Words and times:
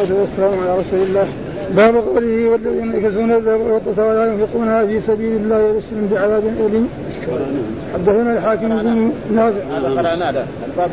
والصلاة 0.00 0.20
والسلام 0.20 0.60
على 0.60 0.78
رسول 0.80 1.02
الله. 1.02 1.26
باب 1.76 1.94
قوله 1.96 2.48
والذين 2.48 2.94
يكسون 2.94 3.32
الذهب 3.32 3.60
والفضة 3.60 4.04
ولا 4.06 4.32
ينفقونها 4.32 4.86
في 4.86 5.00
سبيل 5.00 5.36
الله 5.36 5.58
يبشرهم 5.68 6.08
بعذاب 6.12 6.42
أليم. 6.46 6.88
حدثنا 7.94 8.32
الحاكم 8.32 8.68
بن 8.68 9.12
نافع 9.34 9.78
هذا 9.78 9.88
قرأنا 9.88 10.30
هذا. 10.30 10.46
الباب 10.66 10.90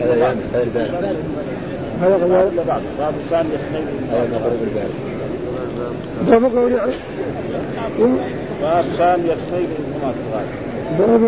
هذا 2.01 2.13
قال 2.13 2.81
باب 2.99 3.13
الثاني 3.19 3.49
باب 6.29 6.43
قوله 6.55 6.77
باب 8.61 8.85
ثاني 8.97 9.23
يسمي 9.23 9.67
باب 10.99 11.21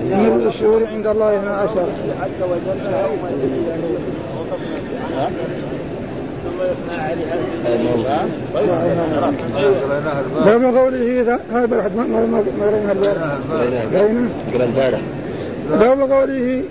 من 0.00 0.46
الشهور 0.48 0.86
عند 0.86 1.06
الله 1.06 1.38
اثنا 1.38 1.54
عشر 1.54 1.86
باب 10.44 10.76
قوله 10.76 11.38
هذا 11.52 11.76
واحد 11.76 11.96
ما 11.96 12.02
ما 12.02 12.26
ما 12.26 12.38
قرينا 12.64 12.92
البارح 14.64 15.00
باب 15.70 16.00
قوله 16.00 16.62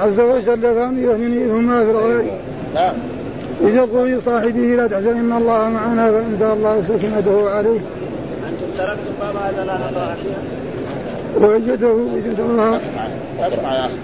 عز 0.00 0.20
وجل 0.20 0.60
ثاني 0.60 1.02
يهمنيهما 1.02 1.84
في 1.84 1.90
الغير 1.90 2.24
إذ 3.60 3.74
يقول 3.74 4.08
لصاحبه 4.08 4.60
لا 4.60 4.86
تحزن 4.86 5.16
إن 5.16 5.32
الله 5.32 5.68
معنا 5.68 6.10
فأنزل 6.10 6.52
الله 6.52 6.82
سكنته 6.88 7.50
عليه. 7.50 7.80
أنتم 8.48 8.66
تركتم 8.78 9.12
باب 9.20 9.36
هذا 9.36 9.64
لا 9.64 9.78
نقرأ 9.78 10.16
ووجده 11.40 11.92
وجد 11.92 12.40
الله 12.40 12.76
أسمع 13.40 13.76
يا 13.76 13.86
أخي. 13.86 13.94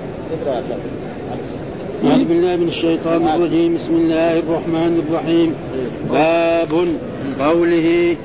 اقرأ 0.42 0.54
يا 0.54 0.60
أعوذ 2.06 2.24
بالله 2.24 2.56
من 2.56 2.68
الشيطان 2.68 3.28
الرجيم. 3.28 3.74
بسم 3.74 3.94
الله 3.94 4.38
الرحمن 4.38 5.02
الرحيم. 5.08 5.54
باب 6.12 6.86
قوله 7.40 8.16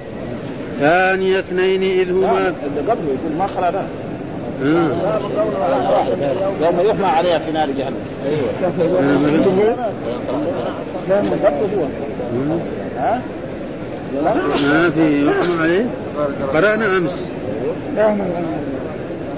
ثاني 0.80 1.40
اثنين 1.40 1.84
إذ 1.84 2.12
هما 2.12 2.48
اللي 2.48 2.82
قبله 2.92 3.08
يقول 3.08 3.34
ما 3.38 3.46
قرأنا 3.46 3.86
آه. 4.64 4.90
يوم 6.62 6.80
يحمى 6.80 7.06
عليها 7.06 7.40
في 7.40 7.52
نار 7.52 7.70
جهنم. 7.78 7.96
أيوه 8.26 8.50
ها 12.98 13.22
ما 14.62 14.90
في 14.90 15.28
يحكم 15.28 15.62
عليه؟ 15.62 15.86
قرأنا 16.54 16.98
أمس. 16.98 17.26
لا 17.96 18.14
ما 18.14 18.26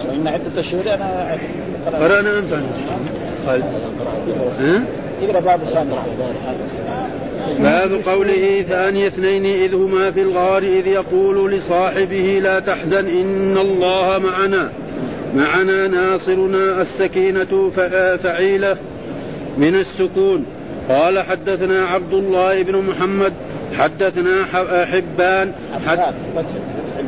وان 0.10 0.28
عدة 0.28 0.58
الشهور 0.58 0.84
انا 0.94 1.38
قرأنا 1.86 2.40
أمس. 2.40 2.54
عنه 2.54 2.70
قال. 3.48 3.62
ها؟ 4.60 4.84
يقرا 5.22 5.40
باب 5.40 5.60
باب 7.60 7.92
قوله 8.06 8.62
ثاني 8.62 9.08
اثنين 9.08 9.46
إذ 9.46 9.76
هما 9.76 10.12
في 10.12 10.22
الغار 10.22 10.64
إذ 10.64 10.88
يقول 10.88 11.52
لصاحبه 11.52 12.40
لا 12.44 12.60
تحزن 12.60 13.08
إن 13.08 13.58
الله 13.58 14.18
معنا. 14.18 14.70
معنا 15.36 15.88
ناصرنا 15.88 16.82
السكينة 16.82 17.72
فعيلة 18.24 18.78
من 19.58 19.76
السكون. 19.76 20.46
قال 20.90 21.24
حدثنا 21.24 21.86
عبد 21.86 22.14
الله 22.14 22.64
بن 22.64 22.76
محمد 22.76 23.34
حدثنا 23.74 24.46
حبان 24.86 25.52
حد 25.86 26.00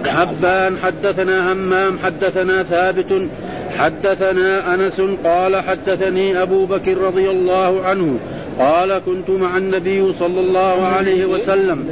حبان. 0.06 0.78
حدثنا 0.78 1.54
همام 1.54 2.00
حدثنا 2.00 2.64
ثابت 2.64 3.28
حدثنا 3.78 4.74
أنس 4.74 5.02
قال 5.02 5.56
حدثني 5.56 6.42
أبو 6.42 6.66
بكر 6.66 6.98
رضي 6.98 7.30
الله 7.30 7.82
عنه 7.84 8.20
قال 8.60 9.02
كنت 9.06 9.30
مع 9.30 9.58
النبي 9.58 10.14
صلى 10.14 10.40
الله 10.40 10.88
عليه 10.88 11.26
وسلم. 11.26 11.86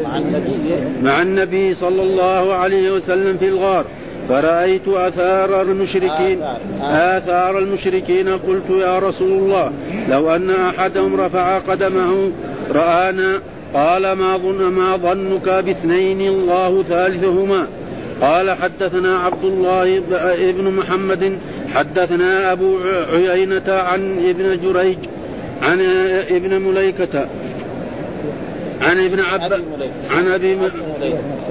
مع 1.01 1.21
النبي. 1.21 1.73
صلى 1.73 2.03
الله 2.03 2.53
عليه 2.53 2.91
وسلم 2.91 3.37
في 3.37 3.47
الغار. 3.47 3.85
فرأيت 4.29 4.87
آثار 4.87 5.61
المشركين. 5.61 6.43
آثار. 6.43 7.17
آثار 7.17 7.59
المشركين. 7.59 8.29
قلت 8.29 8.69
يا 8.69 8.99
رسول 8.99 9.31
الله 9.31 9.71
لو 10.09 10.35
أن 10.35 10.49
أحدهم 10.49 11.21
رفع 11.21 11.57
قدمه 11.57 12.31
رآنا. 12.71 13.39
قال 13.73 14.11
ما 14.11 14.37
ظن 14.37 14.63
ما 14.63 14.97
ظنك 14.97 15.49
باثنين 15.49 16.21
الله 16.21 16.83
ثالثهما. 16.83 17.67
قال 18.21 18.51
حدثنا 18.51 19.17
عبد 19.17 19.43
الله 19.43 20.03
بن 20.51 20.71
محمد 20.71 21.37
حدثنا 21.73 22.51
أبو 22.51 22.77
عيينة 23.13 23.63
عن 23.73 24.29
ابن 24.29 24.59
جريج 24.63 24.97
عن 25.61 25.81
ابن 26.29 26.61
مليكة 26.61 27.27
عن 28.81 29.05
ابن 29.05 29.19
عباس 29.19 29.61
عن 30.09 30.27
أبي 30.27 30.71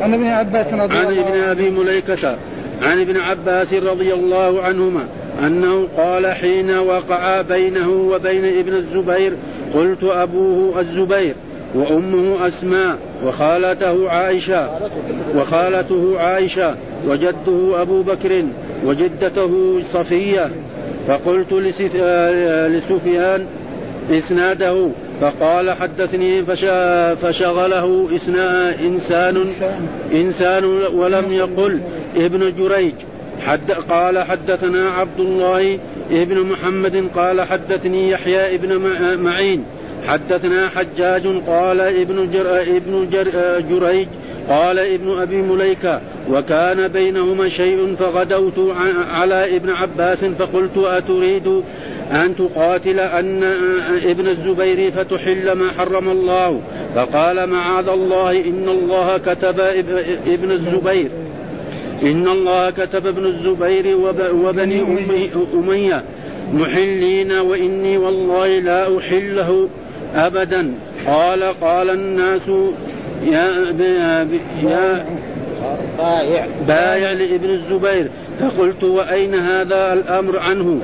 عن 0.00 0.14
ابن 0.14 0.26
عباس 0.26 0.66
رضي 0.66 0.96
عن 0.96 1.06
الله 1.06 1.28
ابن 1.28 1.40
أبي 1.40 1.70
مليكة 1.70 2.36
عن 2.82 3.00
ابن 3.00 3.16
عباس 3.16 3.74
رضي 3.74 4.14
الله 4.14 4.62
عنهما 4.62 5.06
أنه 5.46 5.88
قال 5.96 6.26
حين 6.26 6.70
وقع 6.78 7.40
بينه 7.40 7.88
وبين 7.88 8.44
ابن 8.58 8.74
الزبير 8.74 9.32
قلت 9.74 10.04
أبوه 10.04 10.80
الزبير. 10.80 11.34
وأمه 11.74 12.48
أسماء 12.48 12.98
وخالته 13.26 14.10
عائشة 14.10 14.70
وخالته 15.36 16.20
عائشة 16.20 16.74
وجده 17.08 17.82
أبو 17.82 18.02
بكر 18.02 18.44
وجدته 18.86 19.80
صفية. 19.92 20.50
فقلت 21.08 21.52
آه، 21.96 22.68
لسفيان 22.68 23.46
إسناده 24.10 24.88
فقال 25.20 25.72
حدثني 25.72 26.42
فش- 26.44 27.18
فشغله 27.22 28.08
انسان 28.86 29.46
إنسان 30.14 30.64
ولم 30.94 31.32
يقل 31.32 31.80
ابن 32.16 32.52
جريج. 32.58 32.94
حد 33.40 33.70
قال 33.70 34.18
حدثنا 34.18 34.90
عبد 34.90 35.20
الله 35.20 35.78
ابن 36.10 36.40
محمد 36.40 37.08
قال 37.16 37.42
حدثني 37.42 38.10
يحيى 38.10 38.54
ابن 38.54 38.76
مع- 38.76 39.16
معين. 39.16 39.64
حدثنا 40.06 40.68
حجاج 40.68 41.26
قال 41.46 41.80
ابن 41.80 42.30
جر 42.30 42.60
ابن 42.60 43.08
جر 43.12 43.60
جريج 43.70 44.08
قال 44.48 44.78
ابن 44.78 45.18
أبي 45.20 45.36
مليكة 45.36 46.00
وكان 46.30 46.88
بينهما 46.88 47.48
شيء 47.48 47.94
فغدوت 47.98 48.74
على 49.10 49.56
ابن 49.56 49.70
عباس 49.70 50.24
فقلت 50.24 50.78
أتريد 50.78 51.62
أن 52.12 52.36
تقاتل 52.36 53.00
أن 53.00 53.42
ابن 54.04 54.28
الزبير 54.28 54.90
فتحل 54.90 55.52
ما 55.52 55.70
حرم 55.72 56.08
الله؟ 56.08 56.60
فقال 56.94 57.46
معاذ 57.46 57.88
الله 57.88 58.30
إن 58.30 58.68
الله 58.68 59.18
كتب 59.18 59.56
إب- 59.56 60.28
ابن 60.28 60.50
الزبير. 60.50 61.10
إن 62.02 62.28
الله 62.28 62.70
كتب 62.70 63.06
ابن 63.06 63.26
الزبير 63.26 63.96
وب- 63.96 64.44
وبني 64.44 64.80
أمي- 64.86 65.54
أمية 65.54 66.02
محلين 66.54 67.32
وإني 67.32 67.96
والله 67.98 68.58
لا 68.58 68.98
أحله. 68.98 69.68
أبدا. 70.14 70.74
قال 71.06 71.42
قال 71.60 71.90
الناس 71.90 72.48
يا, 73.22 73.72
ب- 73.72 73.80
يا 74.64 75.06
بائع 75.98 76.46
بايع. 76.68 77.12
لابن 77.12 77.50
الزبير. 77.50 78.08
فقلت 78.40 78.84
وأين 78.84 79.34
هذا 79.34 79.92
الأمر 79.92 80.38
عنه؟ 80.38 80.80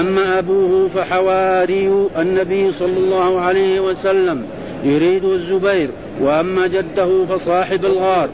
أما 0.00 0.38
أبوه 0.38 0.88
فحواري 0.88 2.08
النبي 2.18 2.72
صلى 2.72 2.96
الله 2.96 3.40
عليه 3.40 3.80
وسلم. 3.80 4.42
يريد 4.84 5.24
الزبير. 5.24 5.90
وأما 6.20 6.66
جده 6.66 7.24
فصاحب 7.24 7.84
الغار. 7.84 8.28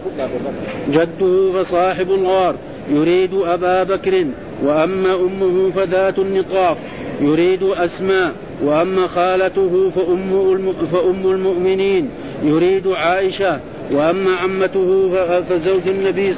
جده 0.91 1.63
فصاحب 1.63 2.11
الغار. 2.11 2.55
يريد 2.93 3.35
أبا 3.35 3.83
بكر 3.83 4.27
وأما 4.65 5.15
أمه 5.15 5.71
فذات 5.71 6.19
النطاق 6.19 6.79
يريد 7.21 7.63
أسماء 7.63 8.33
وأما 8.65 9.07
خالته 9.07 9.91
فأم. 9.91 10.73
فأم 10.93 11.31
المؤمنين. 11.31 12.09
يريد 12.45 12.87
عائشة 12.89 13.61
وأما 13.93 14.31
عمته 14.37 15.11
فزوج 15.41 15.89
النبي 15.89 16.35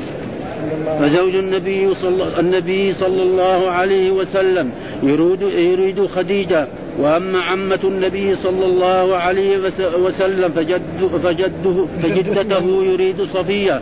فزوج 1.01 1.37
النبي 1.37 1.95
صلى 1.95 2.41
النبي 2.41 2.93
صلى 2.93 3.23
الله 3.23 3.71
عليه 3.71 4.11
وسلم. 4.11 4.71
يريد 5.03 5.43
يريد 5.43 6.07
خديجة 6.07 6.67
وأما 7.01 7.41
عمة 7.41 7.81
النبي 7.85 8.37
صلى 8.37 8.67
الله 8.67 9.17
عليه 9.17 9.59
وس- 9.59 9.81
وسلم. 9.81 10.49
فجد 10.49 10.83
فجده 11.25 11.87
فجدته 12.03 12.85
يريد 12.85 13.23
صفية. 13.25 13.81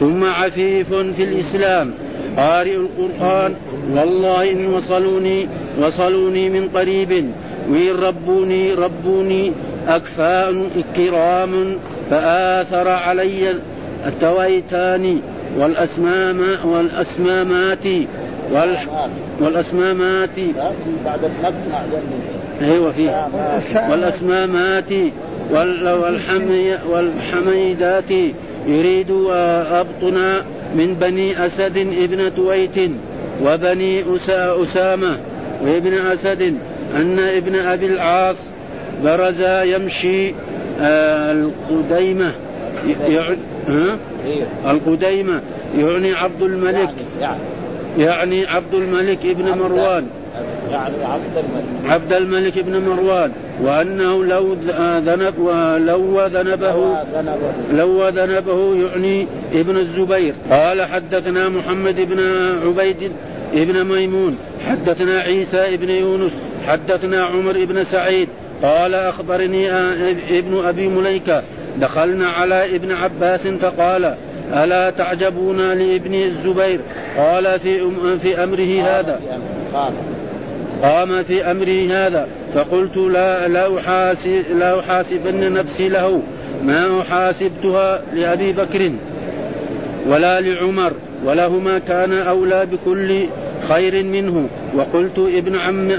ثم 0.00 0.24
عفيف 0.24 0.94
في 0.94 1.22
الإسلام. 1.22 1.94
قارئ 2.36 2.76
القرآن 2.76 3.54
والله 3.92 4.50
ان 4.50 4.66
وصلوني 4.74 5.48
وصلوني 5.80 6.48
من 6.48 6.68
قريب. 6.68 7.30
وإن 7.70 7.96
ربوني 8.02 8.74
ربوني 8.74 9.52
أكفاء 9.88 10.66
كرام 10.96 11.76
فآثر 12.10 12.88
علي 12.88 13.54
التويتان 14.06 15.20
والأسمام 15.58 16.40
والأسمامات 16.64 17.86
وال 18.52 18.78
والأسمامات 19.40 20.38
بعد 21.04 21.30
أيوة 22.62 22.90
في 22.90 23.26
والأسمامات 23.90 24.92
والحمي 25.50 26.78
والحميدات. 26.90 28.10
يريد 28.66 29.10
أبطنا 29.70 30.42
من 30.74 30.94
بني 30.94 31.46
أسد 31.46 31.76
ابن 31.76 32.34
تويت 32.34 32.90
وبني 33.42 34.04
أسامة 34.62 35.18
وابن 35.62 35.94
أسد 35.94 36.54
أن 36.96 37.18
ابن 37.18 37.54
أبي 37.54 37.86
العاص 37.86 38.36
برز 39.04 39.42
يمشي 39.42 40.34
آه، 40.80 41.32
القديمة 41.32 42.32
يعني 43.08 43.36
القديمة 44.70 45.40
يعني 45.78 46.12
عبد 46.12 46.42
الملك 46.42 46.90
يعني, 47.20 47.38
يعني. 47.98 48.46
عبد 48.46 48.74
الملك 48.74 49.26
ابن 49.26 49.58
مروان. 49.58 50.06
يعني 50.70 51.04
عبد 51.04 51.36
الملك. 51.36 51.92
عبد 51.92 52.12
الملك 52.12 52.58
بن 52.58 52.80
مروان 52.80 53.32
وأنه 53.62 54.24
لو 54.24 54.52
ذنب 54.98 55.38
ولو 55.38 56.26
ذنبه 56.26 56.96
لو 57.72 58.08
ذنبه. 58.08 58.74
يعني 58.74 59.26
ابن 59.52 59.76
الزبير. 59.76 60.34
قال 60.50 60.82
حدثنا 60.82 61.48
محمد 61.48 61.96
بن 62.00 62.20
عبيد 62.66 63.12
ابن 63.54 63.84
ميمون 63.84 64.38
حدثنا 64.66 65.20
عيسى 65.20 65.74
ابن 65.74 65.90
يونس 65.90 66.32
حدثنا 66.66 67.24
عمر 67.24 67.64
بن 67.64 67.84
سعيد. 67.84 68.28
قال 68.62 68.94
أخبرني 68.94 69.70
ابن 70.38 70.64
أبي 70.64 70.88
مليكة. 70.88 71.42
دخلنا 71.80 72.28
على 72.28 72.76
ابن 72.76 72.92
عباس 72.92 73.46
فقال 73.46 74.14
ألا 74.52 74.90
تعجبون 74.90 75.72
لابن 75.72 76.14
الزبير؟ 76.14 76.80
قال 77.16 77.60
في 77.60 77.90
في 78.18 78.44
أمره 78.44 78.82
هذا. 78.82 79.20
قام 80.84 81.22
في 81.22 81.50
امره 81.50 81.92
هذا 81.92 82.28
فقلت 82.54 82.96
لا 82.96 83.48
لا 83.48 83.78
أحاسب 83.78 84.44
لا 84.58 84.80
أحاسبن 84.80 85.52
نفسي 85.52 85.88
له. 85.88 86.22
ما 86.64 87.00
أحاسبتها 87.00 88.02
لأبي 88.14 88.52
بكر 88.52 88.92
ولا 90.06 90.40
لعمر 90.40 90.92
ولهما 91.24 91.78
كان 91.78 92.12
أولى 92.12 92.66
بكل 92.66 93.26
خير 93.68 94.04
منه. 94.04 94.48
وقلت 94.74 95.18
ابن 95.18 95.56
عم 95.56 95.92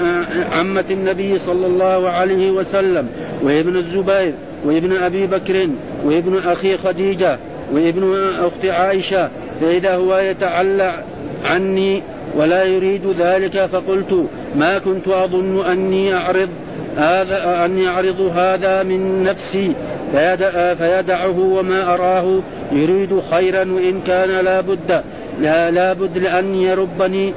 عمة 0.52 0.84
النبي 0.90 1.38
صلى 1.38 1.66
الله 1.66 2.08
عليه 2.08 2.50
وسلم 2.50 3.08
وابن 3.42 3.76
الزبير 3.76 4.34
وابن 4.64 4.96
أبي 4.96 5.26
بكر 5.26 5.68
وابن 6.04 6.38
أخي 6.38 6.76
خديجة 6.76 7.38
وابن 7.72 8.30
أخت 8.38 8.64
عائشة 8.64 9.28
فإذا 9.60 9.94
هو 9.94 10.18
يتعلى 10.18 11.02
عني 11.44 12.02
ولا 12.36 12.64
يريد 12.64 13.06
ذلك 13.18 13.66
فقلت 13.66 14.26
ما 14.56 14.78
كنت 14.78 15.08
أظن 15.08 15.64
أني 15.64 16.14
أعرض 16.14 16.48
هذا 16.96 17.64
أني 17.64 17.88
أعرض 17.88 18.20
هذا 18.20 18.82
من 18.82 19.22
نفسي. 19.22 19.72
فيدع 20.12 20.74
فيدعه 20.74 21.38
وما 21.38 21.94
أراه. 21.94 22.40
يريد 22.72 23.20
خيرا 23.30 23.72
وإن 23.72 24.00
كان 24.06 24.30
لا 24.44 24.60
بد 24.60 25.02
لا, 25.40 25.70
لا 25.70 25.92
بد 25.92 26.18
لأن 26.18 26.54
يربني 26.54 27.32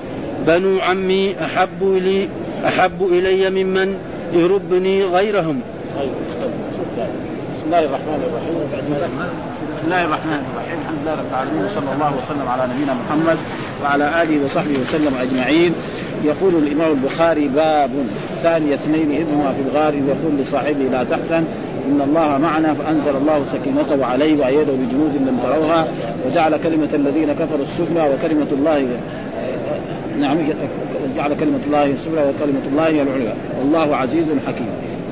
بنو 0.48 0.80
عمي. 0.80 1.36
أحب 1.42 1.84
لي 1.84 2.28
أحب 2.66 3.04
إلي 3.12 3.50
ممن 3.50 3.96
يربني 4.34 5.04
غيرهم. 5.04 5.60
بسم 5.96 7.66
الله 7.66 7.86
الرحمن 7.86 8.20
الرحيم. 8.28 9.49
بسم 9.80 9.88
الله 9.88 10.06
الرحمن 10.06 10.34
الرحيم. 10.34 10.80
الحمد 10.82 10.98
لله 11.04 11.14
رب 11.14 11.26
العالمين 11.32 11.66
وصلى 11.66 11.94
الله 11.94 12.12
وسلم 12.18 12.48
على 12.50 12.74
نبينا 12.74 12.94
محمد 12.94 13.38
وعلى 13.84 14.24
آله 14.24 14.46
وصحبه 14.46 14.80
وسلم 14.80 15.14
أجمعين. 15.22 15.74
يقول 16.24 16.56
الإمام 16.56 16.92
البخاري 16.92 17.48
باب 17.48 17.90
ثاني 18.44 18.74
اثنين 18.74 19.12
إذ 19.12 19.34
هما 19.34 19.54
في 19.54 19.62
الغار 19.70 19.94
يقول 19.94 20.38
لصاحبه 20.40 20.84
لا 20.92 21.04
تحزن 21.04 21.44
إن 21.90 22.02
الله 22.02 22.38
معنا 22.38 22.74
فأنزل 22.74 23.16
الله 23.16 23.46
سكينته 23.54 24.06
عليه 24.06 24.42
وأيده 24.42 24.74
بجنود 24.74 25.16
لم 25.16 25.40
تروها 25.44 25.88
وجعل 26.26 26.58
كلمة 26.58 26.90
الذين 26.94 27.34
كفروا 27.34 27.62
السفلى 27.62 28.10
وكلمة 28.10 28.48
الله 28.52 28.88
نعم 30.20 30.38
جعل 31.16 31.34
كلمة 31.34 31.60
الله 31.68 31.86
السفلى 31.86 32.22
وكلمة 32.22 32.66
الله 32.72 32.90
العليا. 32.90 33.36
والله 33.60 33.96
عزيز 33.96 34.28
حكيم. 34.48 34.70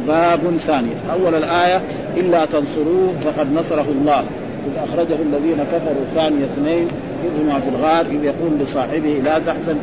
باب 0.08 0.40
ثاني. 0.68 0.92
أول 1.14 1.36
الآية 1.36 1.82
إلا 2.18 2.46
تنصروه 2.46 3.14
فقد 3.24 3.54
نصره 3.54 3.86
الله. 3.92 4.24
إذ 4.68 4.78
أخرجه 4.78 5.16
الذين 5.22 5.58
كفروا 5.74 6.06
ثاني 6.16 6.44
اثنين 6.46 6.88
إذ 7.24 7.42
هما 7.42 7.60
في 7.60 7.70
الغار 7.70 8.06
إذ 8.06 8.24
يقول 8.24 8.52
لصاحبه 8.60 9.22
لا 9.24 9.40
تحزن 9.40 9.78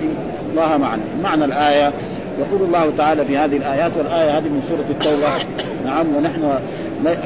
الله 0.50 0.76
معنا. 0.76 1.02
معنى 1.22 1.44
الآية 1.44 1.92
يقول 2.38 2.62
الله 2.62 2.92
تعالى 2.98 3.24
في 3.24 3.38
هذه 3.38 3.56
الآيات 3.56 3.92
والآية 3.96 4.38
هذه 4.38 4.48
من 4.48 4.62
سورة 4.68 4.84
التوبة. 4.90 5.44
نعم 5.84 6.16
ونحن 6.16 6.50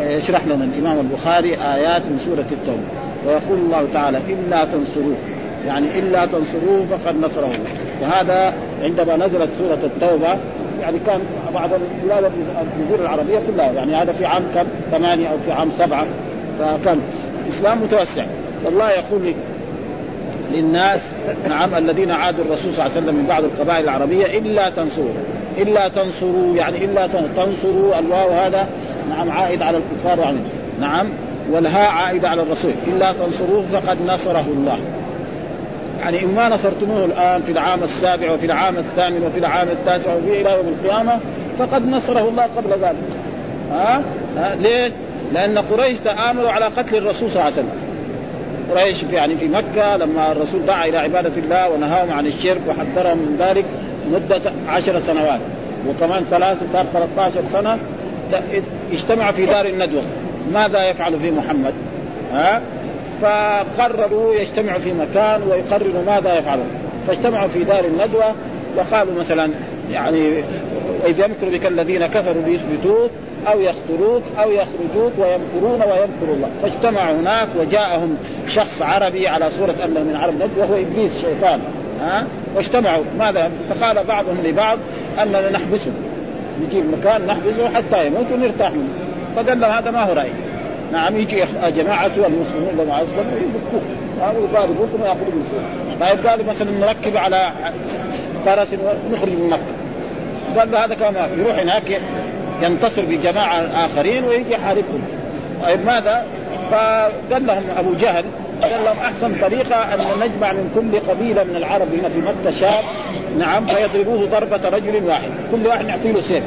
يشرح 0.01 0.47
لنا 0.47 0.65
الإمام 0.65 0.99
البخاري 0.99 1.55
آيات 1.55 2.03
من 2.03 2.19
سورة 2.19 2.47
التوبة. 2.53 2.89
ويقول 3.27 3.59
الله 3.59 3.87
تعالى 3.93 4.19
إلا 4.29 4.65
تنصروه. 4.65 5.17
يعني 5.67 5.99
إلا 5.99 6.27
تنصروه 6.27 6.85
فقد 6.91 7.17
نصره. 7.17 7.47
الله 7.47 7.71
وهذا 8.03 8.55
عندما 8.83 9.17
نزلت 9.17 9.51
سورة 9.59 9.79
التوبة 9.85 10.39
يعني 10.81 10.99
كان 11.07 11.21
بعض 11.55 11.71
البلاد 11.73 12.33
الجزيرة 12.79 13.03
العربية 13.03 13.39
كلها 13.39 13.73
يعني 13.73 13.95
هذا 13.95 14.13
في 14.13 14.27
عام 14.27 14.43
كم؟ 14.55 14.65
ثمانية 14.91 15.29
أو 15.29 15.39
في 15.39 15.53
عام 15.53 15.71
سبعة. 15.71 16.07
فكان 16.59 17.01
الإسلام 17.49 17.83
متوسع. 17.83 18.25
فالله 18.65 18.91
يقول 18.91 19.35
للناس 20.53 21.09
نعم 21.49 21.75
الذين 21.75 22.11
عادوا 22.11 22.45
الرسول 22.45 22.73
صلى 22.73 22.87
الله 22.87 22.97
عليه 22.97 23.05
وسلم 23.05 23.15
من 23.15 23.27
بعض 23.27 23.45
القبائل 23.45 23.85
العربية 23.85 24.39
إلا 24.39 24.71
تنصروا 24.71 25.15
إلا 25.59 25.89
تنصروا 25.89 26.57
يعني 26.57 26.85
إلا 26.85 27.07
تنصروا 27.37 27.99
الواو 27.99 28.31
هذا 28.31 28.69
نعم 29.11 29.31
عائد 29.31 29.63
على 29.63 29.79
الكفار 29.79 30.19
يعني 30.19 30.39
نعم 30.81 31.09
والهاء 31.51 31.91
عائدة 31.91 32.29
على 32.29 32.43
الرسول. 32.43 32.73
إلا 32.87 33.13
تنصروه 33.13 33.65
فقد 33.73 33.99
نصره 34.07 34.45
الله. 34.57 34.79
يعني 36.01 36.23
إن 36.25 36.35
ما 36.35 36.49
نصرتموه 36.49 37.05
الآن 37.05 37.43
في 37.43 37.53
العام 37.53 37.83
السابع 37.83 38.33
وفي 38.33 38.47
العام 38.47 38.77
الثامن 38.77 39.23
وفي 39.23 39.39
العام 39.39 39.69
التاسع 39.69 40.15
وفي 40.15 40.41
إلى 40.41 40.51
يوم 40.51 40.69
القيامة 40.69 41.19
فقد 41.59 41.89
نصره 41.89 42.29
الله 42.29 42.43
قبل 42.43 42.71
ذلك. 42.71 42.97
ها, 43.73 44.03
ها؟ 44.37 44.55
ليه؟ 44.55 44.93
لأن 45.33 45.59
قريش 45.59 45.99
تآمروا 46.05 46.51
على 46.51 46.65
قتل 46.65 46.97
الرسول 46.97 47.31
صلى 47.31 47.43
الله 47.43 47.45
عليه 47.45 47.55
وسلم. 47.55 47.71
قريش 48.71 49.05
في 49.05 49.15
يعني 49.15 49.37
في 49.37 49.49
مكة 49.49 49.97
لما 49.97 50.33
الرسول 50.33 50.67
دعا 50.67 50.87
إلى 50.87 50.99
عبادة 50.99 51.37
الله 51.37 51.69
ونهاهم 51.69 52.13
عن 52.13 52.27
الشرك 52.27 52.61
وحذرهم 52.69 53.19
من 53.19 53.37
ذلك 53.39 53.65
مدة 54.13 54.53
عشر 54.69 55.01
سنوات. 55.01 55.41
وكمان 55.89 56.25
ثلاثة 56.31 56.67
صار 56.73 56.87
13 56.93 57.41
سنة 57.53 57.79
اجتمع 58.93 59.33
في 59.33 59.47
دار 59.47 59.67
الندوة. 59.67 60.03
ماذا 60.53 60.89
يفعل 60.89 61.21
في 61.21 61.31
محمد؟ 61.31 61.73
ها؟ 62.33 62.63
فقرروا 63.23 64.35
يجتمعوا 64.35 64.79
في 64.79 64.93
مكان 64.93 65.43
ويقرروا 65.43 66.05
ماذا 66.07 66.39
يفعلون. 66.39 66.69
فاجتمعوا 67.07 67.49
في 67.49 67.65
دار 67.65 67.85
الندوة 67.85 68.35
وقالوا 68.77 69.15
مثلا 69.15 69.51
يعني 69.91 70.43
إذ 71.07 71.21
يمكر 71.21 71.49
بك 71.53 71.67
الذين 71.67 72.07
كفروا 72.07 72.43
ليثبتوك 72.47 73.11
أو 73.47 73.61
يقتلوك 73.61 74.23
أو 74.39 74.51
يخرجوك 74.51 75.13
ويمكرون 75.19 75.83
ويمكر 75.83 76.35
الله. 76.35 76.49
فاجتمعوا 76.63 77.17
هناك 77.17 77.49
وجاءهم 77.59 78.17
شخص 78.47 78.83
عربي 78.83 79.29
على 79.29 79.51
صورة 79.51 79.75
انه 79.85 80.01
من 80.01 80.17
عرب 80.17 80.35
نجد 80.35 80.59
وهو 80.59 80.75
إبليس 80.75 81.21
شيطان. 81.21 81.61
ها؟ 82.01 82.27
واجتمعوا. 82.57 83.05
ماذا؟ 83.19 83.51
فقال 83.71 84.05
بعضهم 84.05 84.37
لبعض 84.45 84.79
أننا 85.23 85.51
نحبسه. 85.51 85.93
نجيب 86.67 86.85
مكان 86.99 87.27
نحبسه 87.27 87.69
حتى 87.75 88.07
يموت 88.07 88.33
ونرتاح 88.33 88.73
منه. 88.73 88.89
فقال 89.37 89.61
له 89.61 89.79
هذا 89.79 89.91
ما 89.91 90.05
هو 90.05 90.13
رايي 90.13 90.33
نعم 90.93 91.17
يجي 91.17 91.45
جماعته 91.77 92.27
المسلمين 92.27 92.77
لما 92.79 93.03
أسلموا 93.03 93.39
يفكوك 93.39 93.83
ويضاربوكم 94.37 95.03
وياخذوا 95.03 95.43
طيب 96.01 96.27
قالوا 96.27 96.45
مثلا 96.45 96.71
نركب 96.71 97.17
على 97.17 97.53
فرس 98.45 98.69
ونخرج 98.73 99.29
من 99.29 99.51
مكة. 99.51 100.59
قال 100.59 100.71
له 100.71 100.85
هذا 100.85 100.95
كمان 100.95 101.39
يروح 101.39 101.59
هناك 101.59 102.01
ينتصر 102.63 103.05
بجماعة 103.05 103.61
آخرين 103.61 104.25
ويجي 104.25 104.53
يحاربهم 104.53 105.03
طيب 105.63 105.87
ماذا؟ 105.87 106.27
فقال 106.71 107.47
لهم 107.47 107.65
أبو 107.79 107.95
جهل 107.95 108.25
قال 108.63 108.85
لهم 108.85 108.99
أحسن 108.99 109.41
طريقة 109.41 109.95
أن 109.95 110.01
نجمع 110.21 110.53
من 110.53 110.71
كل 110.75 111.11
قبيلة 111.11 111.45
من 111.45 111.57
العرب 111.57 111.89
هنا 111.95 112.09
في 112.09 112.19
مكة 112.19 112.51
شاب 112.51 112.85
نعم 113.39 113.67
فيضربوه 113.67 114.27
ضربة 114.27 114.69
رجل 114.69 115.05
واحد 115.05 115.31
كل 115.51 115.67
واحد 115.67 115.85
نعطي 115.85 116.13
له 116.13 116.21
سيف. 116.21 116.45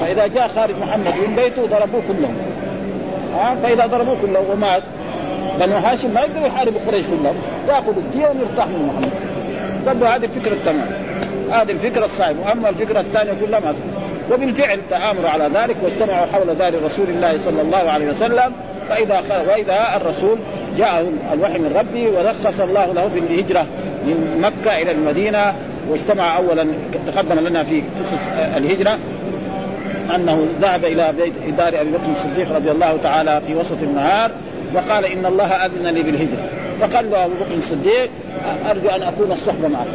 فإذا 0.00 0.26
جاء 0.26 0.48
خارج 0.48 0.74
محمد 0.78 1.14
من 1.26 1.36
بيته 1.36 1.66
ضربوه 1.66 2.02
كلهم. 2.08 2.36
ها؟ 3.34 3.54
فإذا 3.62 3.86
ضربوه 3.86 4.16
كلهم 4.22 4.50
ومات 4.50 4.82
بنو 5.60 5.76
هاشم 5.76 6.14
ما 6.14 6.20
يقدروا 6.20 6.46
يحاربوا 6.46 6.80
قريش 6.86 7.04
كلهم 7.06 7.34
يأخذوا 7.68 7.94
الدية 7.96 8.28
ونرتاح 8.28 8.66
من 8.66 8.86
محمد. 8.86 9.12
قال 9.86 10.00
له 10.00 10.16
هذه 10.16 10.24
الفكرة 10.24 10.52
التمام. 10.52 10.86
هذه 11.52 11.70
الفكرة 11.70 12.04
الصعبه 12.04 12.40
وأما 12.40 12.68
الفكرة 12.68 13.00
الثانية 13.00 13.32
كلها 13.40 13.60
ما 13.60 13.74
وبالفعل 14.32 14.80
تآمروا 14.90 15.30
على 15.30 15.50
ذلك 15.54 15.76
واجتمعوا 15.82 16.26
حول 16.26 16.54
دار 16.54 16.84
رسول 16.84 17.06
الله 17.08 17.38
صلى 17.38 17.62
الله 17.62 17.90
عليه 17.90 18.10
وسلم 18.10 18.52
فإذا 18.88 19.22
وإذا 19.48 19.96
الرسول 19.96 20.38
جاءه 20.78 21.04
الوحي 21.32 21.58
من 21.58 21.76
ربه 21.76 22.18
ورخص 22.18 22.60
الله 22.60 22.92
له 22.92 23.06
بالهجرة 23.06 23.66
من 24.06 24.40
مكة 24.40 24.82
إلى 24.82 24.90
المدينة 24.90 25.54
واجتمع 25.90 26.36
أولا 26.36 26.66
تقدم 27.06 27.38
لنا 27.38 27.64
في 27.64 27.82
قصص 28.00 28.20
الهجرة 28.56 28.98
أنه 30.14 30.46
ذهب 30.60 30.84
إلى 30.84 31.12
بيت 31.12 31.32
دار 31.58 31.80
أبي 31.80 31.90
بكر 31.90 32.10
الصديق 32.10 32.56
رضي 32.56 32.70
الله 32.70 32.98
تعالى 33.02 33.40
في 33.46 33.54
وسط 33.54 33.82
النهار 33.82 34.30
وقال 34.74 35.04
إن 35.04 35.26
الله 35.26 35.46
أذن 35.46 35.86
لي 35.86 36.02
بالهجرة. 36.02 36.48
فقال 36.80 37.10
له 37.10 37.24
أبو 37.24 37.34
بكر 37.34 37.54
الصديق 37.54 38.10
أرجو 38.70 38.88
أن 38.88 39.02
أكون 39.02 39.32
الصحبه 39.32 39.68
معك. 39.68 39.86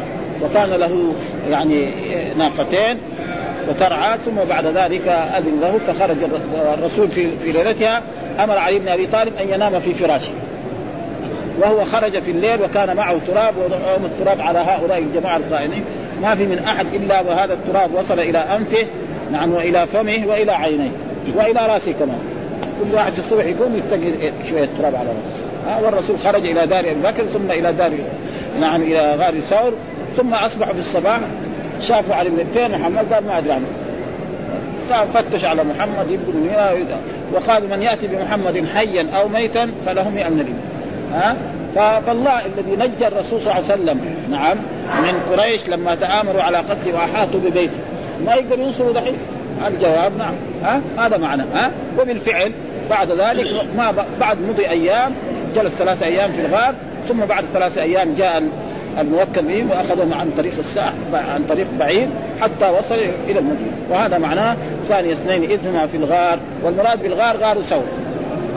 وكان 0.42 0.70
له 0.70 1.14
يعني 1.50 1.92
ناقتين 2.34 2.98
وترعى 3.68 4.18
ثم 4.18 4.34
بعد 4.48 4.66
ذلك 4.66 5.08
أذن 5.08 5.60
له 5.60 5.78
فخرج 5.86 6.16
الرسول 6.78 7.08
في 7.08 7.36
في 7.36 7.52
ليلتها 7.52 8.02
أمر 8.40 8.58
علي 8.58 8.78
بن 8.78 8.88
أبي 8.88 9.06
طالب 9.06 9.36
أن 9.36 9.48
ينام 9.48 9.78
في 9.78 9.94
فراشه. 9.94 10.32
وهو 11.60 11.84
خرج 11.84 12.18
في 12.18 12.30
الليل 12.30 12.62
وكان 12.62 12.96
معه 12.96 13.18
تراب 13.26 13.54
ويوم 13.56 14.04
التراب 14.04 14.40
على 14.40 14.58
هؤلاء 14.58 14.98
الجماعة 14.98 15.36
القائمين. 15.36 15.84
ما 16.22 16.34
في 16.34 16.46
من 16.46 16.58
أحد 16.58 16.86
إلا 16.94 17.20
وهذا 17.20 17.54
التراب 17.54 17.94
وصل 17.94 18.20
إلى 18.20 18.38
أنفه 18.38 18.86
نعم 19.32 19.52
وإلى 19.52 19.86
فمه 19.86 20.26
وإلى 20.26 20.52
عينيه 20.52 20.90
وإلى 21.36 21.66
راسه 21.72 21.92
كمان. 21.92 22.18
كل 22.80 22.94
واحد 22.94 23.12
في 23.12 23.18
الصبح 23.18 23.44
يقوم 23.44 23.76
يتقي 23.76 24.32
شوية 24.48 24.68
تراب 24.78 24.94
على 24.94 25.08
راسه. 25.08 25.50
والرسول 25.82 26.18
خرج 26.18 26.46
إلى 26.46 26.66
دار 26.66 26.80
أبي 26.80 27.00
بكر 27.02 27.24
ثم 27.24 27.50
إلى 27.50 27.72
دار 27.72 27.92
نعم 28.60 28.82
إلى 28.82 29.14
غار 29.14 29.40
ثور 29.40 29.72
ثم 30.16 30.34
اصبحوا 30.34 30.72
في 30.72 30.80
الصباح 30.80 31.20
شافوا 31.80 32.14
علي 32.14 32.30
بن 32.30 32.44
فين؟ 32.52 32.70
محمد 32.70 33.12
قال 33.12 33.26
ما 33.26 33.38
أدري 33.38 33.52
عنه. 33.52 33.66
فتش 35.14 35.44
على 35.44 35.64
محمد 35.64 36.10
يبدو 36.10 36.32
وقال 37.32 37.70
من 37.70 37.82
يأتي 37.82 38.06
بمحمد 38.06 38.66
حيا 38.74 39.06
أو 39.16 39.28
ميتا 39.28 39.72
فله 39.86 40.10
100 40.10 40.28
من 40.28 40.54
ها؟ 41.12 41.36
فالله 42.06 42.46
الذي 42.46 42.76
نجى 42.76 43.06
الرسول 43.06 43.40
صلى 43.40 43.52
الله 43.52 43.72
عليه 43.72 43.82
وسلم 43.82 44.00
نعم 44.30 44.56
من 45.02 45.20
قريش 45.20 45.68
لما 45.68 45.94
تآمروا 45.94 46.42
على 46.42 46.58
قتله 46.58 46.94
وأحاطوا 46.94 47.40
ببيته. 47.40 47.76
ما 48.26 48.34
يقدر 48.34 48.58
ينصروا 48.58 48.92
دحين؟ 48.92 49.14
الجواب 49.66 50.16
نعم. 50.18 50.34
ها؟ 50.62 50.80
هذا 50.98 51.16
معنى 51.16 51.42
ها؟ 51.54 51.70
وبالفعل 51.98 52.52
بعد 52.90 53.10
ذلك 53.10 53.46
ما 53.76 53.94
بعد 54.20 54.38
مضي 54.48 54.68
أيام 54.68 55.12
جلس 55.56 55.74
ثلاثة 55.74 56.06
أيام 56.06 56.32
في 56.32 56.40
الغار 56.40 56.74
ثم 57.08 57.24
بعد 57.24 57.44
ثلاثة 57.52 57.82
أيام 57.82 58.14
جاء 58.14 58.42
الموكل 58.98 59.42
به 59.42 59.66
واخذهم 59.70 60.14
عن 60.14 60.30
طريق 60.36 60.52
الساح 60.58 60.92
عن 61.12 61.44
طريق 61.48 61.66
بعيد 61.78 62.08
حتى 62.40 62.70
وصل 62.78 62.94
إلى 63.28 63.38
المدينة. 63.38 63.72
وهذا 63.90 64.18
معناه 64.18 64.56
ثاني 64.88 65.12
اثنين 65.12 65.42
إذ 65.42 65.68
هما 65.68 65.86
في 65.86 65.96
الغار 65.96 66.38
والمراد 66.64 67.02
بالغار 67.02 67.36
غار 67.36 67.62
ثور. 67.62 67.84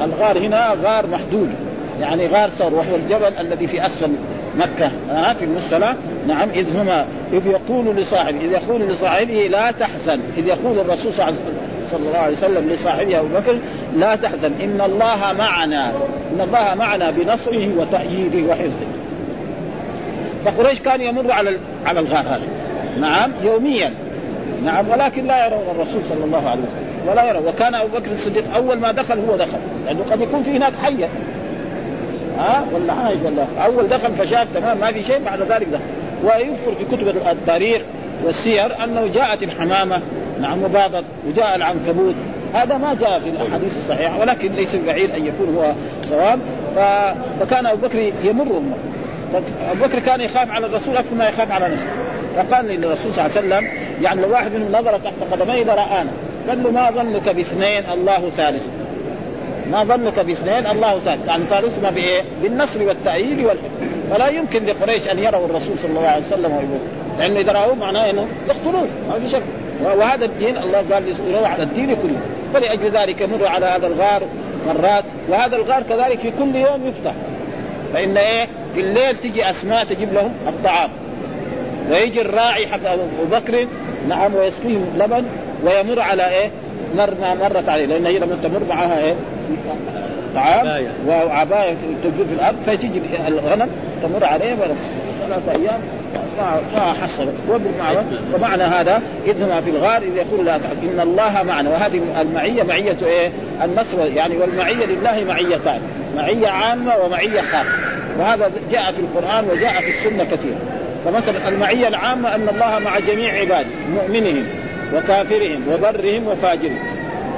الغار 0.04 0.38
هنا 0.38 0.76
غار 0.84 1.08
محدود 1.08 1.50
يعني 2.02 2.28
غار 2.28 2.50
ثور 2.50 2.74
وهو 2.74 2.96
الجبل 2.96 3.34
الذي 3.40 3.68
في 3.68 3.86
اسفل 3.86 4.12
مكة. 4.58 4.92
آه 5.12 5.34
في 5.34 5.46
المسألة 5.46 5.96
نعم 6.28 6.50
إذ 6.50 6.66
هما 6.78 7.06
إذ 7.34 7.48
يقول 7.48 7.96
لصاحبه 7.96 8.38
إذ 8.38 8.52
يقول 8.52 8.82
لصاحبه 8.82 9.48
لا 9.52 9.72
تحزن. 9.72 10.20
إذ 10.38 10.48
يقول 10.48 10.80
الرسول 10.80 11.14
صلى 11.14 12.08
الله 12.08 12.18
عليه 12.18 12.38
وسلم 12.38 12.70
لصاحبه 12.70 13.20
أبو 13.20 13.28
بكر 13.28 13.58
لا 13.96 14.16
تحزن 14.16 14.52
إن 14.64 14.82
الله 14.86 15.34
معنا 15.38 15.92
إن 16.34 16.42
الله 16.42 16.76
معنا 16.76 17.12
بنصره 17.12 17.70
وتأييده 17.78 18.52
وحفظه. 18.52 18.88
فقريش 20.46 20.80
كان 20.80 21.02
يمر 21.02 21.32
على 21.32 21.58
على 21.86 22.00
الغار 22.00 22.20
هذا 22.20 22.42
نعم. 23.02 23.32
يوميا. 23.44 23.94
نعم 24.64 24.90
ولكن 24.90 25.28
لا 25.28 25.46
يرون 25.46 25.64
الرسول 25.76 26.04
صلى 26.04 26.26
الله 26.26 26.50
عليه 26.50 26.62
وسلم. 26.62 27.10
ولا 27.10 27.30
يرى 27.30 27.40
وكان 27.48 27.76
أبو 27.76 27.98
بكر 27.98 28.12
الصديق 28.12 28.44
أول 28.56 28.80
ما 28.80 28.92
دخل 28.92 29.20
هو 29.20 29.36
دخل. 29.36 29.58
لأنه 29.86 30.04
قد 30.12 30.22
يكون 30.22 30.44
في 30.44 30.52
هناك 30.52 30.74
حية. 30.76 31.10
ها؟ 32.38 32.66
ولا 32.74 32.94
عايش 32.94 33.20
ولا 33.26 33.66
أول 33.66 33.88
دخل 33.88 34.16
فشاف 34.16 34.48
تمام 34.56 34.78
ما 34.78 34.92
في 34.92 35.04
شيء 35.04 35.20
بعد 35.26 35.42
ذلك 35.42 35.68
دخل. 35.68 35.84
ويذكر 36.24 36.76
في 36.80 36.96
كتب 36.96 37.08
التاريخ 37.08 37.82
والسير 38.26 38.84
أنه 38.84 39.08
جاءت 39.08 39.44
الحمامة. 39.44 40.02
نعم 40.42 40.64
وباضت 40.64 41.04
وجاء 41.28 41.56
العنكبوت. 41.56 42.16
هذا 42.54 42.78
ما 42.78 42.94
جاء 42.94 43.20
في 43.20 43.30
الأحاديث 43.30 43.78
الصحيحة 43.78 44.20
ولكن 44.20 44.52
ليس 44.52 44.76
بعيد 44.76 45.12
أن 45.12 45.26
يكون 45.26 45.56
هو 45.56 45.72
صواب. 46.04 46.40
فكان 47.40 47.66
أبو 47.66 47.88
بكر 47.88 48.12
يمر 48.24 48.62
ابو 49.72 49.86
بكر 49.86 50.00
كان 50.00 50.22
يخاف 50.22 50.52
على 50.52 50.66
الرسول 50.66 50.98
أكثر 50.98 51.16
ما 51.16 51.30
يخاف 51.30 51.52
على 51.52 51.70
نفسه. 51.70 51.88
فقال 52.36 52.66
للرسول 52.66 53.14
صلى 53.14 53.26
الله 53.26 53.38
عليه 53.38 53.48
وسلم 53.48 53.68
يعني 54.02 54.22
لو 54.22 54.32
واحد 54.32 54.54
منهم 54.54 54.72
نظر 54.72 54.98
تحت 54.98 55.14
قدميه 55.32 55.64
لرانا 55.64 56.12
قال 56.50 56.64
له 56.64 56.72
ما 56.72 56.92
ظنك 56.92 57.30
باثنين 57.30 57.84
الله 57.94 58.30
ثالث. 58.30 58.68
ما 59.72 59.84
ظنك 59.84 60.20
باثنين 60.20 60.68
الله 60.68 61.00
ثالث. 61.00 61.28
يعني 61.28 61.44
ثالثهما 61.44 61.90
بإيه؟ 61.90 62.24
بالنصر 62.42 62.84
والتأييد 62.84 63.40
والحكم. 63.40 63.70
فلا 64.12 64.28
يمكن 64.28 64.66
لقريش 64.66 65.08
أن 65.08 65.20
يروا 65.20 65.46
الرسول 65.46 65.78
صلى 65.78 65.90
الله 65.90 66.08
عليه 66.08 66.26
وسلم 66.26 66.52
ويقول 66.52 66.80
لأنه 67.20 67.40
إذا 67.40 67.52
رأوه 67.52 67.76
معناه 67.76 68.10
إنه 68.10 68.28
يقتلون. 68.48 68.88
ما 69.10 69.20
في 69.20 69.30
شك. 69.30 69.44
وهذا 69.84 70.26
الدين 70.26 70.58
الله 70.58 70.84
قال 70.94 71.08
يصيروا 71.08 71.48
على 71.48 71.64
الدين 71.64 71.96
كله. 71.96 72.20
فلأجل 72.54 72.92
ذلك 72.92 73.22
يمر 73.22 73.48
على 73.48 73.66
هذا 73.66 73.88
الغار 73.88 74.24
مرات. 74.68 75.04
وهذا 75.30 75.56
الغار 75.56 75.84
كذلك 75.84 76.20
في 76.20 76.32
كل 76.32 76.56
يوم 76.56 76.88
يفتح. 76.88 77.14
فإن 77.94 78.18
إيه؟ 78.18 78.48
في 78.74 78.80
الليل 78.80 79.18
تجي 79.18 79.50
أسماء 79.50 79.86
تجيب 79.86 80.14
لهم 80.14 80.34
الطعام. 80.48 80.90
ويجي 81.92 82.22
الراعي 82.22 82.68
حق 82.68 82.88
أبو 82.88 83.04
بكر 83.32 83.68
نعم 84.10 84.36
ويسقيهم 84.36 84.86
لبن 85.00 85.26
ويمر 85.64 86.00
على 86.00 86.30
إيه؟ 86.30 86.52
مر 86.96 87.14
ما 87.22 87.34
مرت 87.34 87.70
عليه 87.70 87.86
لأن 87.86 88.06
هي 88.06 88.20
لما 88.20 88.38
تمر 88.44 88.62
معها 88.70 89.00
إيه؟ 89.00 89.16
طعام 90.36 90.86
وعباية 91.08 91.76
تجوز 92.04 92.28
في 92.28 92.34
الأرض 92.34 92.58
فتجي 92.66 93.02
الغنم 93.28 93.70
تمر 94.04 94.26
عليه 94.26 94.56
ثلاثة 95.28 95.52
أيام 95.52 95.80
ما 96.76 96.94
حصل. 96.94 97.28
ومعنى 98.34 98.64
هذا 98.64 99.02
إذ 99.26 99.44
هما 99.44 99.62
في 99.62 99.70
الغار 99.70 100.02
إذ 100.02 100.16
يقول 100.16 100.46
لا 100.46 100.56
إن 100.56 101.00
الله 101.00 101.44
معنا. 101.44 101.70
وهذه 101.70 102.02
المعية 102.22 102.64
معية 102.64 102.98
إيه؟ 103.06 103.32
النصر 103.64 104.06
يعني 104.06 104.38
والمعية 104.38 104.86
لله 104.86 105.24
معيتان. 105.28 105.82
معية 106.16 106.48
عامة 106.48 106.98
ومعية 106.98 107.42
خاصة. 107.42 107.80
وهذا 108.20 108.52
جاء 108.72 108.92
في 108.92 109.00
القرآن 109.00 109.50
وجاء 109.50 109.82
في 109.82 109.90
السنة 109.90 110.24
كثيرا. 110.24 110.60
فمثلا 111.06 111.48
المعية 111.50 111.88
العامة 111.88 112.36
أن 112.36 112.50
الله 112.50 112.80
مع 112.80 113.00
جميع 113.00 113.34
عباده 113.34 113.70
مؤمنهم 113.90 114.46
وكافرهم 114.96 115.64
وبرهم 115.74 116.28
وفاجرهم. 116.28 116.80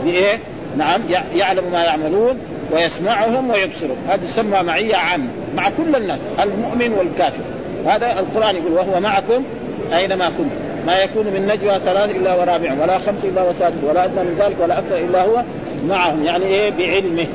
بإيه؟ 0.03 0.39
نعم 0.77 1.01
يعلم 1.36 1.63
ما 1.72 1.84
يعملون 1.84 2.39
ويسمعهم 2.72 3.50
ويبصرهم. 3.50 3.98
هذه 4.10 4.20
تسمى 4.20 4.62
معية 4.62 4.96
عامة 4.96 5.27
مع 5.55 5.70
كل 5.70 5.96
الناس 5.96 6.20
المؤمن 6.39 6.94
والكافر. 6.94 7.44
هذا 7.86 8.20
القرآن 8.20 8.55
يقول 8.55 8.72
وهو 8.72 9.00
معكم 9.00 9.44
أينما 9.94 10.25
كنتم. 10.29 10.65
ما 10.88 10.96
يكون 10.96 11.25
من 11.25 11.48
نجوى 11.48 11.79
ثلاث 11.86 12.10
إلا 12.15 12.34
ورابعهم 12.36 12.79
ولا 12.79 13.00
خمس 13.00 13.25
إلا 13.25 13.50
وسادس 13.50 13.84
ولا 13.84 14.05
أدنى 14.05 14.24
من 14.24 14.36
ذلك 14.39 14.55
ولا 14.60 14.79
أكثر 14.79 14.98
إلا 14.98 15.22
هو 15.22 15.44
معهم. 15.88 16.24
يعني 16.24 16.46
إيه؟ 16.46 16.70
بعلمه. 16.70 17.27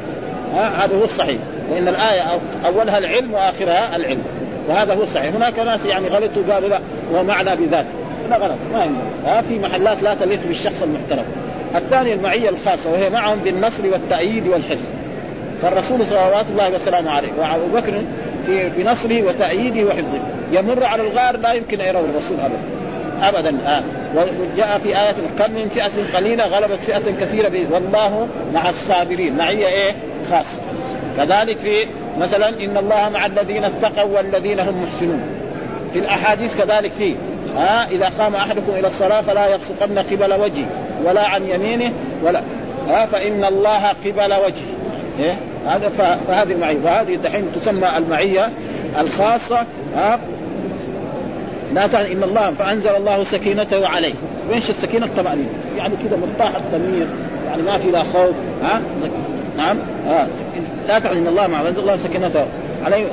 هذا 0.54 0.96
هو 0.96 1.04
الصحيح. 1.04 1.38
لأن 1.70 1.88
الآية 1.88 2.22
أولها 2.66 2.98
العلم 2.98 3.34
وآخرها 3.34 3.96
العلم. 3.96 4.22
وهذا 4.68 4.94
هو 4.94 5.02
الصحيح. 5.02 5.34
هناك 5.34 5.58
ناس 5.58 5.86
يعني 5.86 6.08
غلطوا 6.08 6.42
قالوا 6.54 6.68
لا 6.68 6.80
هو 7.14 7.22
معنى 7.24 7.56
بذاته. 7.56 7.88
لا 8.30 8.36
غلط. 8.36 8.56
ما 8.72 8.90
ها؟ 9.26 9.40
في 9.40 9.58
محلات 9.58 10.02
لا 10.02 10.14
تليق 10.14 10.40
بالشخص 10.46 10.82
المحترم. 10.82 11.24
الثاني 11.74 12.12
المعية 12.12 12.48
الخاصة 12.48 12.92
وهي 12.92 13.10
معهم 13.10 13.38
بالنصر 13.38 13.86
والتأييد 13.86 14.48
والحفظ. 14.48 14.86
فالرسول 15.62 16.06
صلوات 16.06 16.46
الله 16.50 16.74
وسلامه 16.74 17.10
عليه 17.10 17.28
وابو 17.38 17.76
بكر 17.76 18.02
في 18.46 18.68
بنصره 18.68 19.22
وتأييده 19.22 19.88
وحفظه. 19.88 20.20
يمر 20.52 20.84
على 20.84 21.02
الغار 21.02 21.36
لا 21.36 21.52
يمكن 21.52 21.80
أن 21.80 21.88
يروا 21.88 22.02
الرسول 22.02 22.40
ابدا. 22.40 22.58
ابدا. 23.22 23.58
آه. 23.66 23.82
وجاء 24.16 24.78
في 24.78 24.88
آية 24.88 25.14
كم 25.38 25.52
من 25.52 25.68
فئة 25.68 26.16
قليلة 26.16 26.46
غلبت 26.46 26.80
فئة 26.80 27.20
كثيرة 27.20 27.66
والله 27.70 28.28
مع 28.54 28.68
الصابرين. 28.68 29.36
معية 29.36 29.66
إيه؟ 29.66 29.94
خاصة. 30.30 30.62
كذلك 31.16 31.60
في 31.60 31.86
مثلا 32.20 32.48
إن 32.48 32.76
الله 32.76 33.08
مع 33.08 33.26
الذين 33.26 33.64
اتقوا 33.64 34.16
والذين 34.16 34.60
هم 34.60 34.82
محسنون. 34.82 35.22
في 35.92 35.98
الأحاديث 35.98 36.62
كذلك 36.62 36.92
فيه. 36.92 37.14
ها 37.56 37.88
إذا 37.90 38.10
قام 38.18 38.34
أحدكم 38.34 38.72
إلى 38.78 38.86
الصلاة 38.86 39.20
فلا 39.20 39.54
يبصقن 39.54 39.98
قبل 39.98 40.32
وجهه 40.32 40.66
ولا 41.04 41.28
عن 41.28 41.44
يمينه 41.48 41.92
ولا. 42.24 42.40
ها 42.88 43.06
فإن 43.06 43.44
الله 43.44 43.88
قبل 43.88 44.32
وجهه. 44.32 44.70
إيه؟ 45.18 45.36
هذا 45.66 45.88
فهذه 45.88 46.52
المعية. 46.52 46.78
وهذه 46.84 47.16
دحين 47.16 47.44
تسمى 47.54 47.88
المعية 47.96 48.50
الخاصة. 48.98 49.66
ها 49.96 50.18
لا 51.74 51.86
تعني 51.86 52.12
إن 52.12 52.22
الله 52.22 52.50
فأنزل 52.50 52.96
الله 52.96 53.24
سكينته 53.24 53.88
عليه. 53.88 54.14
وينش 54.50 54.70
السكينه 54.70 55.06
الطمأنينة؟ 55.06 55.48
يعني 55.76 55.94
كذا 56.04 56.16
مرتاح 56.16 56.56
الضمير 56.56 57.06
يعني 57.46 57.62
ما 57.62 57.78
في 57.78 57.90
لا 57.90 58.02
خوف. 58.02 58.34
ها 58.62 58.80
نعم. 59.60 59.76
ها 60.06 60.28
لا 60.88 61.12
ان 61.12 61.26
الله 61.26 61.46
مع 61.46 61.60
انزل 61.60 61.80
الله 61.80 61.96
سكينته 61.96 62.44
عليه 62.84 63.06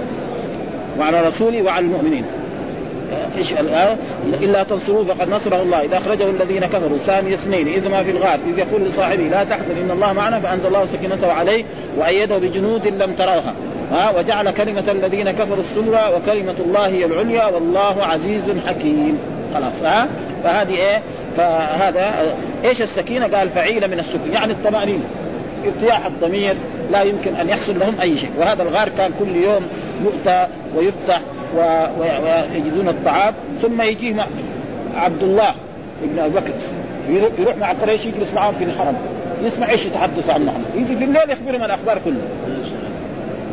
وعلى 1.00 1.28
رسوله 1.28 1.62
وعلى 1.62 1.86
المؤمنين. 1.86 2.26
إيش 3.38 3.54
الآية 3.54 3.98
إلا 4.42 4.64
تنصروه 4.64 5.04
فقد 5.04 5.30
نصره 5.30 5.62
الله. 5.62 5.82
إذا 5.82 5.98
أخرجه 5.98 6.30
الذين 6.30 6.66
كفروا. 6.66 6.98
ثاني 6.98 7.34
اثنين 7.34 7.68
إذ 7.68 7.90
ما 7.90 8.04
في 8.04 8.12
الغار 8.12 8.40
إذ 8.54 8.60
يقول 8.60 8.82
لصاحبه 8.82 9.24
لا 9.24 9.44
تحزن 9.44 9.78
إن 9.84 9.92
الله 9.92 10.14
معنا 10.14 10.40
فأنزل 10.40 10.68
الله 10.68 10.86
سكينته 10.86 11.32
عليه 11.32 11.64
وأيده 11.98 12.38
بجنود 12.38 12.88
لم 12.88 13.14
تروها. 13.14 13.54
ها 13.92 14.20
وجعل 14.20 14.52
كلمة 14.52 14.92
الذين 14.92 15.32
كفروا 15.32 15.60
السفلى 15.60 16.12
وكلمة 16.16 16.56
الله 16.60 16.88
هي 16.88 17.06
العليا 17.06 17.46
والله 17.46 18.06
عزيز 18.06 18.44
حكيم. 18.68 19.20
خلاص 19.54 19.84
ها 19.84 20.08
فهذه 20.44 20.76
إيه؟ 20.76 21.02
فهذا 21.38 22.14
إيش 22.66 22.82
السكينة؟ 22.82 23.28
قال 23.28 23.50
فعيله 23.50 23.88
من 23.88 24.00
السكون 24.00 24.32
يعني 24.34 24.54
الطمانينه 24.54 25.04
ارتياح 25.68 26.06
الضمير 26.06 26.56
لا 26.92 27.02
يمكن 27.02 27.36
أن 27.36 27.50
يحصل 27.50 27.80
لهم 27.80 28.02
أي 28.02 28.18
شيء. 28.18 28.32
وهذا 28.38 28.64
الغار 28.64 28.90
كان 28.90 29.12
كل 29.20 29.36
يوم 29.36 29.68
يؤتى 30.04 30.48
ويفتح 30.76 31.22
ويجدون 32.00 32.88
الطعام 32.88 33.34
ثم 33.62 33.82
يجيه 33.82 34.28
عبد 34.96 35.24
الله 35.24 35.50
ابن 36.04 36.20
أبي 36.20 36.34
بكر. 36.34 36.54
يروح 37.40 37.58
مع 37.58 37.74
قريش 37.74 38.06
يجلس 38.06 38.34
معهم 38.34 38.56
في 38.56 38.64
الحرم. 38.64 38.98
يسمع 39.44 39.70
إيش 39.70 39.86
يتحدث 39.86 40.30
عن 40.30 40.46
محمد. 40.46 40.76
يجي 40.76 40.96
في 40.96 41.04
الليل 41.04 41.30
يخبرهم 41.30 41.64
الأخبار 41.64 42.00
كلها. 42.06 42.28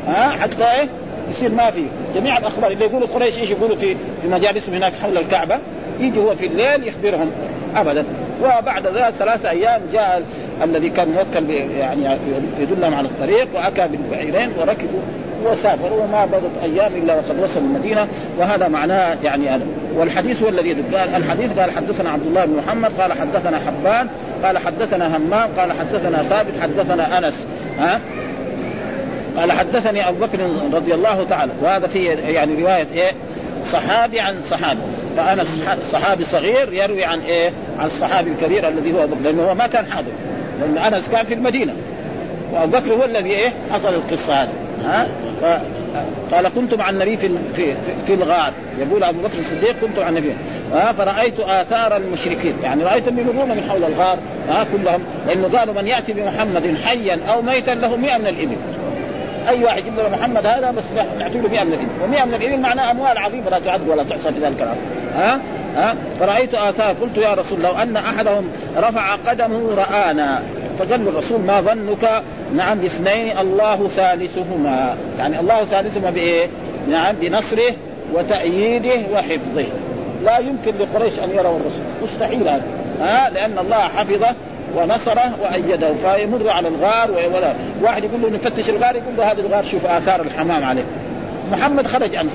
ها؟ 0.08 0.28
حتى 0.28 0.64
إيه؟ 0.64 0.88
يصير 1.30 1.50
ما 1.50 1.70
في. 1.70 1.84
جميع 2.14 2.38
الأخبار 2.38 2.70
اللي 2.70 2.84
يقولوا 2.84 3.08
قريش 3.08 3.38
إيش 3.38 3.50
يقولوا 3.50 3.76
في 3.76 3.96
في 4.22 4.28
مجالسهم 4.28 4.74
هناك 4.74 4.92
حول 5.02 5.18
الكعبة؟ 5.18 5.58
يجي 6.00 6.18
هو 6.18 6.34
في 6.34 6.46
الليل 6.46 6.88
يخبرهم. 6.88 7.30
ابدا. 7.76 8.04
وبعد 8.42 8.86
ذلك 8.86 9.14
ثلاثة 9.18 9.50
أيام 9.50 9.80
جاء 9.92 10.22
الذي 10.62 10.90
كان 10.90 11.08
موكل 11.08 11.50
يعني 11.50 12.18
يدلهم 12.60 12.94
على 12.94 13.08
الطريق 13.08 13.48
واكى 13.54 13.88
بالبعيرين 13.88 14.50
وركبوا 14.60 15.00
وسافروا 15.44 16.02
وما 16.02 16.24
بدت 16.24 16.62
أيام 16.62 16.92
إلا 16.94 17.14
وقد 17.14 17.38
وصلوا 17.42 17.66
المدينة 17.66 18.08
وهذا 18.38 18.68
معناه 18.68 19.16
يعني 19.24 19.48
هذا. 19.48 19.66
والحديث 19.96 20.42
هو 20.42 20.48
الذي 20.48 20.72
قال 20.72 21.14
الحديث 21.14 21.58
قال 21.58 21.70
حدثنا 21.70 22.10
عبد 22.10 22.26
الله 22.26 22.44
بن 22.44 22.56
محمد 22.56 22.90
قال 23.00 23.12
حدثنا 23.12 23.58
حبان 23.58 24.08
قال 24.44 24.58
حدثنا 24.58 25.16
همام 25.16 25.48
قال 25.58 25.72
حدثنا 25.72 26.22
ثابت 26.22 26.52
حدثنا 26.62 27.18
أنس. 27.18 27.46
ها؟ 27.78 28.00
قال 29.36 29.52
حدثني 29.52 30.08
أبو 30.08 30.26
بكر 30.26 30.38
رضي 30.72 30.94
الله 30.94 31.24
تعالى. 31.30 31.52
وهذا 31.62 31.86
في 31.86 32.04
يعني 32.04 32.62
رواية 32.62 32.86
إيه؟ 32.94 33.12
صحابي 33.72 34.20
عن 34.20 34.36
صحابي. 34.50 34.80
فأنا 35.16 35.44
صحابي 35.92 36.24
صغير 36.24 36.72
يروي 36.72 37.04
عن 37.04 37.20
إيه؟ 37.20 37.50
عن 37.78 37.86
الصحابي 37.86 38.30
الكبير 38.30 38.68
الذي 38.68 38.92
هو 38.92 39.04
أبو 39.04 39.14
بكر 39.14 39.24
لأنه 39.24 39.42
هو 39.42 39.54
ما 39.54 39.66
كان 39.66 39.86
حاضر. 39.86 40.12
لأن 40.64 40.94
أنس 40.94 41.08
كان 41.08 41.24
في 41.24 41.34
المدينة 41.34 41.74
وأبو 42.52 42.78
بكر 42.78 42.92
هو 42.92 43.04
الذي 43.04 43.30
إيه؟ 43.30 43.52
حصل 43.70 43.94
القصة 43.94 44.42
هذه. 44.42 44.48
ها؟ 44.84 45.08
قال 46.32 46.48
كنت 46.48 46.74
مع 46.74 46.90
النبي 46.90 47.16
في 47.16 47.28
في 47.54 47.74
في 48.06 48.14
الغار. 48.14 48.52
يقول 48.78 49.04
أبو 49.04 49.20
بكر 49.22 49.38
الصديق 49.38 49.80
كنت 49.80 49.98
مع 49.98 50.08
النبي. 50.08 50.32
ها؟ 50.72 50.92
فرأيت 50.92 51.40
آثار 51.40 51.96
المشركين. 51.96 52.54
يعني 52.62 52.84
رايتهم 52.84 53.18
يمرون 53.18 53.48
من 53.48 53.66
حول 53.68 53.84
الغار. 53.84 54.18
ها؟ 54.48 54.66
كلهم. 54.72 55.02
لأنه 55.26 55.58
قالوا 55.58 55.74
من 55.74 55.86
يأتي 55.86 56.12
بمحمد 56.12 56.76
حيا 56.84 57.20
أو 57.28 57.42
ميتا 57.42 57.70
له 57.70 57.96
100 57.96 58.18
من 58.18 58.26
الإبل. 58.26 58.56
أي 59.48 59.64
واحد 59.64 59.78
يجيب 59.78 59.92
محمد 60.12 60.46
هذا 60.46 60.70
بس 60.70 60.84
نعطي 61.18 61.40
له 61.40 61.48
100 61.48 61.64
من 61.64 61.72
الابل 61.72 61.86
و100 62.02 62.26
من 62.26 62.34
الابل 62.34 62.60
معناه 62.60 62.90
أموال 62.90 63.18
عظيمة 63.18 63.50
لا 63.50 63.58
تعد 63.58 63.88
ولا 63.88 64.02
تحصى 64.02 64.32
في 64.32 64.40
ذلك 64.40 64.62
الأمر. 64.62 64.76
ها؟ 65.14 65.40
ها؟ 65.76 65.94
فرأيت 66.20 66.54
آثار 66.54 66.94
قلت 67.00 67.18
يا 67.18 67.34
رسول 67.34 67.62
لو 67.62 67.72
أن 67.72 67.96
أحدهم 67.96 68.48
رفع 68.76 69.14
قدمه 69.14 69.74
رآنا. 69.74 70.42
فقال 70.78 71.08
الرسول 71.08 71.40
ما 71.40 71.60
ظنك؟ 71.60 72.22
نعم 72.54 72.78
باثنين 72.78 73.38
الله 73.38 73.88
ثالثهما. 73.88 74.96
يعني 75.18 75.40
الله 75.40 75.64
ثالثهما 75.64 76.10
بإيه؟ 76.10 76.48
نعم 76.90 77.14
بنصره 77.16 77.74
وتأييده 78.14 79.00
وحفظه. 79.12 79.66
لا 80.24 80.38
يمكن 80.38 80.72
لقريش 80.78 81.18
أن 81.18 81.30
يروا 81.30 81.56
الرسول. 81.56 81.84
مستحيل 82.02 82.48
هذا. 82.48 82.64
ها؟ 83.00 83.30
لأن 83.30 83.58
الله 83.58 83.76
حفظه 83.76 84.34
ونصره 84.76 85.32
وأيده. 85.42 85.94
فيمر 85.94 86.48
على 86.50 86.68
الغار 86.68 87.10
ولا 87.10 87.54
واحد 87.82 88.04
يقول 88.04 88.22
له 88.22 88.30
نفتش 88.30 88.68
الغار 88.70 88.96
يقول 88.96 89.16
له 89.16 89.32
هذا 89.32 89.40
الغار 89.40 89.62
شوف 89.64 89.86
آثار 89.86 90.20
الحمام 90.20 90.64
عليه. 90.64 90.84
محمد 91.52 91.86
خرج 91.86 92.14
امس 92.14 92.32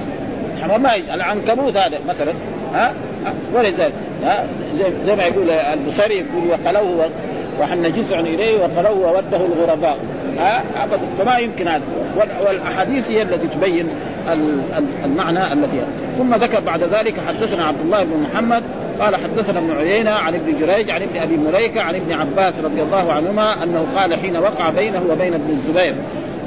الحمام. 0.58 0.84
ما 0.84 0.96
العنكبوت 0.96 1.77
هذا 1.77 2.00
مثلا 2.08 2.34
ها؟ 2.74 2.93
ولذلك 3.53 3.93
زي, 5.05 5.15
ما 5.15 5.24
يقول 5.24 5.50
البصري 5.50 6.15
يقول 6.15 6.48
وقلوه 6.50 7.10
وحن 7.62 7.91
جزع 7.91 8.19
إليه 8.19 8.62
وقلوه 8.62 9.12
ووده 9.12 9.46
الغرباء. 9.46 9.98
ها؟ 10.39 10.63
ابدا. 10.84 11.00
فما 11.17 11.38
يمكن 11.38 11.67
هذا. 11.67 11.81
والأحاديث 12.48 13.12
هي 13.12 13.22
التي 13.22 13.47
تبين 13.47 13.89
المعنى 15.06 15.54
الذي 15.54 15.82
ثم 16.17 16.36
ذكر 16.36 16.60
بعد 16.60 16.84
ذلك 16.84 17.13
حدثنا 17.28 17.63
عبد 17.63 17.82
الله 17.82 18.04
بن 18.04 18.17
محمد 18.17 18.63
قال 18.99 19.15
حدثنا 19.15 19.59
ابن 19.59 19.71
عيينة 19.71 20.12
عن 20.12 20.35
ابن 20.35 20.59
جريج 20.59 20.89
عن 20.89 21.01
ابن 21.01 21.17
أبي 21.17 21.38
مليكة 21.38 21.81
عن 21.81 21.95
ابن 21.95 22.12
عباس 22.12 22.59
رضي 22.59 22.81
الله 22.81 23.12
عنهما 23.12 23.63
أنه 23.63 23.85
قال 23.95 24.19
حين 24.19 24.38
وقع 24.38 24.69
بينه 24.69 25.01
وبين 25.09 25.33
ابن 25.33 25.49
الزبير 25.49 25.95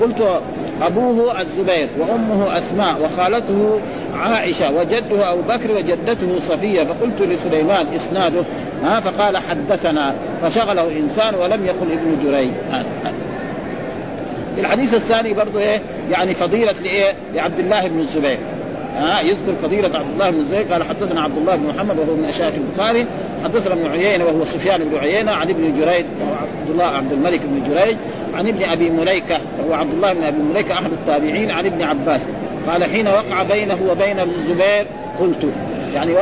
قلت 0.00 0.40
أبوه 0.82 1.40
الزبير 1.40 1.88
وأمه 1.98 2.56
أسماء 2.56 3.02
وخالته 3.04 3.80
عائشة 4.14 4.70
وجده 4.70 5.32
أبو 5.32 5.42
بكر 5.42 5.72
وجدته 5.76 6.40
صفية 6.40 6.84
فقلت 6.84 7.22
لسليمان 7.22 7.86
إسناده 7.86 8.44
ها؟ 8.84 9.00
فقال 9.00 9.36
حدثنا 9.36 10.14
فشغله 10.42 10.98
إنسان 10.98 11.34
ولم 11.34 11.66
يقل 11.66 11.92
ابن 11.92 12.16
جريج. 12.24 12.50
الحديث 14.58 14.94
الثاني 14.94 15.34
برضه 15.34 15.60
إيه؟ 15.60 15.80
يعني 16.10 16.34
فضيلة 16.34 16.72
لإيه؟ 16.72 17.12
لعبد 17.34 17.58
الله 17.58 17.88
بن 17.88 18.00
الزبير. 18.00 18.38
ها 18.96 19.20
يذكر 19.20 19.52
فضيلة 19.62 19.98
عبد 19.98 20.10
الله 20.12 20.30
بن 20.30 20.42
زيد 20.42 20.72
قال 20.72 20.82
حدثنا 20.82 21.22
عبد 21.22 21.38
الله 21.38 21.56
بن 21.56 21.66
محمد 21.66 21.98
وهو 21.98 22.16
من 22.16 22.24
أشياخ 22.24 22.52
البخاري 22.54 23.06
حدثنا 23.44 23.74
ابن 23.74 23.86
عيينة 23.86 24.24
وهو 24.24 24.44
سفيان 24.44 24.84
بن 24.84 24.98
عيينة 24.98 25.32
عن 25.32 25.50
ابن 25.50 25.80
جريج 25.80 26.04
عبد 26.40 26.70
الله 26.70 26.84
عبد 26.84 27.12
الملك 27.12 27.40
بن 27.44 27.62
جريج 27.68 27.96
عن 28.34 28.48
ابن 28.48 28.62
أبي 28.64 28.90
مليكة 28.90 29.38
وهو 29.58 29.74
عبد 29.74 29.92
الله 29.92 30.12
بن 30.12 30.24
أبي 30.24 30.38
مليكة 30.38 30.74
أحد 30.74 30.92
التابعين 30.92 31.50
عن 31.50 31.66
ابن 31.66 31.82
عباس. 31.82 32.20
قال 32.66 32.84
حين 32.84 33.08
وقع 33.08 33.42
بينه 33.42 33.78
وبين 33.90 34.20
الزبير 34.20 34.86
قلت 35.20 35.46
يعني 35.94 36.14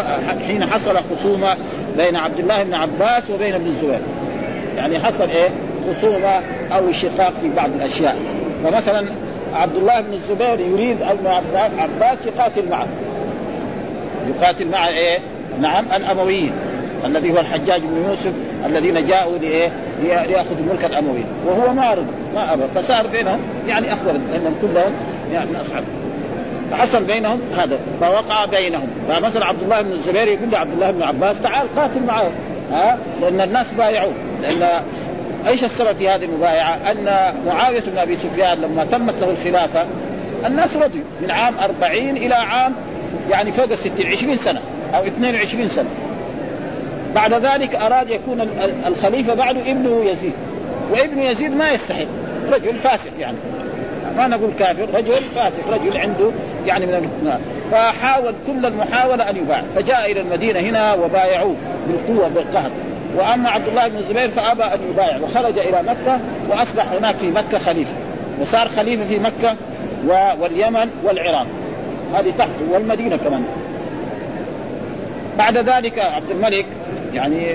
حين 0.47 0.67
حصل 0.67 0.97
خصومة 0.97 1.57
بين 1.97 2.17
عبد 2.17 2.39
الله 2.39 2.63
بن 2.63 2.75
عباس 2.75 3.31
وبين 3.31 3.55
ابن 3.55 3.67
الزبير. 3.67 4.01
يعني 4.77 4.99
حصل 4.99 5.31
إيه؟ 5.31 5.49
خصومة 5.91 6.41
أو 6.73 6.93
شقاق 6.93 7.33
في 7.43 7.49
بعض 7.57 7.71
الأشياء. 7.77 8.17
فمثلا 8.65 9.13
عبد 9.55 9.77
الله 9.77 10.01
بن 10.01 10.13
الزبير 10.13 10.61
يريد 10.61 11.03
ابن 11.03 11.27
عباس 11.79 12.27
يقاتل 12.27 12.69
معه. 12.71 12.87
يقاتل 14.29 14.69
مع 14.69 14.89
إيه؟ 14.89 15.19
نعم 15.61 15.85
الأمويين. 15.97 16.53
الذي 17.05 17.33
هو 17.33 17.39
الحجاج 17.39 17.81
بن 17.81 18.09
يوسف 18.09 18.33
الذين 18.67 19.07
جاءوا 19.07 19.39
لإيه؟ 19.39 19.71
لياخذوا 20.03 20.57
الملك 20.61 20.85
الاموي 20.85 21.25
وهو 21.47 21.73
ما 21.73 21.95
رضي 21.95 22.07
ما 22.35 22.53
أبى. 22.53 22.63
فصار 22.75 23.07
بينهم 23.07 23.41
يعني 23.69 23.93
اخبر 23.93 24.11
انهم 24.11 24.55
كلهم 24.63 24.93
يعني 25.33 25.51
من 25.51 25.57
أصحاب. 25.57 25.85
فحصل 26.71 27.05
بينهم 27.05 27.41
هذا 27.57 27.79
فوقع 28.01 28.45
بينهم. 28.45 28.89
فمثلا 29.09 29.47
عبد 29.47 29.63
الله 29.63 29.83
بن 29.83 29.93
الزبير 29.93 30.29
يقول 30.29 30.51
لعبد 30.51 30.73
الله 30.73 30.91
بن 30.91 31.03
عباس 31.03 31.43
تعال 31.43 31.67
قاتل 31.77 32.03
معه. 32.07 32.31
ها؟ 32.73 32.99
لأن 33.21 33.41
الناس 33.41 33.73
بايعوه. 33.73 34.13
لأن 34.43 34.83
إيش 35.47 35.65
السبب 35.65 35.93
في 35.93 36.09
هذه 36.09 36.25
المبايعة؟ 36.25 36.91
أن 36.91 37.35
معاوية 37.47 37.81
بن 37.81 37.99
أبي 37.99 38.17
سفيان 38.17 38.59
لما 38.59 38.85
تمت 38.85 39.15
له 39.21 39.31
الخلافة 39.31 39.87
الناس 40.47 40.77
رضيوا 40.77 41.05
من 41.23 41.31
عام 41.31 41.55
40 41.59 42.17
إلى 42.17 42.35
عام 42.35 42.73
يعني 43.31 43.53
فوق 43.53 43.71
الستين 43.71 44.07
20 44.07 44.37
سنة 44.37 44.61
أو 44.95 45.05
22 45.05 45.69
سنة. 45.69 45.89
بعد 47.15 47.35
ذلك 47.35 47.75
أراد 47.75 48.11
يكون 48.11 48.49
الخليفة 48.87 49.35
بعده 49.35 49.61
ابنه 49.61 50.05
يزيد 50.05 50.33
وابن 50.93 51.23
يزيد 51.23 51.57
ما 51.57 51.71
يستحق 51.71 52.07
رجل 52.51 52.75
فاسق 52.75 53.11
يعني 53.19 53.37
ما 54.17 54.27
نقول 54.27 54.51
كافر 54.59 54.87
رجل 54.95 55.13
فاسق 55.13 55.71
رجل 55.71 55.99
عنده 55.99 56.31
يعني 56.67 56.87
من 56.87 57.11
فحاول 57.73 58.35
كل 58.47 58.67
المحاولة 58.67 59.31
أن 59.31 59.37
يبايع 59.37 59.63
فجاء 59.77 60.13
إلى 60.13 60.21
المدينة 60.21 60.61
هنا 60.61 60.95
وبايعوه 60.95 61.55
بالقوة 61.87 62.29
بالقهر 62.29 62.71
وأما 63.17 63.51
عبد 63.51 63.69
الله 63.69 63.89
بن 63.89 63.97
الزبير 63.97 64.31
فأبى 64.31 64.63
أن 64.63 64.81
يبايع 64.91 65.19
وخرج 65.19 65.59
إلى 65.59 65.83
مكة 65.83 66.19
وأصبح 66.49 66.93
هناك 66.93 67.17
في 67.17 67.31
مكة 67.31 67.59
خليفة 67.59 67.93
وصار 68.41 68.69
خليفة 68.69 69.05
في 69.05 69.19
مكة 69.19 69.57
واليمن 70.41 70.91
والعراق. 71.05 71.47
هذه 72.15 72.33
تحته 72.39 72.73
والمدينة 72.73 73.17
كمان. 73.17 73.45
بعد 75.39 75.59
ذلك 75.59 75.99
عبد 75.99 76.31
الملك 76.31 76.67
يعني 77.15 77.47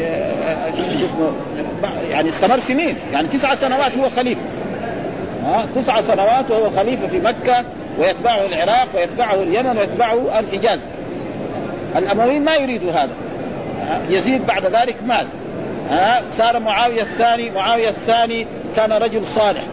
يعني 2.10 2.30
استمر 2.30 2.60
سنين 2.60 2.96
يعني 3.14 3.28
تسع 3.28 3.56
سنوات 3.56 3.98
هو 3.98 4.10
خليفة. 4.10 4.42
ها 5.46 5.66
تسع 5.76 6.02
سنوات 6.02 6.52
وهو 6.52 6.70
خليفة 6.70 7.08
في 7.08 7.20
مكة 7.20 7.64
ويتبعه 8.00 8.46
العراق 8.46 8.88
ويتبعه 8.96 9.36
اليمن 9.36 9.78
ويتبعه 9.78 10.40
الحجاز. 10.40 10.80
الأمويين 11.96 12.44
ما 12.46 12.56
يريدوا 12.56 12.92
هذا. 12.92 13.14
يزيد 14.10 14.46
بعد 14.46 14.66
ذلك 14.66 14.96
مات 15.08 15.28
ها 15.90 16.22
صار 16.32 16.60
معاوية 16.60 17.02
الثاني 17.02 17.50
معاوية 17.50 17.90
الثاني 17.90 18.48
كان 18.76 18.92
رجل 18.92 19.26
صالح. 19.26 19.64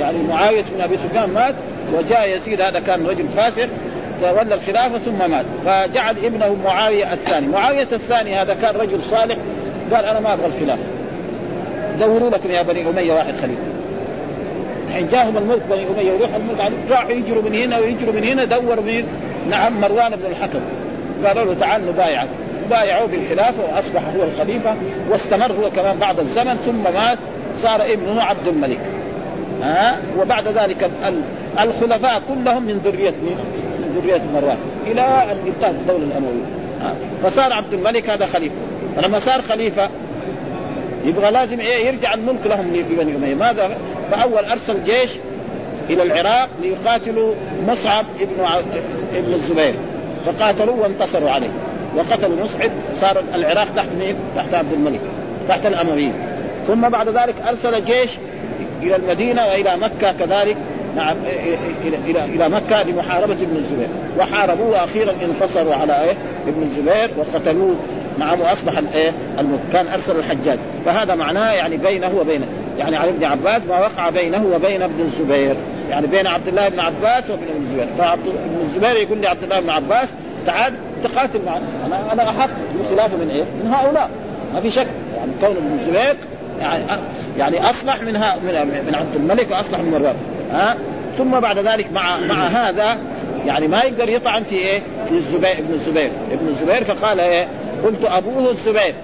يعني 0.00 0.18
معاوية 0.18 0.64
بن 0.74 0.80
أبي 0.80 0.96
سفيان 0.96 1.30
مات 1.30 1.54
وجاء 1.92 2.36
يزيد 2.36 2.60
هذا 2.60 2.80
كان 2.80 3.06
رجل 3.06 3.28
فاسق 3.28 3.68
تولى 4.20 4.54
الخلافة 4.54 4.98
ثم 4.98 5.30
مات. 5.30 5.44
فجعل 5.64 6.16
ابنه 6.24 6.56
معاوية 6.64 7.12
الثاني. 7.12 7.46
معاوية 7.46 7.88
الثاني 7.92 8.36
هذا 8.36 8.54
كان 8.54 8.76
رجل 8.76 9.02
صالح 9.02 9.36
قال 9.92 10.04
أنا 10.04 10.20
ما 10.20 10.32
أبغى 10.32 10.46
الخلافة. 10.46 10.84
دوروا 12.00 12.30
لكم 12.30 12.50
يا 12.50 12.62
بني 12.62 12.88
أمية 12.90 13.12
واحد 13.12 13.34
خليفة. 13.42 13.62
الحين 14.88 15.08
جاهم 15.08 15.36
الملك 15.36 15.62
بني 15.70 15.86
أمية 15.86 16.12
ويروح 16.12 16.30
الملك 16.34 16.72
راحوا 16.90 17.10
يجروا 17.10 17.42
من 17.42 17.54
هنا 17.54 17.78
ويجروا 17.78 18.14
من 18.14 18.24
هنا 18.24 18.44
دوروا 18.44 18.84
من 18.84 19.04
نعم 19.50 19.80
مروان 19.80 20.16
بن 20.16 20.26
الحكم. 20.30 20.60
قالوا 21.26 21.44
له 21.44 21.60
تعال 21.60 21.86
نبايعك. 21.86 22.28
بايعوه 22.70 23.06
بالخلافه 23.06 23.62
وأصبح 23.62 24.02
هو 24.16 24.22
الخليفة 24.22 24.76
واستمر 25.10 25.52
هو 25.52 25.70
كمان 25.70 25.98
بعد 25.98 26.18
الزمن 26.18 26.56
ثم 26.56 26.82
مات 26.82 27.18
صار 27.56 27.82
ابنه 27.82 28.22
عبد 28.22 28.48
الملك. 28.48 28.80
ها؟ 29.62 29.98
وبعد 30.18 30.48
ذلك 30.48 30.90
الخلفاء 31.60 32.22
كلهم 32.28 32.62
من 32.62 32.80
ذرية 32.84 33.10
من 33.10 33.96
ذرية 33.96 34.22
مروان 34.34 34.58
إلى 34.86 35.02
أن 35.02 35.36
انتهت 35.46 35.74
الدولة 35.74 36.04
الأموية. 36.04 36.44
فصار 37.22 37.52
عبد 37.52 37.72
الملك 37.72 38.10
هذا 38.10 38.26
خليفة. 38.26 38.54
فلما 38.96 39.18
صار 39.18 39.42
خليفة 39.42 39.88
يبغى 41.04 41.30
لازم 41.30 41.60
إيه؟ 41.60 41.86
يرجع 41.86 42.14
الملك 42.14 42.46
لهم 42.46 42.76
لبني 42.76 43.16
اميه 43.16 43.34
ماذا؟ 43.34 43.70
فأول 44.10 44.44
أرسل 44.44 44.84
جيش 44.84 45.10
إلى 45.90 46.02
العراق 46.02 46.48
ليقاتلوا 46.62 47.34
مصعب 47.68 48.04
ابن 48.20 48.64
ابن 49.14 49.34
الزبير. 49.34 49.74
فقاتلوا 50.26 50.76
وانتصروا 50.76 51.30
عليه. 51.30 51.50
وقتلوا 51.96 52.44
مصعب 52.44 52.70
صار 52.94 53.22
العراق 53.34 53.68
تحت 53.76 53.88
مين؟ 53.98 54.14
تحت 54.36 54.54
عبد 54.54 54.72
الملك 54.72 55.00
تحت 55.48 55.66
الأمويين 55.66 56.12
ثم 56.66 56.88
بعد 56.88 57.08
ذلك 57.08 57.34
أرسل 57.48 57.84
جيش 57.84 58.10
إلى 58.82 58.96
المدينة 58.96 59.46
وإلى 59.46 59.76
مكة 59.76 60.12
كذلك 60.12 60.56
نعم 60.96 61.16
إلى 61.84 62.24
إلى 62.24 62.48
مكة 62.48 62.82
لمحاربة 62.82 63.32
ابن 63.34 63.56
الزبير 63.56 63.88
وحاربوه 64.18 64.68
وأخيرا 64.68 65.14
انتصروا 65.22 65.74
على 65.74 66.02
إيه؟ 66.02 66.16
ابن 66.48 66.62
الزبير 66.62 67.10
وقتلوه 67.18 67.76
نعم 68.18 68.40
وأصبح 68.40 68.78
الايه؟ 68.78 69.12
كان 69.72 69.88
أرسل 69.88 70.16
الحجاج 70.16 70.58
فهذا 70.84 71.14
معناه 71.14 71.52
يعني 71.52 71.76
بينه 71.76 72.12
وبينه 72.20 72.46
يعني 72.78 72.96
على 72.96 73.10
ابن 73.10 73.24
عباس 73.24 73.62
ما 73.68 73.78
وقع 73.78 74.10
بينه 74.10 74.44
وبين 74.54 74.82
ابن 74.82 75.00
الزبير 75.00 75.56
يعني 75.90 76.06
بين 76.06 76.26
عبد 76.26 76.48
الله 76.48 76.68
بن 76.68 76.80
عباس 76.80 77.30
وابن 77.30 77.42
الزبير 77.56 77.86
فعبد 77.98 78.26
ابن 78.26 78.60
الزبير 78.62 78.96
يقول 78.96 79.20
لعبد 79.20 79.42
الله 79.42 79.60
بن 79.60 79.70
عباس 79.70 80.08
تعال 80.46 80.74
تقاتل 81.02 81.40
معنا 81.46 81.66
أنا 81.86 82.12
أنا 82.12 82.30
أحق. 82.30 82.50
بخلافه 82.80 83.16
من 83.16 83.30
إيه؟ 83.30 83.44
من 83.64 83.70
هؤلاء. 83.74 84.10
ما 84.54 84.60
في 84.60 84.70
شك. 84.70 84.86
يعني 85.16 85.32
كون 85.40 85.56
ابن 85.56 85.72
الزبير 85.78 86.16
يعني 86.60 86.84
يعني 87.38 87.70
أصلح 87.70 88.00
من 88.02 88.12
من 88.12 88.84
من 88.86 88.94
عبد 88.94 89.16
الملك 89.16 89.50
وأصلح 89.50 89.78
من 89.78 89.90
مروان 89.90 90.14
ها؟ 90.52 90.76
ثم 91.18 91.40
بعد 91.40 91.58
ذلك 91.58 91.92
مع 91.92 92.18
مع 92.18 92.46
هذا 92.46 92.98
يعني 93.46 93.68
ما 93.68 93.82
يقدر 93.82 94.08
يطعن 94.08 94.42
في 94.42 94.54
إيه؟ 94.54 94.80
في 95.08 95.14
الزبير 95.14 95.58
ابن 95.58 95.72
الزبير. 95.72 96.10
ابن 96.32 96.48
الزبير 96.48 96.84
فقال 96.84 97.20
إيه؟ 97.20 97.46
قلت 97.84 98.04
أبوه 98.04 98.50
الزبير. 98.50 98.94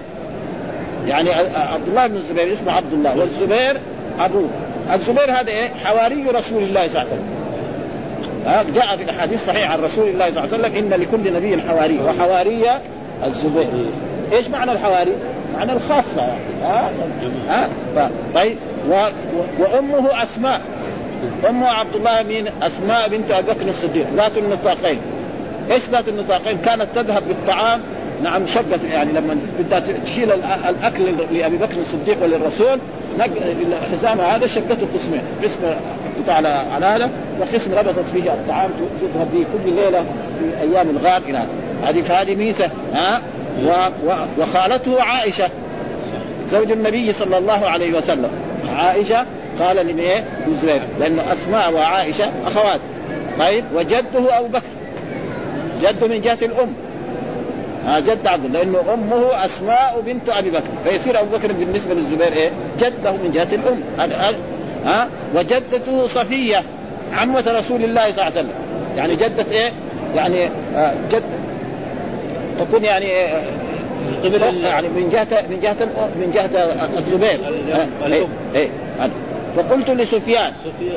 يعني 1.07 1.33
عبد 1.55 1.87
الله 1.87 2.07
بن 2.07 2.15
الزبير 2.15 2.53
اسمه 2.53 2.71
عبد 2.71 2.93
الله. 2.93 3.17
والزبير 3.17 3.81
أبوه. 4.19 4.49
الزبير 4.93 5.31
هذا 5.31 5.49
إيه؟ 5.49 5.69
حواري 5.83 6.23
رسول 6.23 6.63
الله 6.63 6.87
صلى 6.87 7.01
الله 7.01 7.11
عليه 7.11 7.21
وسلم. 7.21 7.36
جاء 8.47 8.95
في 8.95 9.03
الأحاديث 9.03 9.45
صحيحة 9.45 9.73
عن 9.73 9.79
رسول 9.79 10.07
الله 10.07 10.31
صلى 10.31 10.43
الله 10.43 10.53
عليه 10.53 10.67
وسلم 10.67 10.93
إن 10.93 11.01
لكل 11.01 11.33
نبي 11.33 11.61
حواري 11.61 11.99
وحواري 11.99 12.81
الزبير 13.23 13.67
إيش 14.31 14.47
معنى 14.47 14.71
الحواري؟ 14.71 15.13
معنى 15.53 15.71
الخاصة 15.71 16.21
يعني 16.21 16.43
ها 16.61 17.69
ها 17.95 18.09
طيب 18.35 18.57
و... 18.89 19.07
وأمه 19.59 20.23
أسماء 20.23 20.61
امه 21.49 21.67
عبد 21.67 21.95
الله 21.95 22.23
مين؟ 22.23 22.47
أسماء 22.61 23.09
بنت 23.09 23.31
أبي 23.31 23.51
بكر 23.51 23.69
الصديق 23.69 24.07
ذات 24.15 24.37
النطاقين 24.37 24.99
إيش 25.71 25.89
ذات 25.89 26.07
النطاقين؟ 26.07 26.57
كانت 26.57 26.87
تذهب 26.95 27.23
بالطعام 27.27 27.81
نعم 28.23 28.47
شقت 28.47 28.83
يعني 28.91 29.11
لما 29.11 29.37
بدها 29.59 29.79
تشيل 29.79 30.31
الأكل 30.69 31.15
لأبي 31.31 31.57
بكر 31.57 31.81
الصديق 31.81 32.23
وللرسول 32.23 32.79
الحزام 33.83 34.21
هذا 34.21 34.47
شقته 34.47 34.87
قسمين 34.93 35.21
قسم 35.43 35.61
بتاع 36.23 36.35
على 36.73 36.85
هذا 36.85 37.09
وقسم 37.39 37.73
ربطت 37.73 38.05
فيه 38.13 38.33
الطعام 38.33 38.69
تذهب 39.01 39.27
به 39.33 39.45
كل 39.53 39.75
ليلة 39.75 40.01
في 40.39 40.61
أيام 40.61 40.89
الغار 40.89 41.21
إلى 41.21 41.47
هذه 41.83 42.01
فهذه 42.01 42.35
ميزة 42.35 42.69
ها؟ 42.93 43.21
و 43.63 43.69
و 44.07 44.25
وخالته 44.37 45.01
عائشة 45.01 45.49
زوج 46.51 46.71
النبي 46.71 47.13
صلى 47.13 47.37
الله 47.37 47.67
عليه 47.67 47.97
وسلم. 47.97 48.29
عائشة 48.75 49.25
قال 49.59 49.87
لمين؟ 49.87 50.23
لزبير 50.47 50.81
لأنه 50.99 51.33
أسماء 51.33 51.73
وعائشة 51.73 52.31
أخوات. 52.47 52.79
طيب 53.39 53.65
وجده 53.75 54.39
أبو 54.39 54.47
بكر. 54.47 54.67
جده 55.81 56.07
من 56.07 56.21
جهة 56.21 56.37
الأم. 56.41 56.73
جد 57.99 58.27
عبد 58.27 58.51
لأنه 58.51 58.79
أمه 58.93 59.45
أسماء 59.45 60.03
بنت 60.05 60.29
أبي 60.29 60.49
بكر. 60.49 60.69
فيصير 60.83 61.19
أبو 61.19 61.37
بكر 61.37 61.51
بالنسبة 61.51 61.93
للزبير 61.93 62.33
إيه؟ 62.33 62.51
جده 62.79 63.11
من 63.11 63.31
جهة 63.33 63.47
الأم. 63.51 63.81
ها؟ 64.85 65.07
وجدته 65.35 66.07
صفية 66.07 66.63
عمة 67.13 67.43
رسول 67.47 67.83
الله 67.83 68.11
صلى 68.11 68.11
الله 68.11 68.23
عليه 68.23 68.31
وسلم. 68.31 68.53
يعني 68.97 69.15
جدة 69.15 69.45
إيه؟ 69.51 69.71
يعني 70.15 70.49
آه 70.75 70.93
جد 71.11 71.23
تكون 72.59 72.83
يعني 72.83 73.35
آه 73.35 73.41
يعني 74.63 74.87
من 74.87 75.09
جهة 75.09 75.27
من 75.49 75.59
جهة 75.61 76.09
من 76.15 76.31
جهة 76.33 76.75
الزبير. 76.97 77.39
إيه 78.05 78.27
إيه 78.55 78.69
فقلت 79.55 79.89
لسفيان. 79.89 80.53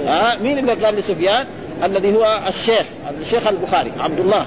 ها؟ 0.06 0.36
مين 0.36 0.58
اللي 0.58 0.72
قال 0.72 0.94
لسفيان؟ 0.94 1.46
الذي 1.84 2.16
هو 2.16 2.40
الشيخ 2.48 2.84
الشيخ 3.20 3.46
البخاري 3.46 3.92
عبد 3.98 4.20
الله 4.20 4.46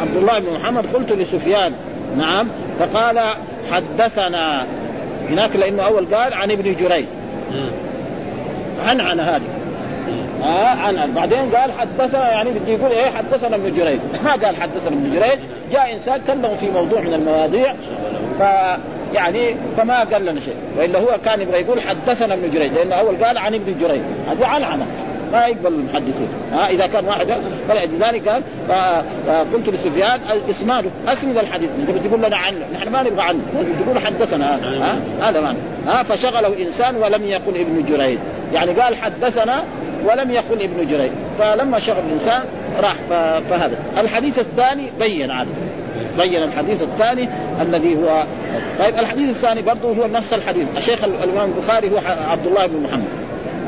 عبد 0.00 0.16
الله 0.16 0.38
بن 0.38 0.52
محمد 0.52 0.86
قلت 0.94 1.12
لسفيان. 1.12 1.72
نعم. 2.16 2.48
فقال 2.78 3.34
حدثنا. 3.70 4.66
هناك 5.28 5.56
لأنه 5.56 5.82
أول 5.82 6.14
قال 6.14 6.34
عن 6.34 6.50
ابن 6.50 6.74
جريج. 6.74 7.06
عن 8.86 9.00
عن 9.00 9.20
هذه. 9.20 9.42
آه 10.42 10.66
عن 10.66 10.98
عن. 10.98 11.14
بعدين 11.14 11.50
قال 11.56 11.72
حدثنا 11.72 12.30
يعني 12.30 12.50
بده 12.50 12.72
يقول 12.72 12.90
إيه 12.90 13.10
حدثنا 13.10 13.56
ابن 13.56 13.72
جريج. 13.76 13.98
ما 14.24 14.30
قال 14.30 14.56
حدثنا 14.56 14.88
ابن 14.88 15.10
جريج. 15.14 15.38
جاء 15.72 15.92
إنسان 15.94 16.20
كلمه 16.26 16.54
في 16.54 16.70
موضوع 16.70 17.00
من 17.00 17.14
المواضيع 17.14 17.74
ف 18.38 18.42
يعني 19.14 19.56
فما 19.76 20.04
قال 20.04 20.24
لنا 20.24 20.40
شيء. 20.40 20.56
وإلا 20.78 20.98
هو 20.98 21.18
كان 21.24 21.40
يبغى 21.40 21.60
يقول 21.60 21.80
حدثنا 21.80 22.34
ابن 22.34 22.50
جريج 22.50 22.72
لأنه 22.72 22.94
أول 22.94 23.24
قال 23.24 23.38
عن 23.38 23.54
ابن 23.54 23.74
جريج. 23.80 24.00
هذا 24.28 24.46
عن 24.46 24.62
عن 24.62 24.86
ما 25.32 25.46
يقبل 25.46 25.66
المحدثين. 25.66 26.28
ها 26.52 26.68
إذا 26.68 26.86
كان 26.86 27.04
واحد 27.04 27.26
فلذلك 27.68 28.28
قال 28.28 28.42
فقلت 29.26 29.68
لسفيان 29.68 30.20
اسناده 30.50 30.90
أسند 31.08 31.38
الحديث. 31.38 31.70
انت 31.80 31.90
بتقول 31.90 32.22
لنا 32.22 32.36
عنه. 32.36 32.66
نحن 32.74 32.88
ما 32.88 33.02
نبغى 33.02 33.22
عنه. 33.22 33.40
تقول 33.84 33.98
حدثنا 33.98 34.54
ها 34.54 34.98
هذا 35.20 35.40
معنى 35.40 35.58
ها 35.86 36.02
فشغله 36.02 36.62
إنسان 36.66 36.96
ولم 36.96 37.22
يقل 37.22 37.60
ابن 37.60 37.84
جريج. 37.88 38.18
يعني 38.52 38.72
قال 38.72 38.96
حدثنا 38.96 39.62
ولم 40.04 40.30
يقل 40.30 40.62
ابن 40.62 40.86
جريج. 40.90 41.10
فلما 41.38 41.78
شغل 41.78 41.98
الإنسان 42.06 42.42
راح 42.80 42.94
فهذا. 43.50 43.78
الحديث 43.98 44.38
الثاني 44.38 44.90
بين 44.98 45.30
عنه 45.30 45.50
بين 46.18 46.42
الحديث 46.42 46.82
الثاني 46.82 47.28
الذي 47.62 47.96
هو 47.96 48.24
طيب 48.78 48.98
الحديث 48.98 49.30
الثاني 49.30 49.62
برضه 49.62 49.88
هو 49.88 50.06
نفس 50.06 50.32
الحديث. 50.32 50.68
الشيخ 50.76 51.04
الإمام 51.04 51.50
البخاري 51.56 51.90
هو 51.90 51.98
عبد 52.30 52.46
الله 52.46 52.66
بن 52.66 52.82
محمد. 52.82 53.08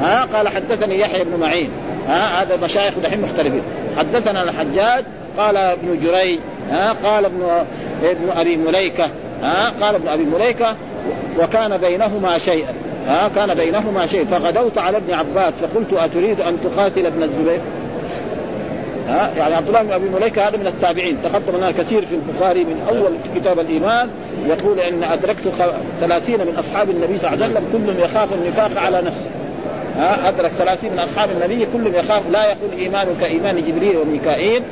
ها 0.01 0.25
قال 0.25 0.49
حدثني 0.49 1.01
يحيى 1.01 1.25
بن 1.25 1.41
معين. 1.41 1.71
ها 2.09 2.43
هذا 2.43 2.57
مشايخ 2.57 2.99
دحين 2.99 3.21
مختلفين. 3.21 3.63
حدثنا 3.99 4.43
الحجاج 4.43 5.05
قال 5.39 5.57
ابن 5.57 6.01
جريج. 6.03 6.41
ها 6.71 6.93
قال 6.93 7.25
ابن 7.25 7.65
ابن 8.03 8.31
أبي 8.37 8.57
مليكة. 8.57 9.09
ها 9.43 9.71
قال 9.81 9.95
ابن 9.95 10.09
أبي 10.09 10.25
مليكة 10.25 10.77
وكان 11.39 11.77
بينهما 11.77 12.39
شيئا. 12.39 12.75
ها 13.09 13.29
كان 13.29 13.55
بينهما 13.55 14.07
شيء. 14.07 14.25
فغدوت 14.25 14.79
على 14.79 14.97
ابن 14.97 15.15
عباس 15.15 15.55
فقلت 15.55 15.93
أتريد 15.93 16.41
أن 16.41 16.57
تقاتل 16.65 17.07
ابن 17.07 17.23
الزبير؟ 17.23 17.61
ها 19.09 19.31
يعني 19.37 19.55
عبد 19.55 19.69
الله 19.69 19.83
بن 19.83 19.93
أبي 19.93 20.09
مليكة 20.09 20.49
هذا 20.49 20.57
من 20.57 20.67
التابعين. 20.67 21.17
تقدم 21.23 21.57
لنا 21.57 21.71
كثير 21.71 22.07
في 22.07 22.15
البخاري 22.15 22.65
من 22.65 22.87
أول 22.89 23.13
كتاب 23.37 23.61
الإيمان 23.61 24.09
يقول 24.47 24.81
إن 24.81 25.03
أدركت 25.05 25.49
ثلاثين 26.01 26.41
من 26.41 26.57
أصحاب 26.59 26.91
النبي 26.91 27.19
صلى 27.19 27.35
الله 27.35 27.45
عليه 27.45 27.55
وسلم 27.55 27.73
كلهم 27.73 28.01
يخاف 28.01 28.29
النفاق 28.33 28.83
على 28.83 29.03
نفسه. 29.03 29.31
ها 29.97 30.29
أدرك 30.29 30.51
ثلاثين 30.51 30.93
من 30.93 30.99
أصحاب 30.99 31.29
النبي 31.31 31.67
كلهم 31.73 31.95
يخاف 31.95 32.31
لا 32.31 32.53
يكون 32.53 32.71
إيمانه 32.79 33.11
كإيمان 33.21 33.63
جبريل 33.63 33.97
وميكائيل. 33.97 34.63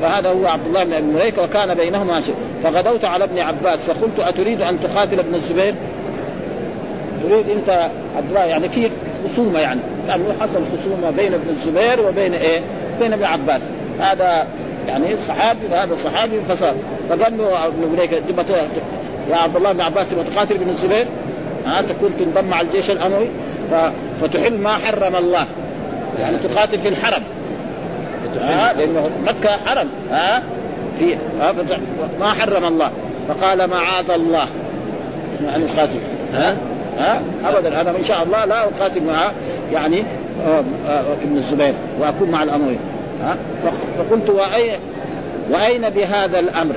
فهذا 0.00 0.30
هو 0.30 0.46
عبد 0.46 0.66
الله 0.66 0.84
بن 0.84 0.92
أبي 0.92 1.06
مليكة 1.06 1.42
وكان 1.42 1.74
بينهما 1.74 2.20
شيء. 2.20 2.34
فغدوت 2.62 3.04
على 3.04 3.24
ابن 3.24 3.38
عباس 3.38 3.78
فقلت 3.78 4.18
أتريد 4.18 4.62
أن 4.62 4.80
تقاتل 4.80 5.18
ابن 5.18 5.34
الزبير؟ 5.34 5.74
تريد 7.22 7.50
أنت 7.50 7.90
عبد 8.16 8.28
الله 8.28 8.44
يعني 8.44 8.68
في 8.68 8.90
خصومة 9.24 9.58
يعني. 9.58 9.80
يعني 10.08 10.24
حصل 10.40 10.60
خصومة 10.72 11.10
بين 11.10 11.34
ابن 11.34 11.48
الزبير 11.48 12.00
وبين 12.08 12.34
إيه؟ 12.34 12.62
بين 13.00 13.12
ابن 13.12 13.24
عباس. 13.24 13.62
هذا 14.00 14.46
يعني 14.88 15.16
صحابي 15.16 15.66
وهذا 15.72 15.94
صحابي 15.94 16.40
فصار. 16.40 16.74
فقال 17.08 17.38
له 17.38 17.66
ابن 17.66 17.88
مليكة 17.92 18.16
يا 19.30 19.36
عبد 19.36 19.56
الله 19.56 19.72
بن 19.72 19.80
عباس 19.80 20.06
تقاتل 20.10 20.54
ابن 20.54 20.68
الزبير؟ 20.68 21.06
ها 21.66 21.82
تكون 21.82 22.10
تنضم 22.18 22.44
مع 22.44 22.60
الجيش 22.60 22.90
الأموي. 22.90 23.26
فتحل 24.20 24.58
ما 24.58 24.72
حرم 24.72 25.16
الله. 25.16 25.46
يعني 26.20 26.36
تقاتل 26.36 26.78
في 26.78 26.88
الحرم. 26.88 27.22
ها 28.40 28.72
لأنه 28.72 29.10
مكة 29.24 29.56
حرم. 29.66 29.88
ها 30.10 30.42
في 30.98 31.16
ما 32.20 32.32
حرم 32.32 32.64
الله. 32.64 32.90
فقال 33.28 33.70
معاذ 33.70 34.10
الله 34.10 34.46
أن 35.40 35.62
اقاتل 35.62 35.98
ها؟ 36.32 36.56
ها؟ 36.98 37.22
ابدا 37.44 37.80
أنا 37.80 37.90
إن 37.90 38.04
شاء 38.04 38.22
الله 38.22 38.44
لا 38.44 38.64
أقاتل 38.64 39.02
مع 39.02 39.32
يعني 39.72 40.04
آه، 40.46 40.64
آه، 40.88 41.02
ابن 41.22 41.36
الزبير 41.36 41.74
وأكون 42.00 42.30
مع 42.30 42.42
الأموي 42.42 42.76
ها؟ 43.22 43.36
فقلت 43.98 44.30
واين 44.30 44.78
وأين 45.50 45.88
بهذا 45.88 46.38
الأمر؟ 46.38 46.74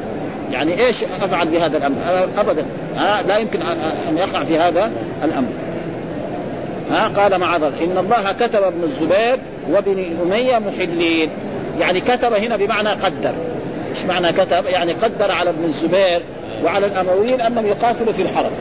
يعني 0.52 0.86
إيش 0.86 1.04
أفعل 1.22 1.48
بهذا 1.48 1.78
الأمر؟ 1.78 1.98
ابدا 2.38 2.66
ها؟ 2.98 3.22
لا 3.22 3.38
يمكن 3.38 3.62
أن 4.10 4.18
يقع 4.18 4.44
في 4.44 4.60
هذا 4.60 4.92
الأمر. 5.24 5.50
ها؟ 6.92 7.08
قال 7.08 7.38
معاذ 7.38 7.64
إن 7.64 7.98
الله 7.98 8.32
كتب 8.32 8.64
ابن 8.64 8.84
الزبير 8.84 9.38
وابن 9.72 10.06
أمية 10.24 10.58
محلين. 10.58 11.30
يعني 11.80 12.02
كتب 12.02 12.34
هنا 12.34 12.58
بمعنى 12.58 12.90
قدر. 12.90 13.34
إيش 13.90 14.06
معنى 14.06 14.34
كتب؟ 14.34 14.66
يعني 14.66 14.94
قدر 14.94 15.32
على 15.32 15.50
ابن 15.50 15.64
الزبير 15.64 16.22
وعلى 16.64 16.88
الأمويين 16.88 17.42
أنهم 17.42 17.68
يقاتلوا 17.68 18.14
في 18.14 18.22
الحرم. 18.22 18.52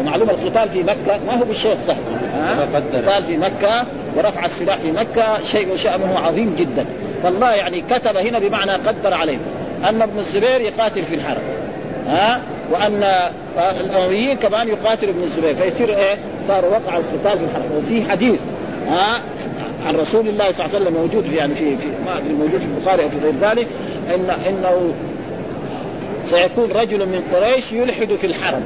ومعلوم 0.00 0.30
القتال 0.30 0.68
في 0.68 0.82
مكة 0.82 1.20
ما 1.26 1.34
هو 1.40 1.44
بالشيء 1.44 1.72
السهل 1.72 1.96
القتال 2.74 3.24
في 3.24 3.36
مكة 3.36 3.86
ورفع 4.16 4.44
السلاح 4.44 4.78
في 4.78 4.92
مكة 4.92 5.44
شيء 5.44 5.76
شأنه 5.76 6.18
عظيم 6.18 6.54
جدا. 6.58 6.86
فالله 7.22 7.52
يعني 7.52 7.80
كتب 7.90 8.16
هنا 8.16 8.38
بمعنى 8.38 8.72
قدر 8.72 9.14
عليه. 9.14 9.38
أن 9.88 10.02
ابن 10.02 10.18
الزبير 10.18 10.60
يقاتل 10.60 11.04
في 11.04 11.14
الحرم 11.14 11.42
ها 12.08 12.40
وأن 12.72 13.04
الأمويين 13.80 14.36
كمان 14.36 14.68
يقاتلوا 14.68 15.12
ابن 15.12 15.22
الزبير. 15.22 15.54
فيصير 15.54 15.96
إيه؟ 15.96 16.18
صار 16.48 16.64
وقع 16.64 16.96
القتال 16.96 17.38
في 17.38 17.44
الحرم 17.44 17.76
وفي 17.76 18.10
حديث 18.10 18.40
ها 18.88 19.20
عن 19.86 19.96
رسول 19.96 20.28
الله 20.28 20.52
صلى 20.52 20.66
الله 20.66 20.76
عليه 20.76 20.86
وسلم 20.86 20.94
موجود 21.02 21.24
في 21.24 21.36
يعني 21.36 21.54
في, 21.54 21.76
في 21.76 21.86
ما 22.06 22.18
أدري 22.18 22.32
موجود 22.32 22.60
في 22.60 22.66
البخاري 22.66 23.02
أو 23.02 23.08
في 23.08 23.18
غير 23.18 23.34
ذلك 23.40 23.66
إن 24.14 24.30
إنه 24.30 24.94
سيكون 26.24 26.70
رجل 26.70 27.06
من 27.06 27.22
قريش 27.34 27.72
يلحد 27.72 28.14
في 28.14 28.26
الحرم 28.26 28.64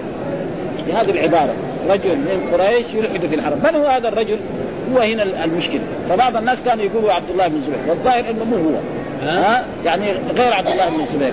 بهذه 0.90 1.10
العبارة. 1.10 1.54
رجل 1.88 2.16
من 2.16 2.50
قريش 2.52 2.86
يلحد 2.94 3.26
في 3.26 3.34
الحرم. 3.34 3.58
من 3.64 3.74
هو 3.74 3.86
هذا 3.86 4.08
الرجل؟ 4.08 4.38
هو 4.92 4.98
هنا 4.98 5.44
المشكلة 5.44 5.80
فبعض 6.08 6.36
الناس 6.36 6.62
كانوا 6.62 6.84
يقولوا 6.84 7.12
عبد 7.12 7.30
الله 7.30 7.48
بن 7.48 7.56
الزبير 7.56 7.78
والظاهر 7.88 8.24
إنه 8.30 8.44
مو 8.44 8.56
هو. 8.56 8.80
ها؟ 9.22 9.64
يعني 9.84 10.06
غير 10.12 10.52
عبد 10.52 10.68
الله 10.68 10.88
بن 10.88 11.00
الزبير 11.00 11.32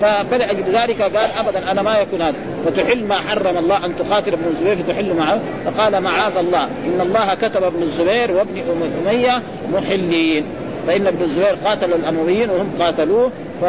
فلأجل 0.00 0.64
ذلك 0.76 1.02
قال 1.02 1.30
ابدا 1.38 1.70
أنا 1.70 1.82
ما 1.82 1.98
يكون 1.98 2.22
هذا. 2.22 2.36
فتحل 2.66 3.04
ما 3.04 3.14
حرم 3.14 3.58
الله 3.58 3.86
أن 3.86 3.96
تقاتل 3.96 4.32
ابن 4.32 4.44
الزبير 4.50 4.76
فتحل 4.76 5.14
معه. 5.14 5.40
فقال 5.64 6.00
معاذ 6.00 6.36
الله. 6.36 6.64
إن 6.64 7.00
الله 7.00 7.34
كتب 7.34 7.64
ابن 7.64 7.82
الزبير 7.82 8.32
وابن 8.32 8.62
أمية 9.06 9.42
محلين. 9.72 10.44
فإن 10.88 11.06
ابن 11.06 11.22
الزبير 11.22 11.54
قاتل 11.64 11.92
الأمويين 11.92 12.50
وهم 12.50 12.72
قاتلوه 12.80 13.30
ف 13.60 13.64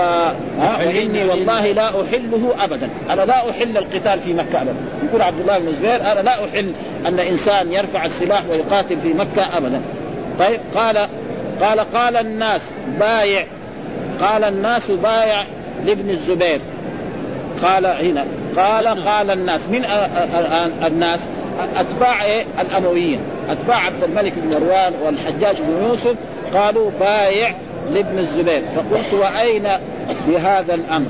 وإني 0.79 1.23
والله 1.23 1.71
لا 1.71 1.87
أحله 1.87 2.53
ابدا. 2.59 2.89
أنا 3.09 3.21
لا 3.21 3.49
أحل 3.49 3.77
القتال 3.77 4.19
في 4.19 4.33
مكة 4.33 4.61
ابدا. 4.61 4.75
يقول 5.09 5.21
عبد 5.21 5.39
الله 5.41 5.59
بن 5.59 5.67
الزبير 5.67 5.95
أنا 5.95 6.19
لا 6.19 6.45
أحل 6.45 6.71
أن 7.07 7.19
إنسان 7.19 7.73
يرفع 7.73 8.05
السلاح 8.05 8.41
ويقاتل 8.49 8.97
في 8.97 9.13
مكة 9.13 9.57
ابدا. 9.57 9.81
طيب 10.39 10.59
قال 10.75 11.07
قال 11.61 11.79
قال 11.79 12.17
الناس 12.17 12.61
بايع 12.99 13.45
قال 14.21 14.43
الناس 14.43 14.91
بايع 14.91 15.43
لابن 15.85 16.09
الزبير. 16.09 16.61
قال 17.63 17.85
هنا 17.85 18.25
قال 18.57 18.87
قال 18.87 19.31
الناس 19.31 19.61
من 19.69 19.85
الناس؟ 20.85 21.19
أتباع 21.77 22.23
إيه؟ 22.23 22.45
الأمويين. 22.61 23.19
أتباع 23.49 23.77
عبد 23.77 24.03
الملك 24.03 24.33
بن 24.37 24.49
مروان 24.49 24.93
والحجاج 25.05 25.55
بن 25.61 25.87
يوسف 25.87 26.15
قالوا 26.53 26.91
بايع 26.99 27.53
لابن 27.91 28.19
الزبير. 28.19 28.63
فقلت 28.75 29.13
وأين 29.13 29.69
بهذا 30.27 30.73
الأمر؟ 30.73 31.07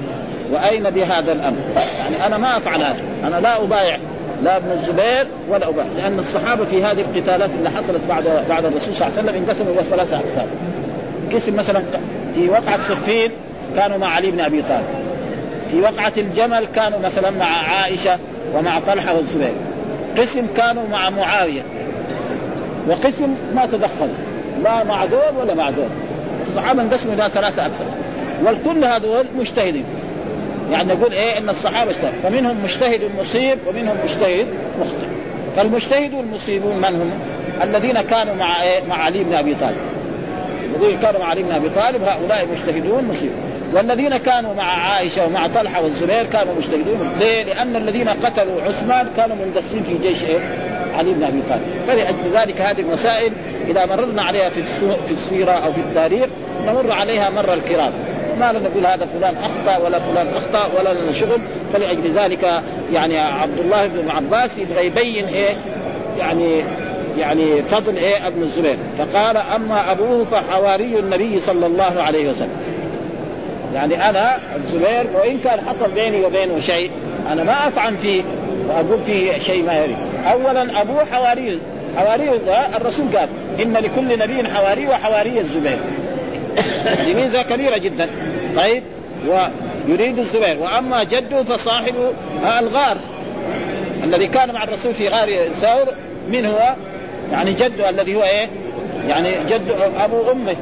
وأين 0.51 0.83
بهذا 0.83 1.31
الأمر؟ 1.31 1.57
يعني 1.75 2.25
أنا 2.25 2.37
ما 2.37 2.57
أفعل 2.57 2.83
هذا. 2.83 3.01
أنا 3.23 3.39
لا 3.39 3.63
أبايع 3.63 3.97
لا 4.43 4.57
ابن 4.57 4.71
الزبير 4.71 5.27
ولا 5.49 5.69
أبايع. 5.69 5.87
لأن 5.97 6.19
الصحابة 6.19 6.65
في 6.65 6.83
هذه 6.83 7.01
القتالات 7.01 7.49
اللي 7.57 7.69
حصلت 7.69 8.01
بعد 8.09 8.43
بعد 8.49 8.65
الرسول 8.65 8.93
صلى 8.93 9.07
الله 9.07 9.19
عليه 9.19 9.29
وسلم 9.29 9.43
انقسموا 9.43 9.73
إلى 9.73 9.83
ثلاثة 9.83 10.17
أقسام. 10.17 10.47
قسم 11.33 11.55
مثلا 11.55 11.83
في 12.35 12.49
وقعة 12.49 12.77
صفين 12.77 13.31
كانوا 13.75 13.97
مع 13.97 14.07
علي 14.07 14.31
بن 14.31 14.39
أبي 14.39 14.61
طالب. 14.61 14.85
في 15.71 15.81
وقعة 15.81 16.13
الجمل 16.17 16.67
كانوا 16.75 16.99
مثلا 16.99 17.29
مع 17.29 17.45
عائشة 17.45 18.17
ومع 18.55 18.79
طلحة 18.79 19.15
والزبير. 19.15 19.53
قسم 20.17 20.47
كانوا 20.57 20.87
مع 20.87 21.09
معاوية. 21.09 21.61
وقسم 22.87 23.35
ما 23.55 23.65
تدخل 23.65 24.09
لا 24.63 24.83
مع 24.83 25.05
دول 25.05 25.37
ولا 25.39 25.53
مع 25.53 25.69
دول 25.69 25.89
الصحابة 26.47 26.81
انقسموا 26.81 27.13
إلى 27.13 27.29
ثلاثة 27.29 27.65
اقسام 27.65 27.87
والكل 28.43 28.85
هذول 28.85 29.25
مجتهدين. 29.37 29.85
يعني 30.71 30.93
نقول 30.93 31.13
إيه؟ 31.13 31.37
إن 31.37 31.49
الصحابة 31.49 31.91
اجتهدوا. 31.91 32.19
فمنهم 32.23 32.63
مجتهد 32.63 33.01
مصيب 33.19 33.57
ومنهم 33.67 33.97
مجتهد 34.03 34.47
مخطئ. 34.79 35.07
فالمجتهد 35.55 36.13
والمصيبون 36.13 36.77
من 36.77 37.01
هم؟ 37.01 37.11
الذين 37.63 38.01
كانوا 38.01 38.35
مع 38.35 38.63
إيه؟ 38.63 38.83
مع 38.89 38.95
علي 38.95 39.23
بن 39.23 39.33
أبي 39.33 39.55
طالب. 39.55 39.77
الذين 40.75 40.99
كانوا 40.99 41.19
مع 41.19 41.25
علي 41.25 41.43
بن 41.43 41.51
أبي 41.51 41.69
طالب 41.69 42.03
هؤلاء 42.03 42.47
مجتهدون 42.51 43.03
مصيبون 43.03 43.49
والذين 43.73 44.17
كانوا 44.17 44.53
مع 44.53 44.63
عائشة 44.63 45.25
ومع 45.25 45.47
طلحة 45.47 45.83
والزبير 45.83 46.25
كانوا 46.25 46.53
مجتهدون. 46.57 47.11
ليه؟ 47.19 47.43
لأن 47.43 47.75
الذين 47.75 48.09
قتلوا 48.09 48.61
عثمان 48.61 49.07
كانوا 49.17 49.35
مندسين 49.35 49.83
في 49.83 49.97
جيش 50.07 50.23
إيه؟ 50.23 50.68
علي 50.99 51.13
بن 51.13 51.23
أبي 51.23 51.41
طالب. 51.49 51.85
فلأجل 51.87 52.37
ذلك 52.37 52.61
هذه 52.61 52.81
المسائل 52.81 53.33
إذا 53.67 53.85
مررنا 53.85 54.21
عليها 54.21 54.49
في 54.49 54.63
في 55.07 55.11
السيرة 55.11 55.51
أو 55.51 55.73
في 55.73 55.79
التاريخ 55.79 56.29
نمر 56.67 56.91
عليها 56.91 57.29
مر 57.29 57.53
الكرام. 57.53 57.91
ما 58.39 58.51
لنا 58.51 58.69
نقول 58.69 58.85
هذا 58.85 59.05
فلان 59.05 59.35
أخطأ 59.37 59.85
ولا 59.85 59.99
فلان 59.99 60.27
أخطأ 60.27 60.79
ولا 60.79 60.93
لنا 60.93 61.11
شغل 61.11 61.41
فلأجل 61.73 62.19
ذلك 62.19 62.63
يعني 62.93 63.19
عبد 63.19 63.59
الله 63.59 63.87
بن 63.87 64.09
عباس 64.09 64.57
يبغى 64.57 64.85
يبين 64.85 65.25
إيه 65.25 65.55
يعني 66.19 66.63
يعني 67.17 67.61
فضل 67.61 67.97
إيه 67.97 68.27
ابن 68.27 68.41
الزبير. 68.41 68.77
فقال 68.97 69.37
أما 69.37 69.91
أبوه 69.91 70.25
فحواري 70.25 70.99
النبي 70.99 71.39
صلى 71.39 71.65
الله 71.65 72.01
عليه 72.01 72.29
وسلم. 72.29 72.57
يعني 73.73 74.09
أنا 74.09 74.37
الزبير 74.55 75.07
وإن 75.15 75.37
كان 75.39 75.59
حصل 75.59 75.91
بيني 75.91 76.25
وبينه 76.25 76.59
شيء 76.59 76.91
أنا 77.31 77.43
ما 77.43 77.67
افعن 77.67 77.95
فيه 77.95 78.23
وأقول 78.69 78.99
فيه 79.05 79.37
شيء 79.37 79.63
ما 79.63 79.77
يريد. 79.77 79.97
اولا 80.31 80.81
ابوه 80.81 81.05
حواري 81.05 81.59
حواري 81.97 82.29
الرسول 82.75 83.17
قال 83.17 83.29
إن 83.61 83.73
لكل 83.73 84.19
نبي 84.19 84.49
حواري 84.49 84.87
وحواري 84.87 85.39
الزبير. 85.39 85.79
هذه 86.85 87.13
ميزه 87.13 87.41
كبيرة 87.41 87.77
جدا. 87.77 88.09
طيب 88.55 88.83
ويريد 89.87 90.19
الزبير. 90.19 90.59
وأما 90.59 91.03
جده 91.03 91.43
فصاحب 91.43 91.95
الغار 92.59 92.97
الذي 94.03 94.27
كان 94.27 94.53
مع 94.53 94.63
الرسول 94.63 94.93
في 94.93 95.07
غار 95.07 95.29
ثور 95.61 95.93
من 96.29 96.45
هو؟ 96.45 96.75
يعني 97.31 97.53
جده 97.53 97.89
الذي 97.89 98.15
هو 98.15 98.23
إيه؟ 98.23 98.49
يعني 99.07 99.31
جد 99.49 99.75
أبو 99.99 100.31
أمه 100.31 100.55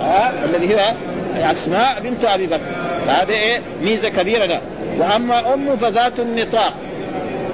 ها 0.00 0.32
الذي 0.44 0.74
هو 0.74 0.94
أسماء 1.36 2.00
بنت 2.00 2.24
أبي 2.24 2.46
بكر. 2.46 2.60
فهذا 3.06 3.32
إيه؟ 3.32 3.60
ميزة 3.82 4.08
كبيرة 4.08 4.46
له 4.46 4.60
وأما 4.98 5.54
أمه 5.54 5.76
فذات 5.76 6.20
النطاق. 6.20 6.72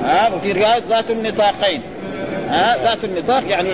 ها 0.06 0.34
وفي 0.34 0.52
رواية 0.52 0.82
ذات 0.88 1.10
النطاقين. 1.10 1.82
ها 2.48 2.76
ذات 2.84 3.04
النطاق 3.04 3.42
يعني 3.48 3.68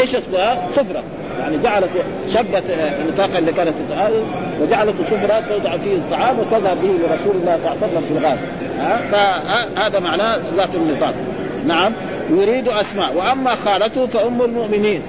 إيش 0.00 0.14
اصلها؟ 0.14 0.66
صفرة. 0.70 1.02
يعني 1.40 1.58
جعلت 1.58 1.90
شقت 2.28 2.62
النطاق 2.70 3.36
اللي 3.36 3.52
كانت 3.52 3.74
تتعالج 3.88 4.24
وجعلت 4.60 5.02
صفرة 5.02 5.42
توضع 5.48 5.76
فيه 5.76 5.94
الطعام 5.94 6.38
وتذهب 6.38 6.80
به 6.82 6.88
لرسول 6.88 7.36
الله 7.36 7.56
صلى 7.56 7.72
الله 7.72 7.76
عليه 7.82 7.86
وسلم 7.86 8.04
في 8.08 8.18
الغار. 8.18 8.38
فهذا 9.12 9.98
معناه 9.98 10.40
ذات 10.56 10.74
النطاق. 10.74 11.14
نعم. 11.66 11.92
يريد 12.30 12.68
أسماء. 12.68 13.14
وأما 13.14 13.54
خالته 13.54 14.06
فأم 14.06 14.42
المؤمنين. 14.42 15.02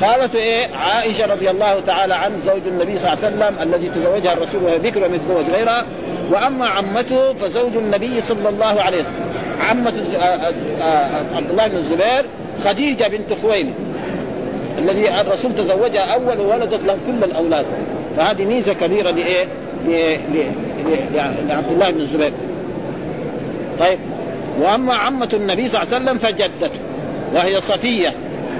خالته 0.00 0.38
إيه؟ 0.38 0.74
عائشة 0.74 1.26
رضي 1.26 1.50
الله 1.50 1.80
تعالى 1.80 2.14
عن 2.14 2.40
زوج 2.40 2.60
النبي 2.66 2.98
صلى 2.98 3.12
الله 3.12 3.24
عليه 3.24 3.36
وسلم 3.36 3.62
الذي 3.62 3.88
تزوجها 3.88 4.32
الرسول 4.32 4.62
وهي 4.62 4.78
ذكر 4.78 5.04
ومن 5.04 5.14
يتزوج 5.14 5.50
غيرها. 5.50 5.84
وأما 6.30 6.66
عمته 6.66 7.32
فزوج 7.32 7.76
النبي 7.76 8.20
صلى 8.20 8.48
الله 8.48 8.80
عليه 8.82 8.98
وسلم 8.98 9.32
عمة 9.60 9.94
عبد 11.36 11.50
الله 11.50 11.68
بن 11.68 11.76
الزبير 11.76 12.26
خديجة 12.64 13.08
بنت 13.08 13.38
خويلد 13.42 13.74
الذي 14.78 15.20
الرسول 15.20 15.56
تزوجها 15.56 16.14
أول 16.14 16.40
وولدت 16.40 16.80
له 16.86 16.96
كل 17.06 17.24
الأولاد 17.24 17.66
فهذه 18.16 18.44
ميزة 18.44 18.72
كبيرة 18.72 19.10
لإيه؟ 19.10 19.46
لعبد 21.48 21.72
الله 21.72 21.90
بن 21.90 22.00
الزبير. 22.00 22.32
طيب 23.80 23.98
وأما 24.60 24.94
عمة 24.94 25.28
النبي 25.32 25.68
صلى 25.68 25.82
الله 25.82 25.94
عليه 25.94 26.04
وسلم 26.04 26.18
فجدته 26.18 26.70
وهي 27.34 27.60
صفية 27.60 28.12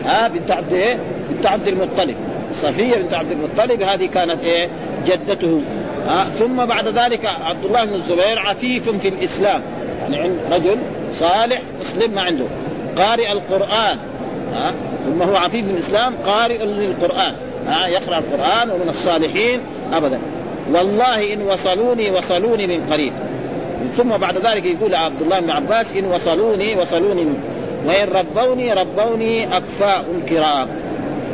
ها 0.04 0.28
بنت 0.28 0.50
عبد 0.50 0.72
إيه؟ 0.72 0.98
بنت 1.30 1.46
عبد 1.46 1.68
المطلب 1.68 2.14
صفية 2.52 2.96
بنت 2.96 3.14
عبد 3.14 3.30
المطلب 3.32 3.82
هذه 3.82 4.06
كانت 4.06 4.44
إيه؟ 4.44 4.68
جدته 5.06 5.60
ها 6.08 6.30
ثم 6.38 6.66
بعد 6.66 6.88
ذلك 6.88 7.24
عبد 7.24 7.64
الله 7.64 7.84
بن 7.84 7.94
الزبير 7.94 8.38
عفيف 8.38 8.88
في 8.88 9.08
الإسلام. 9.08 9.62
يعني 10.00 10.30
رجل 10.52 10.76
صالح 11.12 11.62
مسلم 11.80 12.10
ما 12.10 12.22
عنده. 12.22 12.44
قارئ 12.96 13.32
القرآن. 13.32 13.98
ها 14.52 14.74
ثم 15.06 15.22
هو 15.22 15.36
عفيف 15.36 15.64
من 15.64 15.70
الإسلام 15.70 16.14
قارئ 16.26 16.64
للقرآن. 16.64 17.34
ها 17.66 17.86
يقرأ 17.86 18.18
القرآن 18.18 18.70
ومن 18.70 18.88
الصالحين 18.88 19.60
ابدا. 19.92 20.18
والله 20.72 21.32
إن 21.32 21.42
وصلوني 21.42 22.10
وصلوني 22.10 22.66
من 22.66 22.86
قريب. 22.90 23.12
ثم 23.96 24.16
بعد 24.16 24.46
ذلك 24.46 24.64
يقول 24.64 24.94
عبد 24.94 25.22
الله 25.22 25.40
بن 25.40 25.50
عباس 25.50 25.92
إن 25.92 26.04
وصلوني 26.04 26.76
وصلوني 26.80 27.24
من 27.24 27.40
وإن 27.86 28.08
ربوني 28.08 28.72
ربوني 28.72 29.56
أكفاء 29.56 30.04
كرام. 30.28 30.68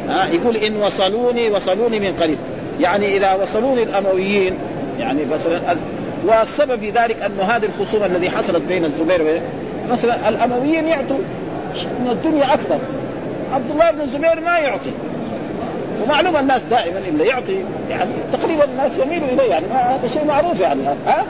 ها 0.09 0.29
يقول 0.29 0.57
إن 0.57 0.77
وصلوني 0.77 1.51
وصلوني 1.51 2.01
من 2.01 2.17
قريب. 2.21 2.39
يعني 2.81 3.17
إذا 3.17 3.35
وصلوني 3.35 3.83
الأمويين 3.83 4.55
يعني 4.99 5.21
مثلا 5.25 5.61
والسبب 6.27 6.81
في 6.81 6.91
ذلك 6.91 7.23
أن 7.23 7.41
هذه 7.41 7.65
الخصومة 7.65 8.07
الذي 8.07 8.31
حصلت 8.31 8.63
بين 8.69 8.85
الزبير 8.85 9.43
مثلا 9.91 10.29
الأمويين 10.29 10.87
يعطوا 10.87 11.19
من 12.05 12.11
الدنيا 12.11 12.55
أكثر. 12.55 12.79
عبد 13.55 13.71
الله 13.71 13.91
بن 13.91 14.01
الزبير 14.01 14.41
ما 14.41 14.59
يعطي. 14.59 14.91
ومعلوم 16.03 16.37
الناس 16.37 16.65
دائما 16.65 16.99
اللي 17.09 17.27
يعطي 17.27 17.65
يعني 17.91 18.11
تقريبا 18.33 18.65
الناس 18.65 18.99
يميلوا 18.99 19.29
إليه 19.29 19.43
يعني 19.43 19.67
هذا 19.67 20.09
شيء 20.09 20.25
معروف 20.25 20.61
يعني. 20.61 20.81
ها؟ 21.07 21.25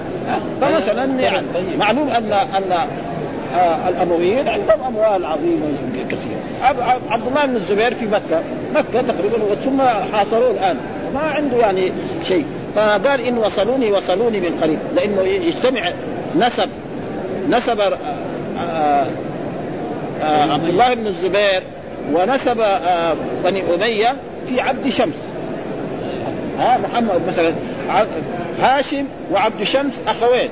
فمثلا 0.60 1.20
يعني 1.20 1.46
معلوم 1.78 2.08
ان 2.08 2.32
ان 2.32 2.72
آه 3.54 3.88
الأمويين 3.88 4.48
عندهم 4.48 4.84
أموال 4.86 5.26
عظيمة 5.26 5.66
كثيرة. 6.10 6.40
عبد 7.10 7.26
الله 7.26 7.46
بن 7.46 7.56
الزبير 7.56 7.94
في 7.94 8.06
مكة 8.06 8.42
مكة 8.74 9.02
تقريبا 9.02 9.54
ثم 9.54 9.82
حاصروه 9.82 10.50
الآن. 10.50 10.76
ما 11.14 11.20
عنده 11.20 11.56
يعني 11.56 11.92
شيء. 12.22 12.44
فقال 12.74 13.20
إن 13.20 13.38
وصلوني 13.38 13.92
وصلوني 13.92 14.40
من 14.40 14.58
قريب. 14.62 14.78
لأنه 14.94 15.22
يجتمع 15.22 15.92
نسب 16.36 16.68
نسب 17.48 17.80
آه 17.80 17.98
آه 18.58 19.06
آه 20.22 20.52
عبد 20.52 20.68
الله 20.68 20.94
بن 20.94 21.06
الزبير 21.06 21.62
ونسب 22.12 22.56
بني 23.44 23.74
أمية 23.74 24.14
في 24.48 24.60
عبد 24.60 24.88
شمس. 24.88 25.30
ها 26.58 26.78
محمد 26.78 27.20
مثلا 27.28 27.52
هاشم 28.60 29.04
وعبد 29.32 29.62
شمس 29.62 30.00
أخوين. 30.06 30.48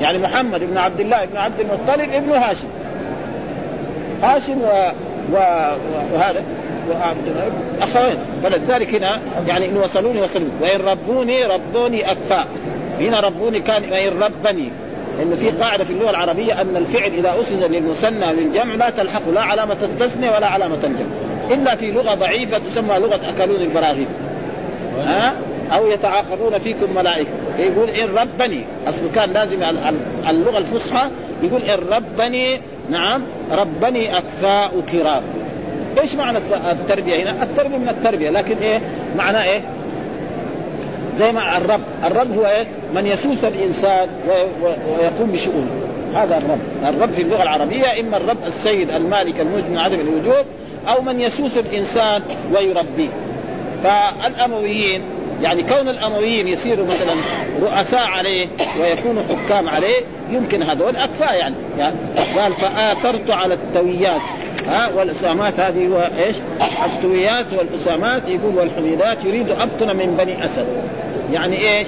يعني 0.00 0.18
محمد 0.18 0.60
بن 0.60 0.78
عبد 0.78 1.00
الله 1.00 1.24
بن 1.24 1.36
عبد 1.36 1.60
المطلب 1.60 2.10
ابن 2.12 2.30
هاشم. 2.30 2.68
هاشم 4.22 4.62
و... 4.62 4.90
و... 5.32 5.36
وهذا 6.14 6.42
اخوين 7.80 8.16
فلذلك 8.42 8.94
هنا 8.94 9.20
يعني 9.48 9.66
إن 9.66 9.76
وصلوني 9.76 10.22
وصلوني. 10.22 10.50
وإن 10.60 10.80
ربوني 10.80 11.44
ربوني 11.44 12.10
اكفاء 12.10 12.46
هنا 13.00 13.20
ربوني 13.20 13.60
كان 13.60 13.92
وإن 13.92 14.22
ربني. 14.22 14.68
انه 15.22 15.36
في 15.36 15.50
قاعدة 15.50 15.84
في 15.84 15.92
اللغة 15.92 16.10
العربية 16.10 16.60
أن 16.60 16.76
الفعل 16.76 17.12
إذا 17.12 17.34
أسند 17.40 17.62
للمثنى 17.62 18.32
للجمع 18.32 18.74
لا 18.74 18.90
تلحقه 18.90 19.32
لا 19.32 19.40
علامة 19.40 19.76
التثنية 19.82 20.30
ولا 20.30 20.46
علامة 20.46 20.74
الجمع. 20.84 21.06
إلا 21.50 21.76
في 21.76 21.92
لغة 21.92 22.14
ضعيفة 22.14 22.58
تسمى 22.58 22.98
لغة 22.98 23.20
اكلون 23.28 23.60
البراغيث 23.60 24.08
ها؟ 24.98 25.34
أو 25.72 25.86
يتعاقبون 25.86 26.58
فيكم 26.58 26.94
ملائكة. 26.94 27.30
يقول 27.58 27.90
إن 27.90 28.08
ربني. 28.16 28.64
اصله 28.88 29.10
كان 29.14 29.30
لازم 29.30 29.62
اللغة 30.28 30.58
الفصحى 30.58 31.08
يقول 31.42 31.62
إن 31.62 31.78
ربني. 31.92 32.60
نعم. 32.90 33.22
ربني 33.52 34.18
أكفاء 34.18 34.82
كرام. 34.92 35.22
إيش 36.00 36.14
معنى 36.14 36.38
التربية 36.70 37.22
هنا؟ 37.22 37.42
التربية 37.42 37.76
من 37.76 37.88
التربية 37.88 38.30
لكن 38.30 38.56
إيه؟ 38.56 38.80
معناه 39.16 39.44
إيه؟ 39.44 39.62
زي 41.18 41.32
ما 41.32 41.56
الرب، 41.56 41.80
الرب 42.04 42.38
هو 42.38 42.46
إيه؟ 42.46 42.66
من 42.94 43.06
يسوس 43.06 43.44
الإنسان 43.44 44.08
ويقوم 44.98 45.30
بشؤونه 45.32 45.70
هذا 46.14 46.36
الرب، 46.36 46.94
الرب 46.94 47.12
في 47.12 47.22
اللغة 47.22 47.42
العربية 47.42 48.00
إما 48.00 48.16
الرب 48.16 48.44
السيد 48.46 48.90
المالك 48.90 49.40
الموجب 49.40 49.70
من 49.70 49.78
عدم 49.78 50.00
الوجود 50.00 50.44
أو 50.88 51.02
من 51.02 51.20
يسوس 51.20 51.58
الإنسان 51.58 52.22
ويربيه. 52.52 53.08
فالأمويين 53.82 55.02
يعني 55.42 55.62
كون 55.62 55.88
الأمويين 55.88 56.48
يصيروا 56.48 56.86
مثلا 56.86 57.14
رؤساء 57.62 58.06
عليه 58.06 58.46
ويكونوا 58.80 59.22
حكام 59.22 59.68
عليه 59.68 60.00
يمكن 60.30 60.62
هذول 60.62 60.96
أكفاء 60.96 61.38
يعني, 61.38 61.54
يعني 61.78 61.96
قال 62.36 62.52
فآثرت 62.52 63.30
على 63.30 63.54
التويات 63.54 64.20
ها 64.66 64.90
والأسامات 64.94 65.60
هذه 65.60 65.86
هو 65.86 66.10
إيش؟ 66.18 66.36
التويات 66.84 67.52
والأسامات 67.52 68.28
يقول 68.28 68.58
والحميدات 68.58 69.24
يريد 69.24 69.50
ابطن 69.50 69.96
من 69.96 70.16
بني 70.18 70.44
أسد 70.44 70.66
يعني 71.32 71.56
إيش؟ 71.56 71.86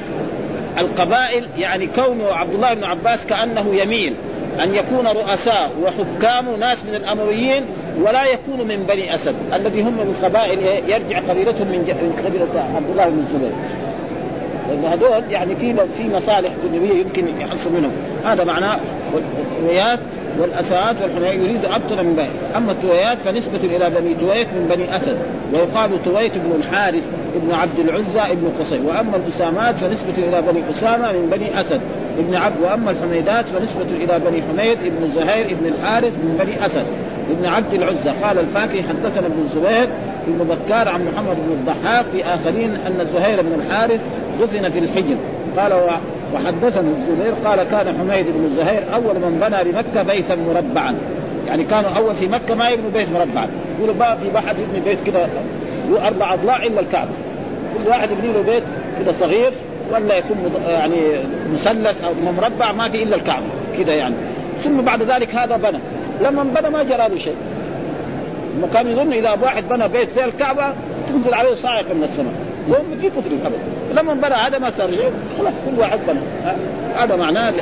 القبائل 0.79 1.47
يعني 1.59 1.87
كونه 1.87 2.33
عبد 2.33 2.55
الله 2.55 2.75
بن 2.75 2.85
عباس 2.85 3.27
كأنه 3.27 3.75
يميل 3.75 4.15
أن 4.63 4.75
يكون 4.75 5.07
رؤساء 5.07 5.71
وحكام 5.83 6.57
ناس 6.61 6.85
من 6.85 6.95
الامويين 6.95 7.65
ولا 8.01 8.27
يكونوا 8.27 8.65
من 8.65 8.87
بني 8.89 9.15
أسد 9.15 9.35
الذي 9.53 9.83
هم 9.83 9.93
من 9.93 10.17
قبائل 10.23 10.59
يرجع 10.89 11.19
قبيلتهم 11.19 11.67
من 11.69 12.23
قبيلة 12.27 12.65
عبد 12.77 12.91
الله 12.91 13.09
بن 13.09 13.19
الزبير 13.19 13.53
لأن 14.69 14.85
هذول 14.85 15.31
يعني 15.31 15.57
في 15.57 15.75
في 15.97 16.09
مصالح 16.17 16.51
دنيوية 16.65 17.01
يمكن 17.01 17.41
يحصل 17.41 17.73
منهم 17.73 17.93
هذا 18.25 18.45
معناه 18.45 18.77
الويات 19.61 19.99
والاسات 20.41 21.03
والحماية 21.03 21.39
يريد 21.39 21.65
أبطل 21.65 22.05
من 22.05 22.15
بني 22.15 22.57
أما 22.57 22.73
التويات 22.73 23.19
فنسبة 23.19 23.61
إلى 23.65 23.91
بني 23.91 24.15
تويت 24.15 24.49
من 24.49 24.75
بني 24.77 24.97
أسد 24.97 25.19
ويقال 25.53 26.05
تويت 26.05 26.33
بن 26.35 26.53
الحارث 26.59 27.03
ابن 27.37 27.53
عبد 27.53 27.79
العزى 27.79 28.33
ابن 28.33 28.53
قصي. 28.61 28.79
وأما 28.79 29.17
الأسامات 29.17 29.75
فنسبة 29.75 30.29
إلى 30.29 30.43
بني 30.43 30.63
أسامة 30.71 31.13
من 31.13 31.31
بني 31.31 31.61
أسد 31.61 31.81
ابن 32.19 32.35
عبد 32.35 32.61
وأما 32.63 32.91
الحميدات 32.91 33.45
فنسبة 33.49 34.05
إلى 34.05 34.21
بني 34.31 34.43
حميد 34.43 34.79
ابن 34.79 35.11
زهير 35.11 35.47
ابن 35.47 35.67
الحارث 35.67 36.13
من 36.13 36.37
بني 36.39 36.67
أسد. 36.67 36.87
ابن 37.31 37.47
عبد 37.47 37.75
العزى. 37.75 38.11
قال 38.23 38.39
الفاكهي 38.39 38.83
حدثنا 38.83 39.27
ابن 39.27 39.43
الزبير 39.45 39.89
بن 40.27 40.45
بكار 40.45 40.89
عن 40.89 41.05
محمد 41.05 41.37
بن 41.37 41.53
الضحاك 41.53 42.07
في 42.13 42.25
آخرين 42.25 42.71
أن 42.71 43.07
زهير 43.13 43.43
بن 43.43 43.61
الحارث 43.61 44.01
دفن 44.41 44.71
في 44.71 44.79
الحجر. 44.79 45.17
قال 45.57 45.73
وحدثنا 46.35 46.91
الزبير 46.91 47.33
قال 47.45 47.63
كان 47.63 47.99
حميد 47.99 48.27
بن 48.27 48.51
زهير 48.57 48.83
أول 48.95 49.15
من 49.15 49.39
بنى 49.41 49.73
بمكة 49.73 50.03
بيتا 50.03 50.35
مربعا. 50.35 50.95
يعني 51.47 51.65
كانوا 51.65 51.91
أول 51.91 52.15
في 52.15 52.29
مكة 52.29 52.55
ما 52.55 52.69
يبنوا 52.69 52.91
بيت 52.91 53.09
مربعا 53.09 53.49
يقولوا 53.79 53.95
بقى 53.95 54.19
في 54.19 54.27
واحد 54.35 54.57
يبني 54.59 54.81
بيت 54.81 54.99
كذا 55.07 55.29
له 55.91 56.07
أربع 56.07 56.35
أضلاع 56.35 56.63
إلا 56.63 56.81
الكعبة. 56.81 57.11
كل 57.79 57.89
واحد 57.89 58.11
يبني 58.11 58.33
له 58.33 58.43
بيت 58.43 58.63
كذا 58.99 59.13
صغير 59.13 59.53
ولا 59.93 60.17
يكون 60.17 60.37
يعني 60.67 60.97
مثلث 61.53 62.05
أو 62.05 62.13
مربع 62.37 62.73
ما 62.73 62.89
في 62.89 63.03
إلا 63.03 63.17
الكعبة. 63.17 63.47
كذا 63.79 63.95
يعني. 63.95 64.15
ثم 64.65 64.81
بعد 64.81 65.03
ذلك 65.03 65.35
هذا 65.35 65.57
بنى. 65.57 65.79
لما 66.23 66.43
بنى 66.43 66.71
ما 66.71 66.83
جرى 66.83 67.09
له 67.09 67.19
شيء. 67.19 67.37
كانوا 68.75 68.93
يظن 68.93 69.13
إذا 69.13 69.31
واحد 69.31 69.69
بنى 69.69 69.89
بيت 69.89 70.11
زي 70.17 70.25
الكعبة 70.25 70.73
تنزل 71.09 71.35
عليه 71.35 71.55
صاعقة 71.55 71.95
من 71.95 72.03
السماء. 72.03 72.35
وهم 72.69 72.99
في 73.01 73.09
كفر 73.09 73.31
الأبد. 73.31 73.59
لما 73.97 74.15
بنى 74.15 74.35
هذا 74.35 74.59
ما 74.59 74.71
صار 74.71 74.89
شيء 74.91 75.11
خلاص 75.39 75.53
كل 75.67 75.81
واحد 75.81 75.99
بنى 76.09 76.21
هذا 76.97 77.17
معناه 77.17 77.53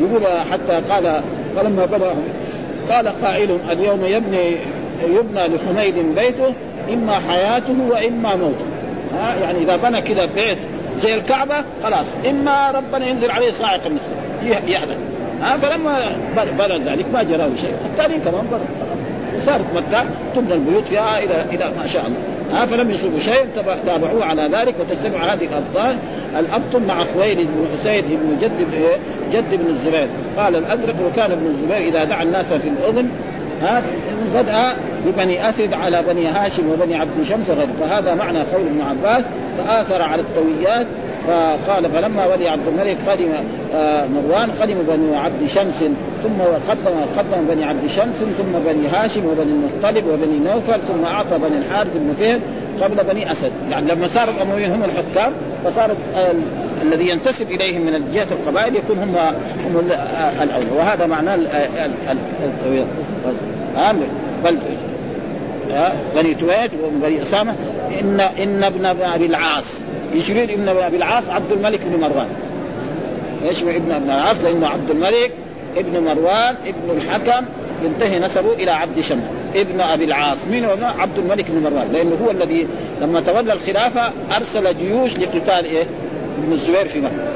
يقول 0.00 0.26
حتى 0.52 0.80
قال 0.90 1.22
فلما 1.56 1.86
بنى 1.86 2.04
قال 2.90 3.08
قائل 3.22 3.58
اليوم 3.70 4.04
يبني 4.04 4.56
يبنى 5.08 5.48
لحميد 5.48 5.94
بيته 6.14 6.54
إما 6.92 7.18
حياته 7.18 7.74
وإما 7.90 8.36
موته. 8.36 8.64
ها 9.14 9.34
يعني 9.42 9.58
إذا 9.58 9.76
بنى 9.76 10.02
كذا 10.02 10.26
بيت 10.26 10.58
زي 10.96 11.14
الكعبة 11.14 11.64
خلاص. 11.82 12.06
إما 12.30 12.70
ربنا 12.70 13.06
ينزل 13.06 13.30
عليه 13.30 13.50
صاعقه 13.50 13.88
من 13.88 13.96
السماء 13.96 14.62
يهدى 14.66 14.92
ها 15.42 15.56
فلما 15.56 15.98
بنى 16.36 16.78
ذلك 16.78 17.06
ما 17.12 17.22
جرى 17.22 17.50
شيء. 17.60 17.74
الثاني 17.92 18.14
كمان 18.14 18.46
بنى 18.50 18.60
وصارت 19.38 19.64
مكة 19.76 20.04
تبنى 20.36 20.54
البيوت 20.54 20.84
فيها 20.84 21.18
إلى 21.18 21.44
إلى 21.50 21.72
ما 21.80 21.86
شاء 21.86 22.06
الله. 22.06 22.18
ها 22.52 22.64
فلم 22.64 22.90
يصيبوا 22.90 23.18
شيء 23.18 23.46
تابعوه 23.86 24.24
على 24.24 24.42
ذلك 24.42 24.74
وتجتمع 24.80 25.34
هذه 25.34 25.44
الأبطال. 25.44 25.96
الابطل 26.38 26.86
مع 26.86 27.04
خويلد 27.04 27.48
بن 27.48 27.66
اسيد 27.74 28.04
بن 28.04 28.36
جد 28.40 28.66
جد 29.32 29.54
بن 29.54 29.66
الزبير. 29.66 30.08
قال 30.36 30.56
الأزرق 30.56 30.94
وكان 31.06 31.32
ابن 31.32 31.46
الزبير 31.46 31.88
إذا 31.88 32.04
دعا 32.04 32.22
الناس 32.22 32.52
في 32.52 32.68
الأذن 32.68 33.10
ها 33.62 33.82
بدأ 34.34 34.76
ببني 35.06 35.48
أسد 35.48 35.72
على 35.72 36.02
بني 36.02 36.26
هاشم 36.28 36.68
وبني 36.68 36.94
عبد 36.94 37.22
شمس 37.28 37.50
وغيره 37.50 37.72
فهذا 37.80 38.14
معنى 38.14 38.38
قول 38.38 38.66
ابن 38.66 38.80
عباس 38.80 39.24
فآثر 39.58 40.02
على 40.02 40.22
التويات 40.22 40.86
فقال 41.26 41.90
فلما 41.90 42.26
ولي 42.26 42.48
عبد 42.48 42.66
الملك 42.66 42.96
قدم 43.08 43.32
آه، 43.74 44.06
مروان 44.06 44.50
قدم 44.50 44.82
بني 44.82 45.16
عبد 45.16 45.46
شمس 45.46 45.84
ثم 46.22 46.42
قدم 46.68 46.94
قدم 47.16 47.46
بني 47.48 47.64
عبد 47.64 47.86
شمس 47.86 48.14
ثم 48.14 48.58
بني 48.66 48.88
هاشم 48.88 49.26
وبني 49.26 49.52
المطلب 49.52 50.06
وبني 50.06 50.38
نوفل 50.38 50.80
ثم 50.80 51.04
أعطى 51.04 51.38
بني 51.38 51.58
الحارث 51.58 51.96
بن 51.96 52.14
فهد 52.14 52.40
قبل 52.80 53.04
بني 53.04 53.32
أسد. 53.32 53.52
يعني 53.70 53.90
لما 53.90 54.08
صار 54.08 54.28
الامويين 54.28 54.72
هم 54.72 54.84
الحكام 54.84 55.32
فصار 55.64 55.96
الذي 56.82 57.08
ينتسب 57.08 57.50
إليهم 57.50 57.86
من 57.86 58.12
جهه 58.14 58.26
القبائل 58.30 58.76
يكون 58.76 58.98
هم 58.98 59.16
هم 59.66 59.90
الاولى 60.42 60.70
وهذا 60.76 61.06
معناه 61.06 61.36
بل 64.44 64.58
بني 66.14 66.34
تويت 66.34 66.70
وبني 66.84 67.22
أسامة 67.22 67.54
إن 68.00 68.20
إن 68.20 68.64
ابن 68.64 68.86
أبي 68.86 69.26
العاص. 69.26 69.78
يشير 70.14 70.44
ابن 70.44 70.68
أبي 70.68 70.96
العاص 70.96 71.28
عبد 71.28 71.52
الملك 71.52 71.80
بن 71.84 72.00
مروان. 72.00 72.28
إيش 73.48 73.62
ابن 73.62 73.92
ابن 73.92 74.10
العاص؟ 74.10 74.40
لأنه 74.40 74.66
عبد 74.68 74.90
الملك 74.90 75.30
ابن 75.76 76.04
مروان 76.04 76.54
ابن 76.66 76.96
الحكم. 76.96 77.44
ينتهي 77.84 78.18
نسبه 78.18 78.52
إلى 78.52 78.70
عبد 78.70 79.00
شمس. 79.00 79.24
ابن 79.56 79.80
أبي 79.80 80.04
العاص. 80.04 80.44
مين 80.44 80.64
هو؟ 80.64 80.76
عبد 80.80 81.18
الملك 81.18 81.50
بن 81.50 81.62
مروان. 81.62 81.92
لأنه 81.92 82.16
هو 82.24 82.30
الذي 82.30 82.66
لما 83.00 83.20
تولى 83.20 83.52
الخلافة 83.52 84.12
أرسل 84.36 84.78
جيوش 84.78 85.16
لقتال 85.16 85.64
إيه؟ 85.64 85.86
ابن 86.38 86.52
الزبير 86.52 86.84
في 86.84 87.00
مكة. 87.00 87.32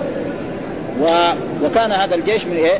و... 1.02 1.32
وكان 1.64 1.92
هذا 1.92 2.14
الجيش 2.14 2.46
من 2.46 2.56
إيه؟ 2.56 2.78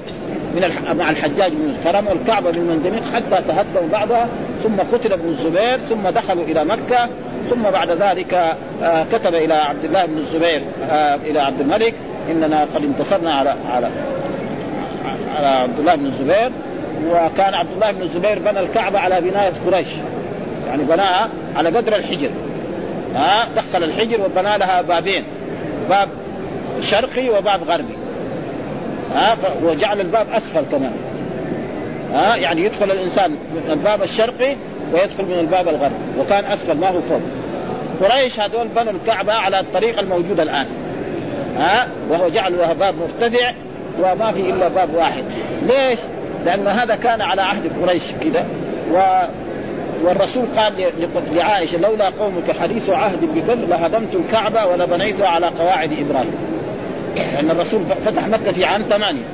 من 0.57 0.65
الح... 0.65 0.95
مع 0.95 1.11
الحجاج 1.11 1.53
بن 1.53 1.73
فرموا 1.73 2.13
الكعبة 2.13 2.51
بالمنجنيق 2.51 3.03
حتى 3.15 3.43
تهدموا 3.49 3.89
بعضها 3.93 4.29
ثم 4.63 4.77
قتل 4.93 5.13
ابن 5.13 5.29
الزبير 5.29 5.79
ثم 5.79 6.09
دخلوا 6.09 6.45
إلى 6.45 6.65
مكة. 6.65 7.09
ثم 7.51 7.63
بعد 7.63 7.91
ذلك 7.91 8.55
آه 8.83 9.05
كتب 9.13 9.35
إلى 9.35 9.55
عبد 9.55 9.85
الله 9.85 10.07
بن 10.07 10.19
الزبير 10.19 10.63
آه 10.91 11.15
إلى 11.15 11.41
عبد 11.41 11.61
الملك 11.61 11.95
إننا 12.31 12.67
قد 12.75 12.85
انتصرنا 12.85 13.35
على 13.35 13.55
على 13.73 13.89
على 15.37 15.47
عبد 15.47 15.79
الله 15.79 15.95
بن 15.95 16.07
الزبير 16.07 16.51
وكان 17.11 17.55
عبد 17.55 17.73
الله 17.73 17.93
بن 17.93 18.03
الزبير 18.03 18.39
بنى 18.39 18.61
الكعبة 18.61 18.99
على 18.99 19.21
بناية 19.21 19.53
قريش. 19.67 19.89
يعني 20.67 20.85
بناها 20.85 21.29
على 21.57 21.69
قدر 21.69 21.97
الحجر. 21.97 22.31
ها 23.15 23.49
دخل 23.57 23.85
الحجر 23.85 24.21
وبنى 24.21 24.59
لها 24.59 24.83
بابين 24.83 25.25
باب 25.89 26.09
شرقي 26.81 27.29
وباب 27.29 27.63
غربي. 27.63 27.95
ها 29.15 29.37
وجعل 29.63 30.01
الباب 30.01 30.27
أسفل 30.33 30.65
كمان. 30.73 30.93
ها 32.15 32.37
يعني 32.37 32.65
يدخل 32.65 32.91
الإنسان 32.91 33.31
من 33.31 33.71
الباب 33.71 34.03
الشرقي 34.03 34.57
ويدخل 34.93 35.25
من 35.25 35.39
الباب 35.41 35.69
الغربي 35.69 35.95
وكان 36.19 36.45
أسفل 36.45 36.79
ما 36.79 36.89
هو 36.89 37.01
فوق 37.01 37.21
قريش 38.01 38.41
هذول 38.41 38.69
بنوا 38.69 38.93
الكعبة 38.93 39.33
على 39.33 39.61
الطريقة 39.61 40.01
الموجوده 40.01 40.43
الآن 40.43 40.67
ها 41.59 41.89
وهو 42.11 42.29
جعل 42.29 42.59
لها 42.59 42.73
باب 42.73 42.95
مرتفع 42.95 43.53
وما 43.99 44.33
في 44.33 44.51
إلا 44.51 44.69
باب 44.69 44.95
واحد 44.95 45.25
ليش؟ 45.63 45.99
لأن 46.45 46.67
هذا 46.67 46.97
كان 46.97 47.21
على 47.21 47.43
عهد 47.43 47.83
قريش 47.83 48.13
كده 48.25 48.45
و 48.93 49.27
والرسول 50.05 50.47
قال 50.57 50.73
لعائشة 51.33 51.79
لولا 51.79 52.09
قومك 52.09 52.57
حديث 52.61 52.91
عهد 52.91 53.21
بكفر 53.35 53.67
لهدمت 53.67 54.15
الكعبة 54.15 54.67
ولبنيتها 54.67 55.29
على 55.29 55.47
قواعد 55.47 55.93
إبراهيم. 55.93 56.35
لأن 57.17 57.51
الرسول 57.51 57.87
فتح 57.87 58.29
مكة 58.29 58.53
في 58.53 58.65
عام 58.65 58.83
ثمانية. 58.83 59.25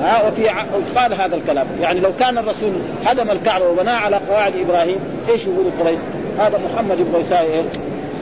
ها 0.00 0.26
وفي 0.26 0.48
قال 0.96 1.14
هذا 1.14 1.36
الكلام، 1.36 1.66
يعني 1.80 2.00
لو 2.00 2.10
كان 2.20 2.38
الرسول 2.38 2.72
هدم 3.06 3.30
الكعبة 3.30 3.68
وبناها 3.68 3.96
على 3.96 4.16
قواعد 4.16 4.52
إبراهيم، 4.56 4.98
إيش 5.28 5.46
يقول 5.46 5.66
قريش؟ 5.80 5.98
هذا 6.38 6.58
محمد 6.58 6.96
بن 6.96 7.36
إيه؟ 7.36 7.62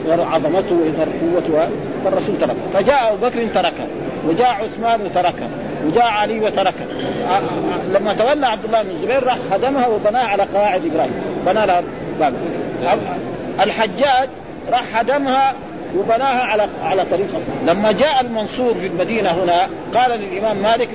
عظمته 0.09 0.75
ويظهر 0.75 1.07
قوته 1.21 1.69
فالرسول 2.03 2.37
ترك. 2.37 2.55
فجاء 2.73 3.13
أبو 3.13 3.25
بكر 3.25 3.47
تركه 3.53 3.87
وجاء 4.27 4.47
عثمان 4.47 5.01
وتركه 5.01 5.47
وجاء 5.85 6.05
علي 6.05 6.39
وتركه 6.39 6.85
لما 7.93 8.13
تولى 8.13 8.47
عبد 8.47 8.65
الله 8.65 8.83
بن 8.83 8.89
الزبير 8.89 9.23
راح 9.23 9.37
هدمها 9.51 9.87
وبناها 9.87 10.27
على 10.27 10.43
قواعد 10.53 10.85
إبراهيم. 10.85 11.13
بنى 11.45 11.65
لها 11.65 11.83
باب. 12.19 12.33
الحجاج 13.61 14.29
راح 14.71 14.97
هدمها 14.99 15.53
وبناها 15.97 16.43
على 16.43 16.67
على 16.83 17.05
طريقه 17.11 17.39
لما 17.65 17.91
جاء 17.91 18.21
المنصور 18.21 18.73
في 18.73 18.87
المدينة 18.87 19.29
هنا 19.29 19.69
قال 19.93 20.19
للإمام 20.19 20.57
مالك 20.57 20.89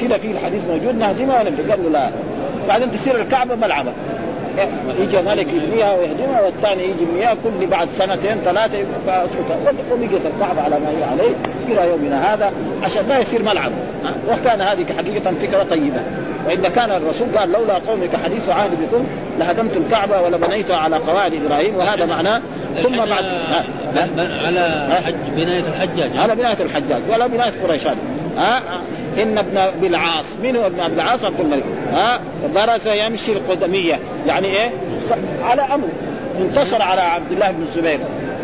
كذا 0.00 0.18
في 0.18 0.30
الحديث 0.30 0.64
موجود 0.64 0.94
نهدمها 0.94 1.40
ولا 1.40 1.50
قال 1.70 1.82
له 1.82 1.90
لا. 1.90 2.10
بعدين 2.68 2.90
تصير 2.90 3.20
الكعبة 3.20 3.54
ملعبه 3.54 3.92
يجي 4.98 5.22
ملك 5.22 5.46
يبنيها 5.48 5.92
ويهدمها 5.92 6.40
والثاني 6.40 6.82
يجي 6.84 7.02
يبنيها 7.02 7.34
كل 7.44 7.66
بعد 7.66 7.88
سنتين 7.88 8.36
ثلاثة 8.44 8.78
فاتركها 9.06 9.56
وبقيت 9.92 10.26
الكعبه 10.26 10.62
على 10.62 10.80
ما 10.80 10.90
هي 10.90 11.04
عليه. 11.04 11.34
إلى 11.68 11.90
يومنا 11.90 12.34
هذا 12.34 12.52
عشان 12.82 13.08
لا 13.08 13.18
يصير 13.18 13.42
ملعب. 13.42 13.72
وكان 14.28 14.60
هذه 14.60 14.86
حقيقه 14.92 15.34
فكرة 15.34 15.62
طيبة. 15.62 16.00
وإذا 16.46 16.68
كان 16.68 16.90
الرسول 16.90 17.28
قال 17.38 17.52
لولا 17.52 17.74
قومك 17.74 18.16
حديث 18.24 18.48
عهد 18.48 18.70
بكم 18.70 19.06
لهدمت 19.38 19.76
الكعبة 19.76 20.22
ولبنيتها 20.22 20.76
على 20.76 20.96
قواعد 20.96 21.34
إبراهيم 21.34 21.76
وهذا 21.76 22.06
معناه 22.06 22.40
ثم 22.82 22.96
بعد 22.96 23.24
على 24.44 24.98
بناية 25.36 25.64
الحجاج. 25.68 26.16
على 26.16 26.34
بناية 26.34 26.60
الحجاج 26.60 27.02
ولا 27.10 27.26
بناية 27.26 27.52
قريش 27.62 27.86
هذه 27.86 27.96
ها؟ 28.36 28.62
إن 29.18 29.38
ابن 29.38 29.56
أبي 29.56 29.86
العاص 29.86 30.36
من 30.42 30.56
هو 30.56 30.66
ابن 30.66 30.80
أبي 30.80 30.94
العاص؟ 30.94 31.24
عبد 31.24 31.40
الملك 31.40 31.64
ها؟ 31.92 32.20
برز 32.54 32.88
يمشي 32.88 33.32
القدمية. 33.32 33.98
يعني 34.26 34.46
إيه؟ 34.46 34.70
على 35.42 35.62
أمر. 35.62 35.88
انتصر 36.40 36.82
على 36.82 37.00
عبد 37.00 37.32
الله 37.32 37.50
بن 37.50 37.62
الزبير. 37.62 37.98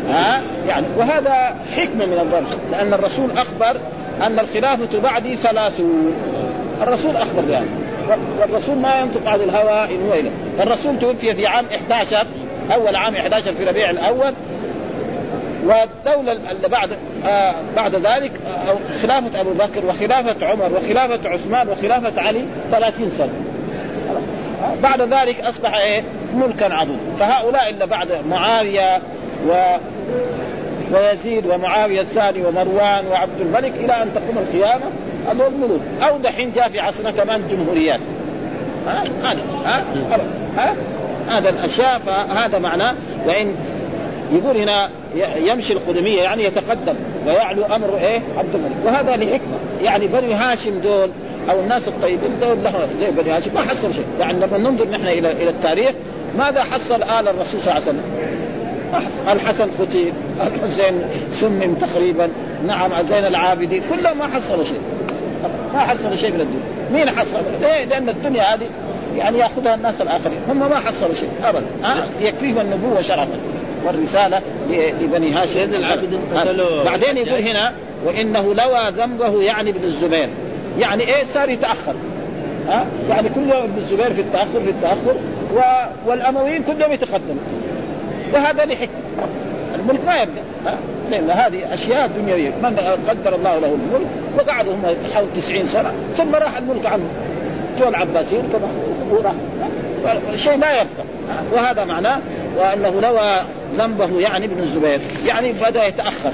ها؟ 0.09 0.43
يعني 0.69 0.87
وهذا 0.97 1.57
حكمة 1.77 2.07
من 2.07 2.19
الله 2.19 2.45
لأن 2.71 2.95
الرسول 2.95 3.31
أخبر 3.39 3.81
أن 4.23 4.39
الخلافة 4.39 5.01
بعدي 5.01 5.37
ثلاثون 5.37 6.15
الرسول 6.83 7.17
أخبر 7.17 7.51
يعني. 7.51 7.67
والرسول 8.41 8.77
ما 8.77 9.01
ينطق 9.01 9.29
عن 9.29 9.41
الهوى 9.41 9.95
إن 9.95 10.09
هو 10.09 10.31
فالرسول 10.59 10.99
توفي 10.99 11.35
في 11.35 11.47
عام 11.47 11.67
11 11.75 12.27
أول 12.75 12.97
عام 12.97 13.15
11 13.15 13.53
في 13.53 13.65
ربيع 13.65 13.91
الأول. 13.91 14.35
والدولة 15.67 16.33
اللي 16.33 16.69
بعد 16.69 16.91
آه 17.27 17.55
بعد 17.77 17.95
ذلك 17.95 18.33
آه 18.47 18.99
خلافة 19.03 19.41
أبو 19.41 19.51
بكر 19.51 19.87
وخلافة 19.87 20.47
عمر 20.47 20.73
وخلافة 20.73 21.31
عثمان 21.31 21.69
وخلافة 21.69 22.23
علي 22.23 22.45
30 22.71 23.11
سنة. 23.11 23.33
بعد 24.83 25.01
ذلك 25.01 25.41
أصبح 25.41 25.77
إيه؟ 25.77 26.03
ملكا 26.35 26.75
عظيم 26.75 26.99
فهؤلاء 27.19 27.71
اللي 27.71 27.87
بعد 27.87 28.09
معاوية 28.29 29.01
و 29.49 29.77
ويزيد 30.93 31.47
ومعاوية 31.47 32.01
الثاني 32.01 32.47
ومروان 32.47 33.07
وعبد 33.07 33.41
الملك 33.41 33.73
إلى 33.75 34.03
أن 34.03 34.15
تقوم 34.15 34.39
القيامة 34.39 34.85
هذول 35.29 35.53
ملوك. 35.53 35.81
أو 36.03 36.19
دحين 36.19 36.53
جاء 36.53 36.69
في 36.69 36.81
عصرنا 36.81 37.11
كمان 37.11 37.49
جمهوريات. 37.51 38.01
ها؟ 38.87 39.05
هذا 39.23 39.41
ها؟ 39.65 39.85
ها؟ 40.57 40.75
هذا 41.29 41.49
الأشياء 41.49 41.99
فهذا 41.99 42.59
معناه. 42.59 42.95
وإن 43.27 43.55
يقول 44.33 44.57
هنا 44.57 44.91
يمشي 45.37 45.73
القدمية 45.73 46.23
يعني 46.23 46.45
يتقدم 46.45 46.95
ويعلو 47.27 47.65
أمر 47.65 47.97
إيه؟ 47.97 48.21
عبد 48.39 48.55
الملك. 48.55 48.77
وهذا 48.85 49.17
لحكمة. 49.17 49.59
يعني 49.83 50.07
بني 50.07 50.35
هاشم 50.35 50.79
دول 50.79 51.11
أو 51.51 51.61
الناس 51.61 51.89
الطيبين 51.89 52.31
دول 52.41 52.59
زي 53.01 53.11
بني 53.11 53.31
هاشم. 53.31 53.55
ما 53.55 53.61
حصل 53.61 53.95
شيء. 53.95 54.05
يعني 54.21 54.39
لما 54.39 54.59
ننظر 54.59 54.89
نحن 54.89 55.07
إلى 55.07 55.33
إلى 55.33 55.51
التاريخ 55.51 55.93
ماذا 56.39 56.63
حصل 56.63 57.03
آل 57.03 57.29
الرسول 57.29 57.61
صلى 57.61 57.73
الله 57.73 57.73
عليه 57.73 57.83
وسلم؟ 57.83 58.03
الحسن 59.29 59.69
ختيب 59.79 60.13
الحسين 60.41 61.03
سمم 61.31 61.75
تقريبا. 61.75 62.29
نعم 62.67 63.03
زين 63.03 63.27
العابدين. 63.27 63.83
كلهم 63.91 64.19
ما 64.19 64.27
حصلوا 64.27 64.65
شيء. 64.65 64.81
ما 65.75 65.81
حصلوا 65.81 66.17
شيء 66.17 66.33
من 66.33 66.41
الدنيا. 66.41 66.65
مين 66.93 67.19
حصل؟ 67.19 67.43
ليه؟ 67.61 67.85
لأن 67.85 68.09
الدنيا 68.09 68.55
هذه 68.55 68.67
يعني 69.17 69.39
يأخذها 69.39 69.75
الناس 69.75 70.01
الآخرين. 70.01 70.39
هم 70.49 70.59
ما 70.59 70.81
حصلوا 70.81 71.15
شيء. 71.15 71.29
ابدا. 71.45 71.67
ها؟ 71.85 72.09
يكفيهم 72.21 72.61
النبوة 72.61 73.03
شرفا. 73.03 73.39
والرسالة 73.87 74.41
لبني 75.01 75.33
هاشم. 75.33 75.59
العبد 75.59 76.19
بعدين 76.85 77.17
يقول 77.17 77.41
هنا 77.41 77.73
وإنه 78.07 78.55
لوى 78.55 78.91
ذنبه 78.97 79.43
يعني 79.43 79.71
ابن 79.71 79.85
الزبير. 79.85 80.29
يعني 80.79 81.03
إيه 81.03 81.25
صار 81.27 81.49
يتأخر؟ 81.49 81.95
ها؟ 82.69 82.87
يعني 83.09 83.29
كل 83.29 83.41
يوم 83.41 83.63
ابن 83.63 83.79
الزبير 83.79 84.13
في 84.13 84.21
التأخر 84.21 84.61
في 84.65 84.71
التأخر. 84.71 85.17
و... 85.55 85.61
والأمويين 86.07 86.63
كلهم 86.63 86.93
يتقدموا 86.93 87.43
وهذا 88.35 88.65
لحكمه 88.65 89.29
الملك 89.75 90.01
ما 90.07 90.23
يبدا 90.23 90.43
لأن 91.11 91.31
هذه 91.31 91.75
أشياء 91.75 92.07
دنيوية. 92.07 92.51
من 92.63 92.79
قدر 93.09 93.35
الله 93.35 93.59
له 93.59 93.69
الملك 93.69 94.07
وقعدوا 94.39 94.75
هم 94.75 94.83
حول 95.15 95.27
90 95.37 95.67
سنة. 95.67 95.93
ثم 96.15 96.35
راح 96.35 96.57
الملك 96.57 96.87
عنه 96.87 97.05
جو 97.81 97.89
العباسيين 97.89 98.43
كما 98.43 98.69
وراح 99.11 99.33
شيء 100.35 100.57
لا 100.57 100.73
يبقى. 100.73 101.05
وهذا 101.53 101.85
معناه 101.85 102.19
وأنه 102.57 103.01
لوى 103.01 103.41
ذنبه 103.79 104.21
يعني 104.21 104.47
ابن 104.47 104.63
الزبير. 104.63 105.01
يعني 105.27 105.53
بدأ 105.53 105.85
يتأخر 105.85 106.33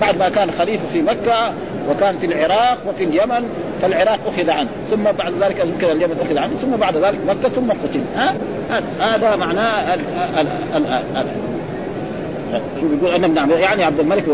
بعد 0.00 0.18
ما 0.18 0.28
كان 0.28 0.50
خليفة 0.50 0.86
في 0.92 1.02
مكة 1.02 1.52
وكان 1.90 2.18
في 2.18 2.26
العراق 2.26 2.78
وفي 2.88 3.04
اليمن 3.04 3.48
فالعراق 3.82 4.18
أخذ 4.26 4.50
عنه. 4.50 4.68
ثم 4.90 5.02
بعد 5.02 5.32
ذلك 5.42 5.60
اذكر 5.60 5.92
اليمن 5.92 6.16
أخذ 6.20 6.38
عنه 6.38 6.56
ثم 6.56 6.76
بعد 6.76 6.96
ذلك 6.96 7.18
مكة 7.28 7.48
ثم 7.48 7.70
قتل 7.70 8.00
ها؟ 8.16 8.34
هذا 9.00 9.36
معناه 9.36 9.96
شو 12.80 12.88
بيقول؟ 12.88 13.14
ان 13.14 13.24
ابن 13.24 13.50
يعني 13.50 13.84
عبد 13.84 14.00
الملك 14.00 14.24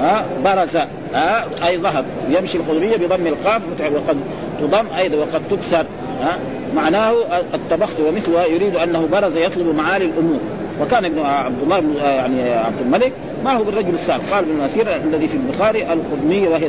ها؟ 0.00 0.24
برز 0.44 0.76
ها؟ 1.14 1.44
أي 1.66 1.76
ذهب 1.76 2.04
يمشي 2.28 2.58
القلبيه 2.58 2.96
بضم 2.96 3.26
القاف 3.26 3.62
وقد 3.80 4.16
تضم 4.60 4.86
أيضا 4.98 5.16
وقد 5.16 5.42
تكسر. 5.50 5.86
ها؟ 6.22 6.38
معناه 6.74 7.12
قد 7.52 7.60
طبخت 7.70 8.00
ومثلها 8.00 8.46
يريد 8.46 8.76
أنه 8.76 9.08
برز 9.12 9.36
يطلب 9.36 9.74
معالي 9.76 10.04
الأمور. 10.04 10.40
وكان 10.80 11.04
ابن 11.04 11.20
عبد 11.20 11.62
الله 11.62 11.80
بن 11.80 11.94
يعني 11.96 12.50
عبد 12.52 12.80
الملك 12.80 13.12
ما 13.44 13.52
هو 13.56 13.64
بالرجل 13.64 13.94
السابق؟ 13.94 14.24
قال 14.32 14.44
ابن 14.44 14.60
الاثير 14.60 14.96
الذي 14.96 15.28
في 15.28 15.36
البخاري 15.36 15.92
القدميه 15.92 16.48
وهي 16.48 16.68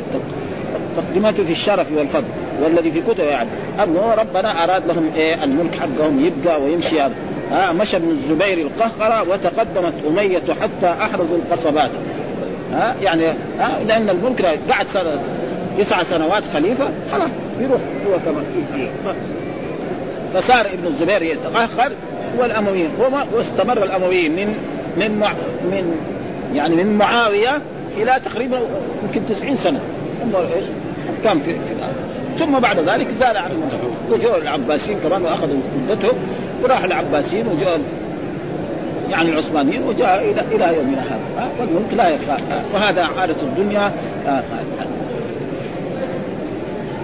التقدمات 0.96 1.40
في 1.40 1.52
الشرف 1.52 1.92
والفضل 1.92 2.24
والذي 2.62 2.90
في 2.90 3.00
كتب 3.00 3.24
يعني. 3.24 3.48
انه 3.84 4.14
ربنا 4.14 4.64
أراد 4.64 4.86
لهم 4.86 5.10
إيه؟ 5.16 5.44
الملك 5.44 5.74
حقهم 5.74 6.24
يبقى 6.24 6.62
ويمشي 6.62 7.00
هذا 7.00 7.14
ها؟ 7.52 7.72
مشى 7.72 7.96
ابن 7.96 8.10
الزبير 8.10 8.58
القهقرة 8.58 9.30
وتقدمت 9.30 9.94
أمية 10.08 10.42
حتى 10.62 10.86
أحرزوا 11.02 11.36
القصبات. 11.36 11.90
ها؟ 12.72 12.94
يعني 13.02 13.26
ها؟ 13.58 13.84
لأن 13.88 14.10
الملك 14.10 14.58
بعد 14.68 14.86
سنة 14.92 15.20
تسع 15.78 16.02
سنوات 16.02 16.42
خليفة 16.52 16.88
خلاص 17.12 17.30
يروح 17.60 17.80
هو 18.06 18.18
كمان. 18.24 18.44
فصار 20.34 20.66
ابن 20.66 20.86
الزبير 20.86 21.22
يتقهقر 21.22 21.92
والأمويين 22.38 22.90
واستمر 23.32 23.84
الأمويين 23.84 24.36
من 24.36 24.54
من 24.96 25.18
مع 25.18 25.32
من 25.64 25.96
يعني 26.54 26.76
من 26.76 26.98
معاوية 26.98 27.62
إلى 27.96 28.20
تقريبا 28.24 28.60
يمكن 29.02 29.34
90 29.34 29.56
سنة. 29.56 29.80
انظر 30.24 30.40
إيش؟ 30.40 30.64
كان 31.24 31.40
في, 31.40 31.52
في 31.52 31.74
ثم 32.38 32.58
بعد 32.58 32.78
ذلك 32.78 33.08
زال 33.08 33.36
عن 33.36 33.50
المنتهى 33.50 33.78
وجو 34.10 34.36
العباسيين 34.36 34.98
كمان 34.98 35.22
وأخذوا 35.22 35.58
مدتهم 35.88 36.14
وراح 36.62 36.84
العباسيين 36.84 37.46
وجاء 37.46 37.80
يعني 39.10 39.30
العثمانيين 39.30 39.82
وجاء 39.82 40.30
إلى 40.30 40.40
إلى 40.56 40.76
يومنا 40.76 41.02
هذا. 41.02 41.50
فالملك 41.58 41.92
لا 41.92 42.08
يبقى 42.08 42.38
وهذا 42.74 43.02
عادة 43.02 43.36
الدنيا 43.42 43.92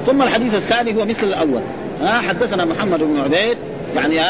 ثم 0.07 0.23
الحديث 0.23 0.55
الثاني 0.55 0.95
هو 0.95 1.05
مثل 1.05 1.27
الأول. 1.27 1.63
ها 2.03 2.21
حدثنا 2.21 2.65
محمد 2.65 3.03
بن 3.03 3.21
عبيد 3.21 3.59
يعني 3.95 4.21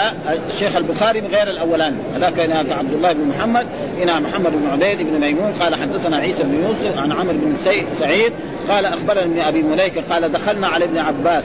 الشيخ 0.55 0.77
البخاري 0.77 1.21
من 1.21 1.27
غير 1.27 1.51
الأولاني. 1.51 1.97
هذاك 2.17 2.39
عبد 2.71 2.93
الله 2.93 3.13
بن 3.13 3.29
محمد 3.29 3.67
هنا 3.99 4.21
محمد 4.21 4.53
بن 4.53 4.69
عبيد 4.73 4.99
بن 5.03 5.21
ميمون 5.21 5.53
قال 5.53 5.75
حدثنا 5.75 6.17
عيسى 6.17 6.43
بن 6.43 6.65
يوسف 6.65 6.99
عن 6.99 7.13
عمرو 7.13 7.33
بن 7.33 7.55
سعيد 7.99 8.33
قال 8.69 8.87
أخبرني 8.87 9.25
ابن 9.25 9.41
أبي 9.41 9.63
مليكة 9.63 10.03
قال 10.11 10.33
دخلنا 10.33 10.69
على 10.69 10.85
ابن 10.85 10.99
عباس. 10.99 11.45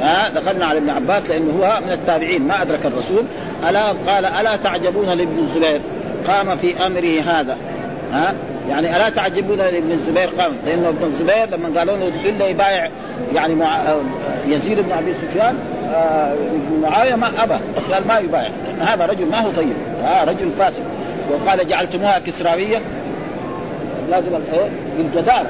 ها 0.00 0.28
دخلنا 0.28 0.66
على 0.66 0.78
ابن 0.78 0.90
عباس 0.90 1.30
لأنه 1.30 1.52
هو 1.60 1.80
من 1.86 1.92
التابعين 1.92 2.42
ما 2.42 2.62
أدرك 2.62 2.86
الرسول. 2.86 3.24
ألا 3.68 3.88
قال 3.88 4.24
ألا 4.24 4.56
تعجبون 4.56 5.06
لابن 5.06 5.38
الزبير؟ 5.38 5.80
قام 6.26 6.56
في 6.56 6.86
أمره 6.86 7.20
هذا. 7.20 7.56
ها 8.12 8.34
يعني 8.68 8.96
ألا 8.96 9.10
تعجبون 9.10 9.58
لابن 9.58 9.92
الزبير 9.92 10.28
قام 10.38 10.52
لأنه 10.66 10.88
ابن 10.88 11.04
الزبير 11.04 11.46
لما 11.52 11.78
قالوا 11.78 11.96
له 11.96 12.12
الا 12.24 12.46
يبايع 12.46 12.90
يعني 13.34 13.54
مع 13.54 13.94
يزيد 14.46 14.80
بن 14.80 14.92
أبي 14.92 15.14
سفيان 15.14 15.58
آه 15.94 16.34
معاوية 16.82 17.14
ما 17.14 17.42
أبى 17.42 17.54
قال 17.92 18.06
ما 18.06 18.18
يبايع 18.18 18.50
هذا 18.80 19.06
رجل 19.06 19.26
ما 19.26 19.40
هو 19.40 19.50
طيب 19.50 19.72
ها 20.02 20.24
رجل 20.24 20.50
فاسد. 20.58 20.84
وقال 21.30 21.68
جعلتموها 21.68 22.18
كسراوية 22.18 22.82
لازم 24.10 24.34
إيه؟ 24.52 24.68
بالجدارة 24.98 25.46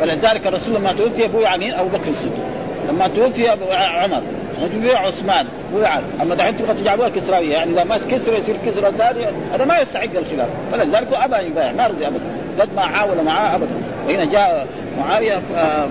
فلذلك 0.00 0.46
الرسول 0.46 0.74
لما 0.74 0.92
توفي 0.92 1.24
أبوه 1.24 1.56
مين؟ 1.56 1.74
أبو 1.74 1.88
بكر 1.88 2.10
الصديق 2.10 2.44
لما 2.88 3.08
توفي 3.08 3.48
عمر 3.72 4.22
توفي 4.60 4.96
عثمان. 4.96 5.46
وعلي 5.74 6.04
أما 6.22 6.34
دحين 6.34 6.56
تبغى 6.56 6.74
تجعلوها 6.74 7.08
كسراوية. 7.08 7.52
يعني 7.52 7.72
إذا 7.72 7.84
مات 7.84 8.04
كسرى 8.04 8.38
يصير 8.38 8.56
كسرى 8.66 8.92
ثاني 8.98 9.26
هذا 9.54 9.64
ما 9.64 9.78
يستحق 9.78 10.04
الخلاف. 10.04 10.48
فلذلك 10.72 11.08
ابى 11.12 11.46
يبايع 11.46 11.72
ما 11.72 11.86
رضي 11.86 12.06
أبدا. 12.06 12.20
قد 12.60 12.68
ما 12.76 12.82
حاول 12.82 13.24
معاه 13.24 13.54
أبدا. 13.56 13.74
وهنا 14.06 14.24
جاء 14.24 14.66
معاوية 14.98 15.38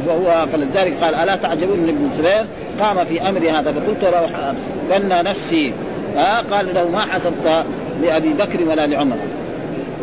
فهو 0.08 0.46
فلذلك 0.48 0.94
قال 1.02 1.16
ألا 1.16 1.36
تعجبون 1.36 1.80
من 1.80 1.90
ابن 1.90 2.06
الزبير 2.06 2.46
قام 2.80 3.06
في 3.06 3.30
أمري 3.30 3.52
هذا. 3.52 3.72
فقلت 3.72 4.04
له 4.04 4.54
بنى 4.90 5.30
نفسي. 5.30 5.74
آه 6.18 6.42
قال 6.42 6.74
له 6.74 6.90
ما 6.90 7.02
حسبت 7.02 7.66
لأبي 8.02 8.34
بكر 8.34 8.64
ولا 8.70 8.88
لعمر. 8.88 9.18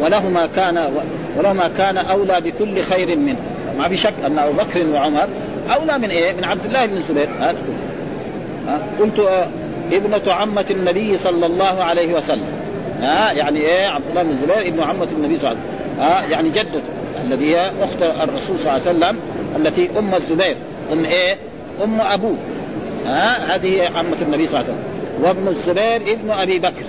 ولهما 0.00 0.46
كان 0.46 0.88
ولهما 1.36 1.70
كان 1.78 1.96
أولى 1.96 2.40
بكل 2.40 2.82
خير 2.82 3.16
منه. 3.16 3.38
ما 3.78 3.88
في 3.88 3.96
شك 3.96 4.14
أن 4.26 4.38
أبو 4.38 4.52
بكر 4.52 4.86
وعمر 4.86 5.28
أولى 5.74 5.98
من 5.98 6.10
إيه؟ 6.10 6.32
من 6.32 6.44
عبد 6.44 6.64
الله 6.64 6.86
بن 6.86 6.96
الزبير 6.96 7.28
هذا 7.40 7.56
قلت 9.00 9.48
ابنة 9.92 10.32
عمة 10.32 10.64
النبي 10.70 11.18
صلى 11.18 11.46
الله 11.46 11.84
عليه 11.84 12.14
وسلم. 12.14 12.46
ها؟ 13.00 13.32
يعني 13.32 13.60
إيه؟ 13.60 13.86
عبد 13.86 14.04
الله 14.10 14.22
بن 14.22 14.30
الزبير 14.30 14.60
ابن 14.60 14.82
عمة 14.82 15.08
النبي 15.12 15.36
صلى 15.38 15.50
الله 15.50 15.60
عليه 15.60 15.70
وسلم. 15.70 16.00
ها؟ 16.00 16.22
يعني 16.30 16.48
جدته 16.48 16.82
الذي 17.24 17.56
هي 17.56 17.70
أخت 17.82 18.02
الرسول 18.02 18.58
صلى 18.58 18.76
الله 18.76 18.88
عليه 18.88 18.98
وسلم 18.98 19.16
التي 19.56 19.98
أم 19.98 20.14
الزبير. 20.14 20.56
أم 20.92 21.04
إيه؟ 21.04 21.36
أم 21.84 22.00
أبوه. 22.00 22.36
ها؟ 23.06 23.56
هذه 23.56 23.82
عمة 23.96 24.16
النبي 24.22 24.46
صلى 24.46 24.60
الله 24.60 24.72
عليه 24.72 24.80
وسلم. 24.80 24.84
وابن 25.22 25.48
الزبير 25.48 26.12
ابن 26.12 26.30
أبي 26.30 26.58
بكر. 26.58 26.84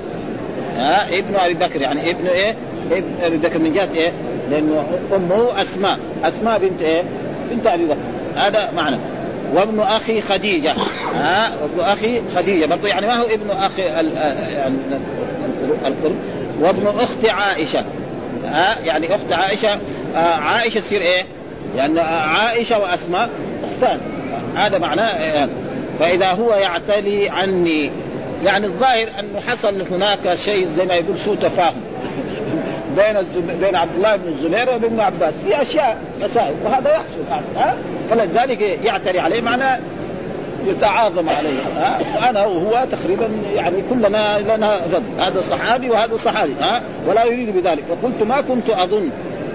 ها؟ 0.76 1.18
ابن 1.20 1.36
أبي 1.36 1.54
بكر 1.54 1.82
يعني 1.82 2.12
ابن 2.12 2.28
إيه؟ 2.28 2.56
ابن 2.92 3.14
أبي 3.24 3.38
بكر 3.38 3.60
من 3.60 3.74
جهة 3.74 3.90
إيه؟ 3.96 4.12
لأنه 4.52 4.84
أمه 5.16 5.62
أسماء. 5.62 6.00
أسماء 6.24 6.60
بنت 6.60 6.82
إيه؟ 6.82 7.04
بنت 7.52 7.68
أبي 7.68 7.86
بكر. 7.86 7.98
هذا 8.36 8.72
معنى. 8.76 8.98
وابن 9.54 9.80
أخي 9.80 10.22
خديجة. 10.22 10.72
ها؟ 11.14 11.56
وابن 11.62 11.80
أخي 11.80 12.22
خديجة. 12.36 12.66
برضه 12.66 12.88
يعني 12.88 13.08
ما 13.08 13.16
هو 13.16 13.26
ابن 13.26 13.50
أخي 13.50 13.82
يعني 13.82 14.74
القرب. 15.86 16.16
وابن 16.60 16.88
أخت 16.88 17.26
عائشة. 17.26 17.84
ها؟ 18.46 18.80
يعني 18.80 19.16
أخت 19.16 19.32
عائشة. 19.32 19.80
آه 20.16 20.36
عائشة 20.36 20.80
تصير 20.80 21.02
إيه؟ 21.02 21.26
يعني 21.76 22.00
عائشة 22.00 22.80
وأسماء 22.80 23.30
أختان. 23.64 24.00
هذا 24.56 24.78
معناه 24.78 25.50
فإذا 26.00 26.32
هو 26.32 26.54
يعتلي 26.54 27.30
عني. 27.30 27.92
يعني 28.46 28.66
الظاهر 28.66 29.08
انه 29.20 29.40
حصل 29.48 29.82
هناك 29.82 30.34
شيء 30.34 30.68
زي 30.78 30.86
ما 30.86 30.94
يقول 30.94 31.20
سوء 31.20 31.36
تفاهم. 31.36 31.82
بين 32.98 33.18
الزب... 33.18 33.60
بين 33.62 33.76
عبد 33.76 33.96
الله 33.96 34.16
بن 34.16 34.28
الزبير 34.28 34.70
وابن 34.70 35.00
عباس. 35.00 35.34
في 35.48 35.62
أشياء 35.62 35.98
مسائل 36.22 36.56
وهذا 36.66 36.90
يحصل 36.90 37.44
ها؟ 37.56 37.76
فلذلك 38.10 38.62
يعتري 38.62 39.20
عليه 39.20 39.42
معناه 39.42 39.80
يتعاظم 40.66 41.30
عليه 41.30 41.60
ها؟ 41.78 42.00
وأنا 42.16 42.46
وهو 42.46 42.86
تقريبا 42.92 43.30
يعني 43.54 43.84
كلنا 43.90 44.40
لنا 44.40 44.78
ضد 44.92 45.20
هذا 45.20 45.42
صحابي 45.42 45.90
وهذا 45.90 46.18
صحابي 46.18 46.54
ها؟ 46.62 46.82
ولا 47.08 47.26
يريد 47.26 47.50
بذلك. 47.56 47.84
فقلت 47.84 48.24
ما 48.24 48.42
كنت 48.42 48.70
أظن 48.70 49.10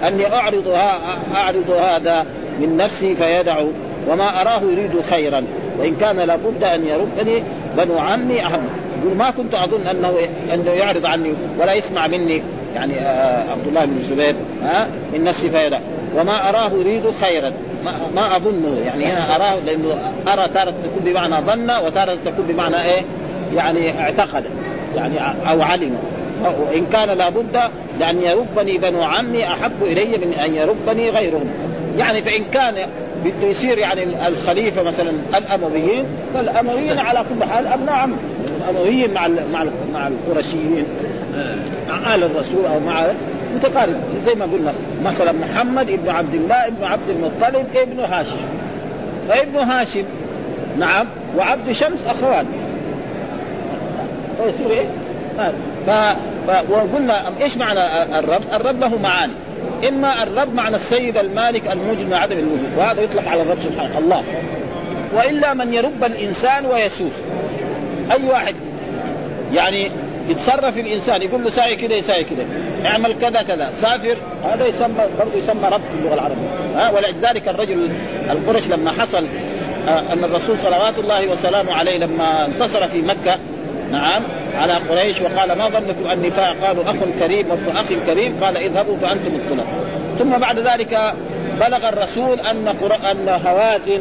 أني 0.07 0.33
أعرض 0.33 0.67
أعرض 1.35 1.69
هذا 1.69 2.25
من 2.59 2.77
نفسي 2.77 3.15
فيدع 3.15 3.55
وما 4.07 4.41
أراه 4.41 4.61
يريد 4.61 5.01
خيرا 5.01 5.43
وإن 5.79 5.95
كان 5.95 6.17
لابد 6.19 6.63
أن 6.63 6.87
يردني 6.87 7.43
بنو 7.77 7.99
عمي 7.99 8.45
اهم 8.45 8.67
يقول 9.03 9.17
ما 9.17 9.31
كنت 9.31 9.55
أظن 9.55 9.87
أنه 9.87 10.13
أنه 10.53 10.71
يعرض 10.71 11.05
عني 11.05 11.33
ولا 11.59 11.73
يسمع 11.73 12.07
مني. 12.07 12.41
يعني 12.75 12.93
آه 12.99 13.51
عبد 13.51 13.67
الله 13.67 13.85
بن 13.85 13.95
الزبير 13.97 14.35
ها 14.63 14.87
من 15.13 15.23
نفسي 15.23 15.49
فيدع 15.49 15.79
وما 16.15 16.49
أراه 16.49 16.71
يريد 16.73 17.11
خيرا. 17.21 17.53
ما, 18.15 18.35
اظنه 18.35 18.79
يعني 18.85 19.05
هنا 19.05 19.35
أراه 19.35 19.55
لأنه 19.65 19.97
أرى 20.27 20.47
تارة 20.53 20.73
تكون 20.83 21.03
بمعنى 21.05 21.35
ظن 21.35 21.71
وتارة 21.85 22.17
تكون 22.25 22.45
بمعنى 22.47 22.83
إيه؟ 22.83 23.01
يعني 23.55 23.99
اعتقد 23.99 24.43
يعني 24.95 25.19
أو 25.49 25.61
علم. 25.61 25.97
وإن 26.43 26.85
كان 26.85 27.09
لابد 27.09 27.59
لأن 27.99 28.21
يربني 28.21 28.77
بنو 28.77 29.03
عمي 29.03 29.47
أحب 29.47 29.83
إلي 29.83 30.17
من 30.17 30.33
أن 30.33 30.55
يربني 30.55 31.09
غيرهم. 31.09 31.49
يعني 31.97 32.21
فإن 32.21 32.43
كان 32.53 32.87
بده 33.25 33.47
يصير 33.47 33.77
يعني 33.77 34.27
الخليفة 34.27 34.83
مثلا 34.83 35.13
الأمويين 35.35 36.05
فالأمويين 36.33 36.97
على 36.97 37.25
كل 37.29 37.45
حال 37.45 37.67
أبناء 37.67 37.95
عم 37.95 38.13
الامويين 38.61 39.13
مع 39.13 39.27
مع 39.27 39.65
مع 39.93 40.07
القرشيين 40.07 40.85
مع 41.89 42.15
آل 42.15 42.23
الرسول 42.23 42.65
أو 42.65 42.79
مع 42.79 43.07
متقارب. 43.55 43.95
زي 44.25 44.35
ما 44.35 44.45
قلنا 44.45 44.73
مثلا 45.03 45.31
محمد 45.31 45.89
ابن 45.89 46.09
عبد 46.09 46.33
الله 46.33 46.67
ابن 46.67 46.83
عبد 46.83 47.09
المطلب 47.09 47.65
ابن 47.75 47.99
هاشم. 47.99 48.37
فابن 49.29 49.55
هاشم 49.55 50.03
نعم 50.79 51.05
وعبد 51.37 51.71
شمس 51.71 52.05
أخوان. 52.07 52.45
فيصير 54.37 54.71
إيه؟ 54.71 54.85
ف... 55.85 55.89
ف... 55.89 56.69
وقلنا 56.69 57.31
إيش 57.41 57.57
معنى 57.57 57.79
الرب؟ 58.19 58.41
الرب 58.53 58.79
له 58.79 58.97
معاني. 58.97 59.33
إما 59.87 60.23
الرب 60.23 60.53
معنى 60.53 60.75
السيد 60.75 61.17
المالك 61.17 61.71
الموجود 61.71 62.07
من 62.07 62.13
عدم 62.13 62.37
الوجود 62.37 62.69
وهذا 62.77 63.01
يطلق 63.01 63.27
على 63.27 63.41
الرب 63.41 63.59
سبحانه 63.59 63.97
الله. 63.97 64.23
وإلا 65.13 65.53
من 65.53 65.73
يرب 65.73 66.03
الإنسان 66.03 66.65
ويسوس. 66.65 67.11
أي 68.11 68.25
واحد 68.25 68.55
يعني 69.53 69.91
يتصرف 70.29 70.77
الإنسان 70.77 71.21
يقول 71.21 71.43
له 71.43 71.49
ساي 71.49 71.75
كذا 71.75 71.93
يساوي 71.93 72.23
كذا 72.23 72.45
اعمل 72.85 73.13
كذا 73.21 73.41
كذا. 73.41 73.71
سافر 73.71 74.17
هذا 74.43 74.65
يسمى 74.65 74.95
برضه 75.19 75.37
يسمى 75.37 75.69
رب 75.71 75.81
في 75.89 75.95
اللغة 75.95 76.13
العربية. 76.13 76.47
ها؟ 76.75 76.91
ولذلك 76.91 77.47
الرجل 77.47 77.89
القرش 78.31 78.67
لما 78.67 78.91
حصل 78.91 79.27
آه 79.87 80.13
أن 80.13 80.23
الرسول 80.23 80.57
صلوات 80.57 80.99
الله 80.99 81.27
وسلامه 81.27 81.73
عليه 81.73 81.97
لما 81.97 82.45
انتصر 82.45 82.87
في 82.87 83.01
مكة 83.01 83.37
نعم 83.91 84.23
على 84.55 84.73
قريش 84.73 85.21
وقال 85.21 85.57
ما 85.57 85.69
ظنكم 85.69 86.07
اني 86.07 86.31
فاع 86.31 86.51
قالوا 86.51 86.83
أخ 86.83 86.95
كريم 87.19 87.51
وابن 87.51 87.77
أخ 87.77 87.85
كريم. 88.05 88.37
قال 88.43 88.57
اذهبوا 88.57 88.97
فأنتم 88.97 89.35
الطلب 89.35 89.65
ثم 90.19 90.37
بعد 90.37 90.59
ذلك 90.59 91.13
بلغ 91.59 91.89
الرسول 91.89 92.39
أن. 92.39 92.67
أن 93.11 93.29
هوازن 93.29 93.99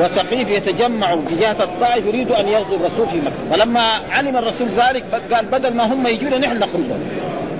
وسقيف 0.00 0.50
يتجمعوا 0.50 1.22
في 1.28 1.36
جهه 1.36 1.56
الطائف 1.64 2.06
يريدوا 2.06 2.40
أن 2.40 2.48
يغزوا 2.48 2.76
الرسول 2.76 3.08
في 3.08 3.16
مكة. 3.16 3.56
فلما 3.56 3.80
علم 4.10 4.36
الرسول 4.36 4.68
ذلك 4.68 5.04
قال 5.32 5.46
بدل 5.46 5.74
ما 5.74 5.92
هم 5.92 6.06
يجون 6.06 6.40
نحن 6.40 6.58
نخرج. 6.58 6.82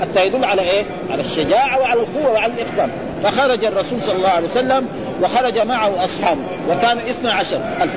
حتى 0.01 0.27
يدل 0.27 0.45
على 0.45 0.63
إيه؟ 0.63 0.85
على 1.11 1.21
الشجاعة 1.21 1.81
وعلى 1.81 2.01
القوة 2.01 2.33
وعلى 2.33 2.53
الإقدام. 2.53 2.91
فخرج 3.23 3.65
الرسول 3.65 4.03
صلى 4.03 4.17
الله 4.17 4.29
عليه 4.29 4.47
وسلم 4.47 4.89
وخرج 5.23 5.59
معه 5.59 6.05
أصحابه 6.05 6.41
وكان 6.69 6.99
اثنى 6.99 7.31
عشر 7.31 7.61
ألف. 7.81 7.95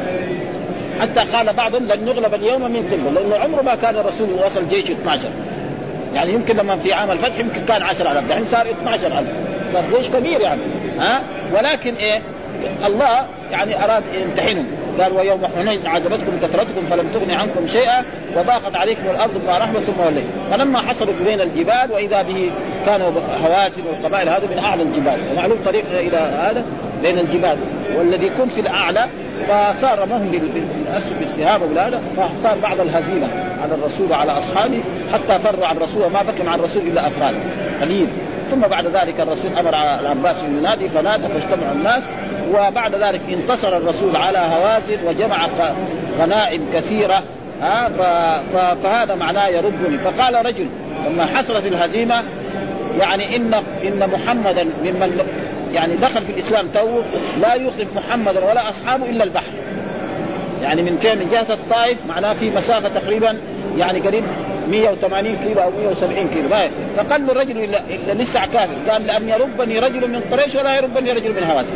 حتى 1.02 1.32
قال 1.32 1.54
بعضهم 1.54 1.84
لن 1.84 2.06
نغلب 2.06 2.34
اليوم 2.34 2.62
من 2.62 2.88
قبل 2.92 3.16
لأنه 3.16 3.36
عمره 3.36 3.62
ما 3.62 3.76
كان 3.76 3.96
الرسول 3.96 4.30
وصل 4.46 4.68
جيش 4.68 4.92
12 4.92 5.30
يعني 6.16 6.34
يمكن 6.34 6.56
لما 6.56 6.76
في 6.76 6.94
عام 6.94 7.12
الفتح 7.12 7.40
يمكن 7.40 7.66
كان 7.66 7.82
10000 7.82 8.26
الحين 8.26 8.46
صار 8.46 8.68
12000 8.82 9.26
صار 9.74 9.84
جيش 9.98 10.08
كبير 10.08 10.42
يعني. 10.42 10.62
ها؟ 11.00 11.24
ولكن 11.54 11.94
إيه؟ 11.96 12.22
الله 12.86 13.26
يعني 13.52 13.84
أراد 13.84 14.04
يمتحنهم 14.14 14.66
قال 15.00 15.14
ويوم 15.14 15.42
حنين 15.58 15.88
عجبتكم 15.88 16.38
كثرتكم 16.42 16.86
فلم 16.90 17.08
تغن 17.14 17.32
عنكم 17.32 17.68
شيئا 17.68 18.04
وضاقت 18.36 18.76
عليكم 18.76 19.10
الأرض 19.10 19.32
بما 19.44 19.58
رحمة 19.58 19.80
ثم 19.80 20.00
وليت. 20.08 20.26
فلما 20.52 20.80
حصلوا 20.80 21.14
بين 21.26 21.42
الجبال 21.42 21.92
وإذا 21.92 22.22
به 22.22 22.52
كانوا 22.86 23.12
هواسم 23.46 23.82
والقبائل 23.88 24.30
هذا 24.30 24.48
من 24.48 24.58
أعلى 24.58 24.84
الجبال. 24.84 25.20
ومعلوم 25.32 25.60
طريق 25.66 25.86
إلى 25.92 26.18
هذا 26.18 26.64
بين 27.04 27.20
الجبال. 27.20 27.58
والذي 27.98 28.28
يكون 28.28 28.50
في 28.50 28.62
الأعلى 28.62 29.06
فصار 29.48 30.00
رموهم 30.00 30.32
بالاسهم 30.32 31.20
بالسهام 31.20 31.62
وهذا 31.62 32.02
فصار 32.18 32.58
بعض 32.64 32.82
الهزيمة 32.82 33.28
على 33.64 33.76
الرسول 33.76 34.12
وعلى 34.12 34.32
أصحابه 34.32 34.82
حتى 35.14 35.40
فروا 35.40 35.66
عن 35.66 35.78
الرسول 35.78 36.04
وما 36.04 36.22
بقي 36.22 36.44
مع 36.44 36.56
الرسول 36.56 36.84
إلا 36.84 37.08
أفراد. 37.08 37.36
قليل. 37.82 38.08
ثم 38.52 38.62
بعد 38.62 38.88
ذلك 38.88 39.20
الرسول 39.20 39.52
أمر 39.60 39.70
العباس 40.00 40.44
أن 40.44 40.58
ينادي 40.58 40.90
فنادى 40.90 41.28
فاجتمع 41.28 41.72
الناس 41.72 42.04
وبعد 42.50 42.96
ذلك 42.96 43.22
انتصر 43.30 43.78
الرسول 43.78 44.16
على 44.16 44.38
هوازن 44.38 44.98
وجمع 45.08 45.48
غنائم 46.20 46.66
كثيرة 46.74 47.24
ها 47.62 47.90
فهذا 48.84 49.16
معناه 49.16 49.48
يربني 49.48 49.98
فقال 49.98 50.46
رجل 50.46 50.68
لما 51.06 51.26
حصلت 51.26 51.66
الهزيمة 51.66 52.24
يعني 53.00 53.36
ان 53.36 53.54
إن 53.88 54.10
محمدا 54.14 54.64
ممن 54.64 55.20
يعني 55.74 55.96
دخل 55.96 56.22
في 56.24 56.32
الإسلام 56.32 56.68
تو 56.68 57.02
لا 57.42 57.56
يخرج 57.56 57.88
محمدا 57.96 58.46
ولا 58.46 58.70
أصحابه 58.70 59.10
إلا 59.10 59.24
البحر. 59.24 59.52
يعني 60.62 60.82
من 60.82 60.98
فين 60.98 61.18
من 61.18 61.30
جهة 61.30 61.54
الطائف 61.54 61.98
معناه 62.08 62.34
في 62.34 62.50
مسافة 62.50 63.00
تقريبا 63.00 63.38
يعني 63.78 64.00
قريب 64.00 64.24
180 64.70 65.36
كيلو 65.36 65.62
أو 65.62 65.72
170 65.80 66.28
كيلو. 66.34 66.50
فقال 66.98 67.26
له 67.26 67.32
الرجل 67.32 67.64
الا 67.64 68.24
لسه 68.24 68.40
كافر. 68.54 68.92
قال 68.92 69.08
لأن 69.08 69.30
يربني 69.30 69.80
رجل 69.80 70.08
من 70.12 70.22
قريش 70.32 70.56
ولا 70.56 70.78
يربني 70.78 71.12
رجل 71.12 71.30
من 71.30 71.44
هوازن. 71.44 71.76